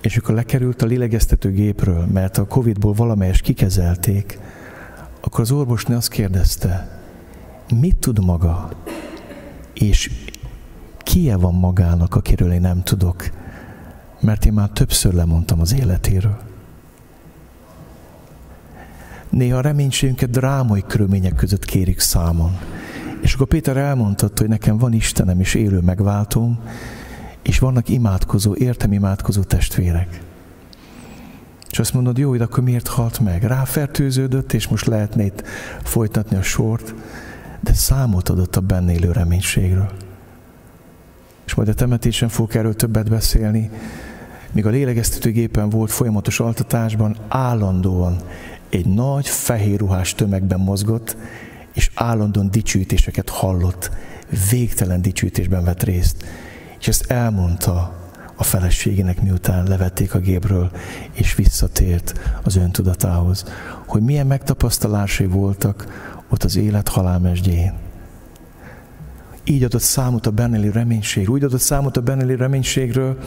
és 0.00 0.16
amikor 0.16 0.34
lekerült 0.34 0.82
a 0.82 0.86
lélegeztető 0.86 1.50
gépről, 1.50 2.06
mert 2.06 2.38
a 2.38 2.46
Covid-ból 2.46 2.92
valamelyes 2.92 3.40
kikezelték, 3.40 4.38
akkor 5.20 5.40
az 5.40 5.50
orvosnő 5.50 5.96
azt 5.96 6.08
kérdezte, 6.10 7.00
mit 7.80 7.96
tud 7.96 8.24
maga, 8.24 8.70
és 9.74 10.10
kie 10.98 11.36
van 11.36 11.54
magának, 11.54 12.14
akiről 12.14 12.52
én 12.52 12.60
nem 12.60 12.82
tudok, 12.82 13.30
mert 14.20 14.44
én 14.44 14.52
már 14.52 14.68
többször 14.68 15.12
lemondtam 15.12 15.60
az 15.60 15.74
életéről. 15.74 16.53
Néha 19.34 19.60
reménységünket 19.60 20.30
drámai 20.30 20.84
körülmények 20.86 21.34
között 21.34 21.64
kérik 21.64 22.00
számon. 22.00 22.58
És 23.20 23.34
akkor 23.34 23.46
Péter 23.46 23.76
elmondta, 23.76 24.30
hogy 24.36 24.48
nekem 24.48 24.78
van 24.78 24.92
Istenem 24.92 25.40
és 25.40 25.54
élő 25.54 25.80
megváltóm, 25.80 26.58
és 27.42 27.58
vannak 27.58 27.88
imádkozó, 27.88 28.54
értem 28.54 28.92
imádkozó 28.92 29.42
testvérek. 29.42 30.20
És 31.70 31.78
azt 31.78 31.94
mondod, 31.94 32.18
jó, 32.18 32.36
de 32.36 32.44
akkor 32.44 32.64
miért 32.64 32.86
halt 32.86 33.20
meg? 33.20 33.42
Ráfertőződött, 33.42 34.52
és 34.52 34.68
most 34.68 34.86
lehetne 34.86 35.24
itt 35.24 35.42
folytatni 35.82 36.36
a 36.36 36.42
sort, 36.42 36.94
de 37.60 37.72
számot 37.72 38.28
adott 38.28 38.56
a 38.56 38.60
benne 38.60 38.92
élő 38.92 39.12
reménységről. 39.12 39.90
És 41.46 41.54
majd 41.54 41.68
a 41.68 41.74
temetésen 41.74 42.28
fogok 42.28 42.54
erről 42.54 42.74
többet 42.74 43.10
beszélni, 43.10 43.70
míg 44.52 44.66
a 44.66 44.70
lélegeztetőgépen 44.70 45.68
volt 45.68 45.90
folyamatos 45.90 46.40
altatásban, 46.40 47.16
állandóan 47.28 48.16
egy 48.74 48.86
nagy 48.86 49.28
fehér 49.28 49.78
ruhás 49.78 50.14
tömegben 50.14 50.60
mozgott, 50.60 51.16
és 51.72 51.90
állandóan 51.94 52.50
dicsőítéseket 52.50 53.28
hallott, 53.28 53.90
végtelen 54.50 55.02
dicsőítésben 55.02 55.64
vett 55.64 55.82
részt. 55.82 56.24
És 56.78 56.88
ezt 56.88 57.10
elmondta 57.10 58.02
a 58.36 58.42
feleségének, 58.42 59.22
miután 59.22 59.66
levették 59.66 60.14
a 60.14 60.18
gépről, 60.18 60.70
és 61.12 61.34
visszatért 61.34 62.20
az 62.42 62.56
öntudatához, 62.56 63.44
hogy 63.86 64.02
milyen 64.02 64.26
megtapasztalásai 64.26 65.26
voltak 65.26 65.86
ott 66.28 66.44
az 66.44 66.56
élet 66.56 66.88
halálmesdjén. 66.88 67.72
Így 69.44 69.62
adott 69.62 69.80
számot 69.80 70.26
a 70.26 70.30
benneli 70.30 70.70
reménység, 70.70 71.30
úgy 71.30 71.44
adott 71.44 71.60
számot 71.60 71.96
a 71.96 72.00
benneli 72.00 72.36
reménységről, 72.36 73.18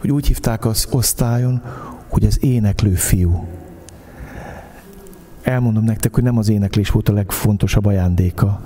hogy 0.00 0.10
úgy 0.10 0.26
hívták 0.26 0.64
az 0.64 0.86
osztályon, 0.90 1.62
hogy 2.08 2.24
az 2.24 2.44
éneklő 2.44 2.94
fiú 2.94 3.46
elmondom 5.46 5.84
nektek, 5.84 6.14
hogy 6.14 6.22
nem 6.22 6.38
az 6.38 6.48
éneklés 6.48 6.90
volt 6.90 7.08
a 7.08 7.12
legfontosabb 7.12 7.86
ajándéka, 7.86 8.60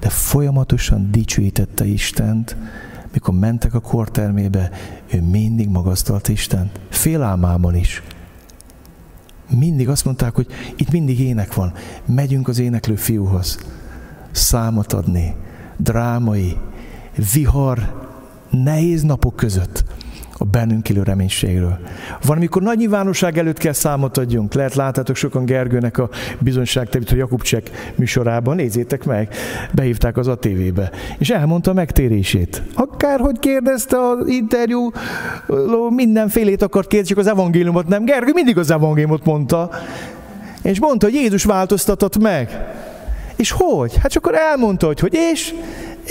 de 0.00 0.08
folyamatosan 0.08 1.10
dicsőítette 1.10 1.84
Istent, 1.84 2.56
mikor 3.12 3.34
mentek 3.34 3.74
a 3.74 3.80
kortermébe, 3.80 4.70
ő 5.12 5.22
mindig 5.22 5.68
magasztalt 5.68 6.28
Istent. 6.28 6.80
Félálmában 6.88 7.74
is. 7.74 8.02
Mindig 9.58 9.88
azt 9.88 10.04
mondták, 10.04 10.34
hogy 10.34 10.46
itt 10.76 10.90
mindig 10.90 11.20
ének 11.20 11.54
van. 11.54 11.72
Megyünk 12.04 12.48
az 12.48 12.58
éneklő 12.58 12.96
fiúhoz. 12.96 13.58
Számot 14.30 14.92
adni. 14.92 15.34
Drámai, 15.76 16.56
vihar, 17.32 18.08
nehéz 18.50 19.02
napok 19.02 19.36
között 19.36 19.84
a 20.38 20.44
bennünk 20.44 20.88
élő 20.88 21.02
reménységről. 21.02 21.78
Van, 22.24 22.36
amikor 22.36 22.62
nagy 22.62 22.78
nyilvánosság 22.78 23.38
előtt 23.38 23.58
kell 23.58 23.72
számot 23.72 24.18
adjunk. 24.18 24.54
Lehet 24.54 24.74
láttátok 24.74 25.16
sokan 25.16 25.44
Gergőnek 25.44 25.98
a 25.98 26.08
bizonyságtevít, 26.38 27.10
a 27.10 27.14
Jakub 27.14 27.42
Csek 27.42 27.92
műsorában, 27.94 28.56
nézzétek 28.56 29.04
meg, 29.04 29.34
behívták 29.72 30.16
az 30.16 30.28
ATV-be, 30.28 30.90
és 31.18 31.30
elmondta 31.30 31.70
a 31.70 31.74
megtérését. 31.74 32.62
Akárhogy 32.74 33.38
kérdezte 33.38 33.96
az 33.96 34.28
interjú, 34.28 34.90
mindenfélét 35.88 36.62
akart 36.62 36.88
kérdezni, 36.88 37.14
csak 37.14 37.24
az 37.24 37.30
evangéliumot 37.30 37.88
nem. 37.88 38.04
Gergő 38.04 38.30
mindig 38.34 38.58
az 38.58 38.70
evangéliumot 38.70 39.24
mondta, 39.24 39.70
és 40.62 40.80
mondta, 40.80 41.06
hogy 41.06 41.14
Jézus 41.14 41.44
változtatott 41.44 42.18
meg. 42.18 42.74
És 43.36 43.50
hogy? 43.50 43.96
Hát 43.96 44.10
csak 44.10 44.26
akkor 44.26 44.38
elmondta, 44.38 44.86
hogy 44.86 45.00
hogy 45.00 45.14
és 45.32 45.54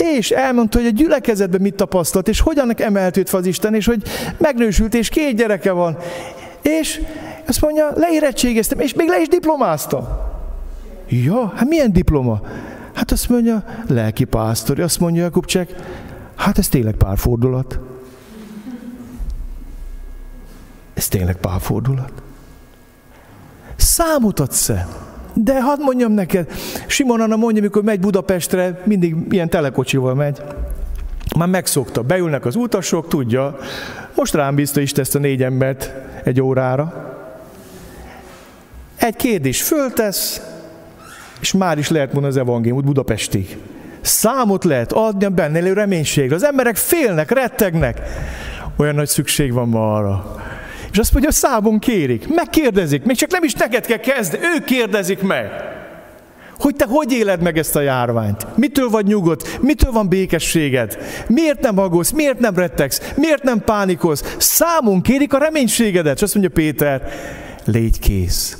és 0.00 0.30
elmondta, 0.30 0.78
hogy 0.78 0.86
a 0.86 0.90
gyülekezetben 0.90 1.60
mit 1.60 1.74
tapasztalt, 1.74 2.28
és 2.28 2.40
hogyan 2.40 2.74
emeltőt 2.76 3.28
fel 3.28 3.40
az 3.40 3.46
Isten, 3.46 3.74
és 3.74 3.86
hogy 3.86 4.02
megnősült, 4.38 4.94
és 4.94 5.08
két 5.08 5.36
gyereke 5.36 5.72
van. 5.72 5.96
És 6.62 7.00
azt 7.46 7.60
mondja, 7.60 7.90
leérettségeztem, 7.94 8.80
és 8.80 8.94
még 8.94 9.08
le 9.08 9.20
is 9.20 9.28
diplomáztam. 9.28 10.08
Ja, 11.08 11.52
hát 11.56 11.68
milyen 11.68 11.92
diploma? 11.92 12.40
Hát 12.92 13.10
azt 13.10 13.28
mondja, 13.28 13.64
lelki 13.86 14.24
pásztori, 14.24 14.82
azt 14.82 15.00
mondja 15.00 15.22
Jakub 15.22 15.44
Csek, 15.44 15.74
hát 16.36 16.58
ez 16.58 16.68
tényleg 16.68 16.94
párfordulat. 16.94 17.78
Ez 20.94 21.08
tényleg 21.08 21.36
párfordulat. 21.36 22.12
Számot 23.76 24.40
adsz-e? 24.40 24.88
De 25.40 25.62
hadd 25.62 25.80
mondjam 25.80 26.12
neked, 26.12 26.50
Simon 26.86 27.20
Anna 27.20 27.36
mondja, 27.36 27.60
amikor 27.62 27.82
megy 27.82 28.00
Budapestre, 28.00 28.82
mindig 28.84 29.16
ilyen 29.30 29.48
telekocsival 29.48 30.14
megy. 30.14 30.42
Már 31.36 31.48
megszokta, 31.48 32.02
beülnek 32.02 32.46
az 32.46 32.56
utasok, 32.56 33.08
tudja, 33.08 33.56
most 34.14 34.34
rám 34.34 34.54
bízta 34.54 34.80
is 34.80 34.92
ezt 34.92 35.14
a 35.14 35.18
négy 35.18 35.42
embert 35.42 35.92
egy 36.24 36.40
órára. 36.40 37.16
Egy 38.96 39.16
kérdés 39.16 39.62
föltesz, 39.62 40.40
és 41.40 41.52
már 41.52 41.78
is 41.78 41.88
lehet 41.90 42.12
mondani 42.12 42.34
az 42.34 42.40
evangéliumot 42.40 42.84
Budapestig. 42.84 43.58
Számot 44.00 44.64
lehet 44.64 44.92
adni 44.92 45.24
a 45.24 45.30
benne 45.30 45.58
élő 45.58 45.72
reménységre. 45.72 46.34
Az 46.34 46.44
emberek 46.44 46.76
félnek, 46.76 47.30
rettegnek. 47.30 48.00
Olyan 48.76 48.94
nagy 48.94 49.08
szükség 49.08 49.52
van 49.52 49.68
ma 49.68 49.94
arra, 49.94 50.36
és 50.98 51.04
azt 51.04 51.12
mondja, 51.12 51.32
számon 51.32 51.78
kérik, 51.78 52.34
megkérdezik, 52.34 53.04
még 53.04 53.16
csak 53.16 53.30
nem 53.30 53.44
is 53.44 53.54
neked 53.54 53.86
kell 53.86 53.98
kezdeni, 53.98 54.44
ők 54.44 54.64
kérdezik 54.64 55.22
meg. 55.22 55.50
Hogy 56.58 56.76
te 56.76 56.84
hogy 56.88 57.12
éled 57.12 57.42
meg 57.42 57.58
ezt 57.58 57.76
a 57.76 57.80
járványt? 57.80 58.56
Mitől 58.56 58.88
vagy 58.88 59.06
nyugodt? 59.06 59.60
Mitől 59.62 59.92
van 59.92 60.08
békességed? 60.08 60.98
Miért 61.28 61.60
nem 61.60 61.78
aggódsz? 61.78 62.10
Miért 62.10 62.38
nem 62.38 62.54
rettegsz? 62.54 63.12
Miért 63.16 63.42
nem 63.42 63.64
pánikolsz? 63.64 64.36
Számon 64.38 65.02
kérik 65.02 65.32
a 65.32 65.38
reménységedet. 65.38 66.16
És 66.16 66.22
azt 66.22 66.34
mondja 66.34 66.52
Péter, 66.52 67.02
légy 67.64 67.98
kész. 67.98 68.56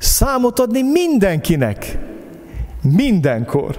Számot 0.00 0.58
adni 0.58 0.82
mindenkinek. 0.82 1.98
Mindenkor. 2.82 3.78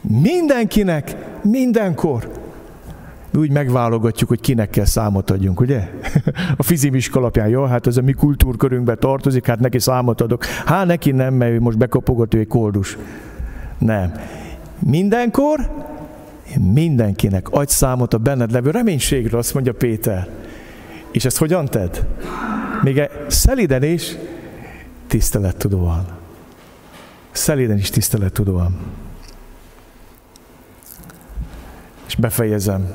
Mindenkinek, 0.00 1.16
mindenkor. 1.42 2.37
Mi 3.30 3.38
úgy 3.38 3.50
megválogatjuk, 3.50 4.28
hogy 4.28 4.40
kinek 4.40 4.70
kell 4.70 4.84
számot 4.84 5.30
adjunk, 5.30 5.60
ugye? 5.60 5.90
A 6.56 6.62
fizimis 6.62 7.08
alapján, 7.08 7.48
jó, 7.48 7.64
hát 7.64 7.86
ez 7.86 7.96
a 7.96 8.02
mi 8.02 8.12
kultúrkörünkbe 8.12 8.94
tartozik, 8.94 9.46
hát 9.46 9.60
neki 9.60 9.78
számot 9.78 10.20
adok. 10.20 10.44
Hát 10.44 10.86
neki 10.86 11.10
nem, 11.10 11.34
mert 11.34 11.52
ő 11.52 11.60
most 11.60 11.78
bekapogott, 11.78 12.34
ő 12.34 12.38
egy 12.38 12.46
koldus. 12.46 12.98
Nem. 13.78 14.12
Mindenkor 14.78 15.70
mindenkinek 16.56 17.50
adj 17.50 17.72
számot 17.72 18.14
a 18.14 18.18
benned 18.18 18.50
levő 18.50 18.70
reménységről, 18.70 19.38
azt 19.38 19.54
mondja 19.54 19.72
Péter. 19.72 20.28
És 21.10 21.24
ezt 21.24 21.36
hogyan 21.36 21.64
tedd? 21.64 21.96
Még 22.82 22.98
e 22.98 23.10
szeliden 23.26 23.82
is 23.82 24.16
tisztelettudóan. 25.06 26.06
Szeliden 27.30 27.76
is 27.76 27.90
tisztelettudóan. 27.90 28.76
És 32.06 32.14
befejezem. 32.14 32.92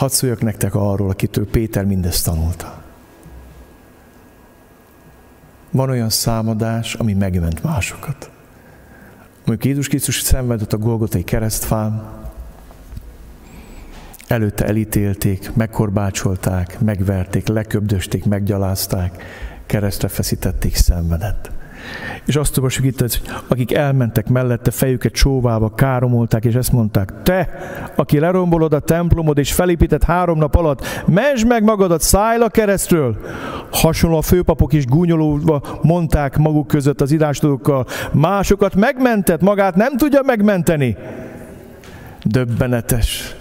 Hadd 0.00 0.10
szóljak 0.10 0.42
nektek 0.42 0.74
arról, 0.74 1.10
akitől 1.10 1.46
Péter 1.50 1.84
mindezt 1.84 2.24
tanulta. 2.24 2.82
Van 5.70 5.90
olyan 5.90 6.08
számadás, 6.08 6.94
ami 6.94 7.12
megment 7.12 7.62
másokat. 7.62 8.30
Amikor 9.46 9.66
Jézus 9.66 9.88
Krisztus 9.88 10.20
szenvedett 10.20 10.72
a 10.72 10.78
Golgotai 10.78 11.24
keresztfán, 11.24 12.08
előtte 14.26 14.66
elítélték, 14.66 15.54
megkorbácsolták, 15.54 16.80
megverték, 16.80 17.48
leköbdösték, 17.48 18.24
meggyalázták, 18.24 19.22
keresztre 19.66 20.08
feszítették, 20.08 20.74
szenvedett. 20.74 21.50
És 22.24 22.36
azt 22.36 22.56
olvasjuk 22.56 22.86
itt, 22.86 23.00
hogy 23.00 23.20
akik 23.48 23.72
elmentek 23.72 24.28
mellette, 24.28 24.70
fejüket 24.70 25.12
csóválva 25.12 25.74
káromolták, 25.74 26.44
és 26.44 26.54
ezt 26.54 26.72
mondták, 26.72 27.12
te, 27.22 27.48
aki 27.96 28.18
lerombolod 28.18 28.72
a 28.72 28.80
templomod, 28.80 29.38
és 29.38 29.52
felépített 29.52 30.04
három 30.04 30.38
nap 30.38 30.54
alatt, 30.54 30.86
menj 31.06 31.42
meg 31.46 31.62
magadat, 31.62 32.00
szállj 32.00 32.40
a 32.40 32.48
keresztről. 32.48 33.16
Hasonló 33.70 34.16
a 34.16 34.22
főpapok 34.22 34.72
is 34.72 34.86
gúnyolódva 34.86 35.62
mondták 35.82 36.36
maguk 36.36 36.66
között 36.66 37.00
az 37.00 37.12
idástudókkal, 37.12 37.86
másokat 38.12 38.74
megmentett, 38.74 39.40
magát 39.40 39.74
nem 39.74 39.96
tudja 39.96 40.20
megmenteni. 40.22 40.96
Döbbenetes. 42.24 43.34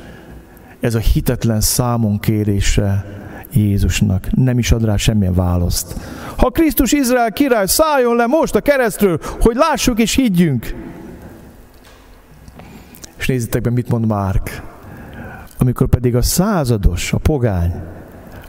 Ez 0.80 0.96
a 0.96 1.00
hitetlen 1.00 1.62
számon 1.62 2.20
kérése 2.20 3.19
Jézusnak. 3.54 4.28
Nem 4.32 4.58
is 4.58 4.72
ad 4.72 4.86
rá 4.86 4.96
semmilyen 4.96 5.34
választ. 5.34 5.96
Ha 6.38 6.50
Krisztus 6.50 6.92
Izrael 6.92 7.32
király, 7.32 7.66
szálljon 7.66 8.16
le 8.16 8.26
most 8.26 8.56
a 8.56 8.62
keresztről, 8.62 9.20
hogy 9.40 9.56
lássuk 9.56 10.00
és 10.00 10.16
higgyünk. 10.16 10.76
És 13.18 13.28
nézzétek 13.28 13.62
be, 13.62 13.70
mit 13.70 13.90
mond 13.90 14.06
Márk. 14.06 14.62
Amikor 15.58 15.88
pedig 15.88 16.16
a 16.16 16.22
százados, 16.22 17.14
a 17.14 17.18
pogány, 17.18 17.74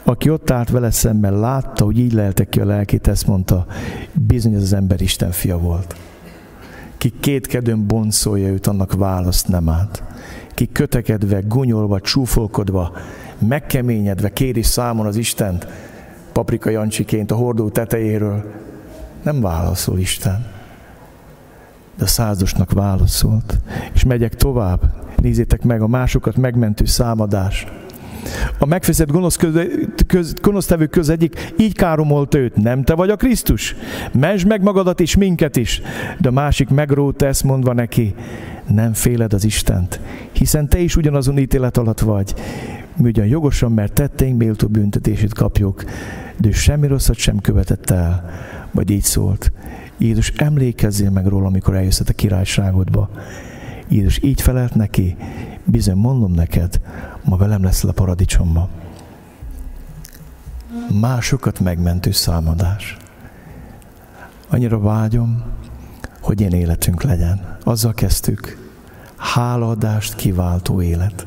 aki 0.03 0.31
ott 0.31 0.51
állt 0.51 0.71
vele 0.71 0.91
szemben, 0.91 1.41
látta, 1.41 1.85
hogy 1.85 1.99
így 1.99 2.13
leltek 2.13 2.49
ki 2.49 2.61
a 2.61 2.65
lelkét, 2.65 3.09
ezt 3.09 3.27
mondta, 3.27 3.67
bizony 4.13 4.55
ez 4.55 4.63
az 4.63 4.73
ember 4.73 5.01
Isten 5.01 5.31
fia 5.31 5.59
volt. 5.59 5.95
Ki 6.99 7.13
kétkedőn 7.21 7.87
boncolja 7.87 8.49
őt, 8.49 8.67
annak 8.67 8.93
választ 8.93 9.49
nem 9.49 9.69
át. 9.69 10.03
Ki 10.55 10.69
kötekedve, 10.73 11.41
gunyolva, 11.41 12.01
csúfolkodva, 12.01 12.93
megkeményedve 13.41 14.33
kéri 14.33 14.63
számon 14.63 15.07
az 15.07 15.17
Istent, 15.17 15.67
Paprika 16.33 16.71
Jancsiként 16.71 17.31
a 17.31 17.35
hordó 17.35 17.69
tetejéről. 17.69 18.53
Nem 19.23 19.41
válaszol 19.41 19.99
Isten. 19.99 20.47
De 21.97 22.05
a 22.05 22.09
százasnak 22.09 22.73
válaszolt. 22.73 23.59
És 23.93 24.05
megyek 24.05 24.35
tovább. 24.35 24.81
Nézzétek 25.17 25.63
meg 25.63 25.83
a 25.83 25.87
másokat 25.87 26.37
megmentő 26.37 26.85
számadás. 26.85 27.67
A 28.59 28.67
megfeszett 28.67 29.11
gonosz, 29.11 29.37
köz, 29.37 29.55
köz, 30.07 30.35
gonosztevő 30.43 30.87
köz 30.87 31.09
egyik 31.09 31.53
így 31.59 31.75
káromolt 31.75 32.35
őt, 32.35 32.57
nem 32.57 32.83
te 32.83 32.95
vagy 32.95 33.11
a 33.11 33.17
Krisztus? 33.17 33.77
Menj 34.13 34.43
meg 34.47 34.63
magadat 34.63 35.01
és 35.01 35.17
minket 35.17 35.57
is. 35.57 35.83
De 36.19 36.29
a 36.29 36.33
másik 36.33 36.69
megróta 36.69 37.27
ezt 37.27 37.45
mondva 37.45 37.73
neki, 37.73 38.15
nem 38.67 38.93
féled 38.93 39.33
az 39.33 39.45
Istent, 39.45 40.01
hiszen 40.33 40.69
te 40.69 40.79
is 40.79 40.97
ugyanazon 40.97 41.39
ítélet 41.39 41.77
alatt 41.77 42.01
vagy. 42.01 42.35
Mi 42.97 43.09
ugyan 43.09 43.27
jogosan, 43.27 43.73
mert 43.73 43.93
tetteink 43.93 44.39
méltó 44.39 44.69
büntetését 44.69 45.35
kapjuk, 45.35 45.85
de 46.37 46.49
ő 46.49 46.53
semmi 46.53 46.87
rosszat 46.87 47.17
sem 47.17 47.39
követett 47.39 47.91
el, 47.91 48.31
vagy 48.71 48.91
így 48.91 49.03
szólt. 49.03 49.53
Jézus, 49.99 50.33
emlékezzél 50.37 51.11
meg 51.11 51.27
róla, 51.27 51.47
amikor 51.47 51.75
eljössz 51.75 52.01
a 52.01 52.13
királyságodba. 52.13 53.11
Jézus 53.91 54.23
így 54.23 54.41
felelt 54.41 54.75
neki, 54.75 55.17
bizony 55.65 55.97
mondom 55.97 56.33
neked, 56.33 56.81
ma 57.25 57.37
velem 57.37 57.63
lesz 57.63 57.85
a 57.85 57.93
paradicsomba. 57.93 58.69
Másokat 61.01 61.61
megmentő 61.61 62.11
számadás. 62.11 62.97
Annyira 64.49 64.79
vágyom, 64.79 65.43
hogy 66.21 66.41
ilyen 66.41 66.53
életünk 66.53 67.03
legyen. 67.03 67.57
Azzal 67.65 67.95
kezdtük. 67.95 68.71
Hálaadást 69.17 70.15
kiváltó 70.15 70.83
élet. 70.83 71.27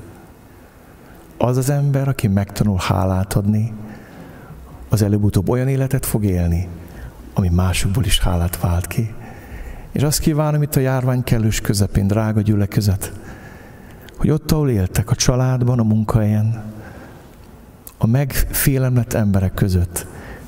Az 1.37 1.57
az 1.57 1.69
ember, 1.69 2.07
aki 2.07 2.27
megtanul 2.27 2.77
hálát 2.77 3.33
adni, 3.33 3.73
az 4.89 5.01
előbb-utóbb 5.01 5.49
olyan 5.49 5.67
életet 5.67 6.05
fog 6.05 6.23
élni, 6.23 6.67
ami 7.33 7.49
másokból 7.49 8.03
is 8.03 8.19
hálát 8.19 8.59
vált 8.59 8.87
ki. 8.87 9.13
És 9.93 10.01
azt 10.01 10.19
kívánom 10.19 10.61
itt 10.61 10.75
a 10.75 10.79
járvány 10.79 11.23
kellős 11.23 11.61
közepén, 11.61 12.07
drága 12.07 12.41
gyülekezet, 12.41 13.11
hogy 14.17 14.29
ott, 14.29 14.51
ahol 14.51 14.69
éltek, 14.69 15.09
a 15.11 15.15
családban, 15.15 15.79
a 15.79 15.83
munkahelyen, 15.83 16.63
a 17.97 18.07
megfélemlett 18.07 19.13
emberek 19.13 19.53
között, 19.53 20.05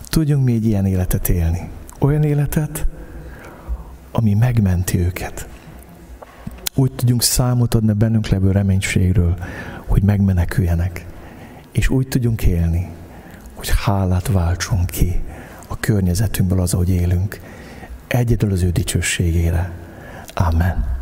tudjunk 0.10 0.46
mi 0.46 0.54
egy 0.54 0.66
ilyen 0.66 0.86
életet 0.86 1.30
élni. 1.30 1.70
Olyan 2.00 2.24
életet, 2.24 2.86
ami 4.12 4.34
megmenti 4.34 5.00
őket. 5.00 5.48
Úgy 6.76 6.92
tudjunk 6.92 7.22
számot 7.22 7.76
adni 7.76 7.94
bennünk 7.94 8.28
levő 8.28 8.52
reménységről, 8.52 9.38
hogy 9.86 10.04
megmeneküljenek. 10.04 11.06
És 11.72 11.90
úgy 11.90 12.08
tudjunk 12.08 12.44
élni, 12.44 12.90
hogy 13.54 13.72
hálát 13.84 14.28
váltsunk 14.28 14.86
ki 14.86 15.22
a 15.68 15.80
környezetünkből 15.80 16.60
az, 16.60 16.74
ahogy 16.74 16.90
élünk. 16.90 17.40
Egyedül 18.16 18.52
az 18.52 18.64
ő 18.64 18.70
dicsőségére. 18.70 19.72
Amen. 20.34 20.95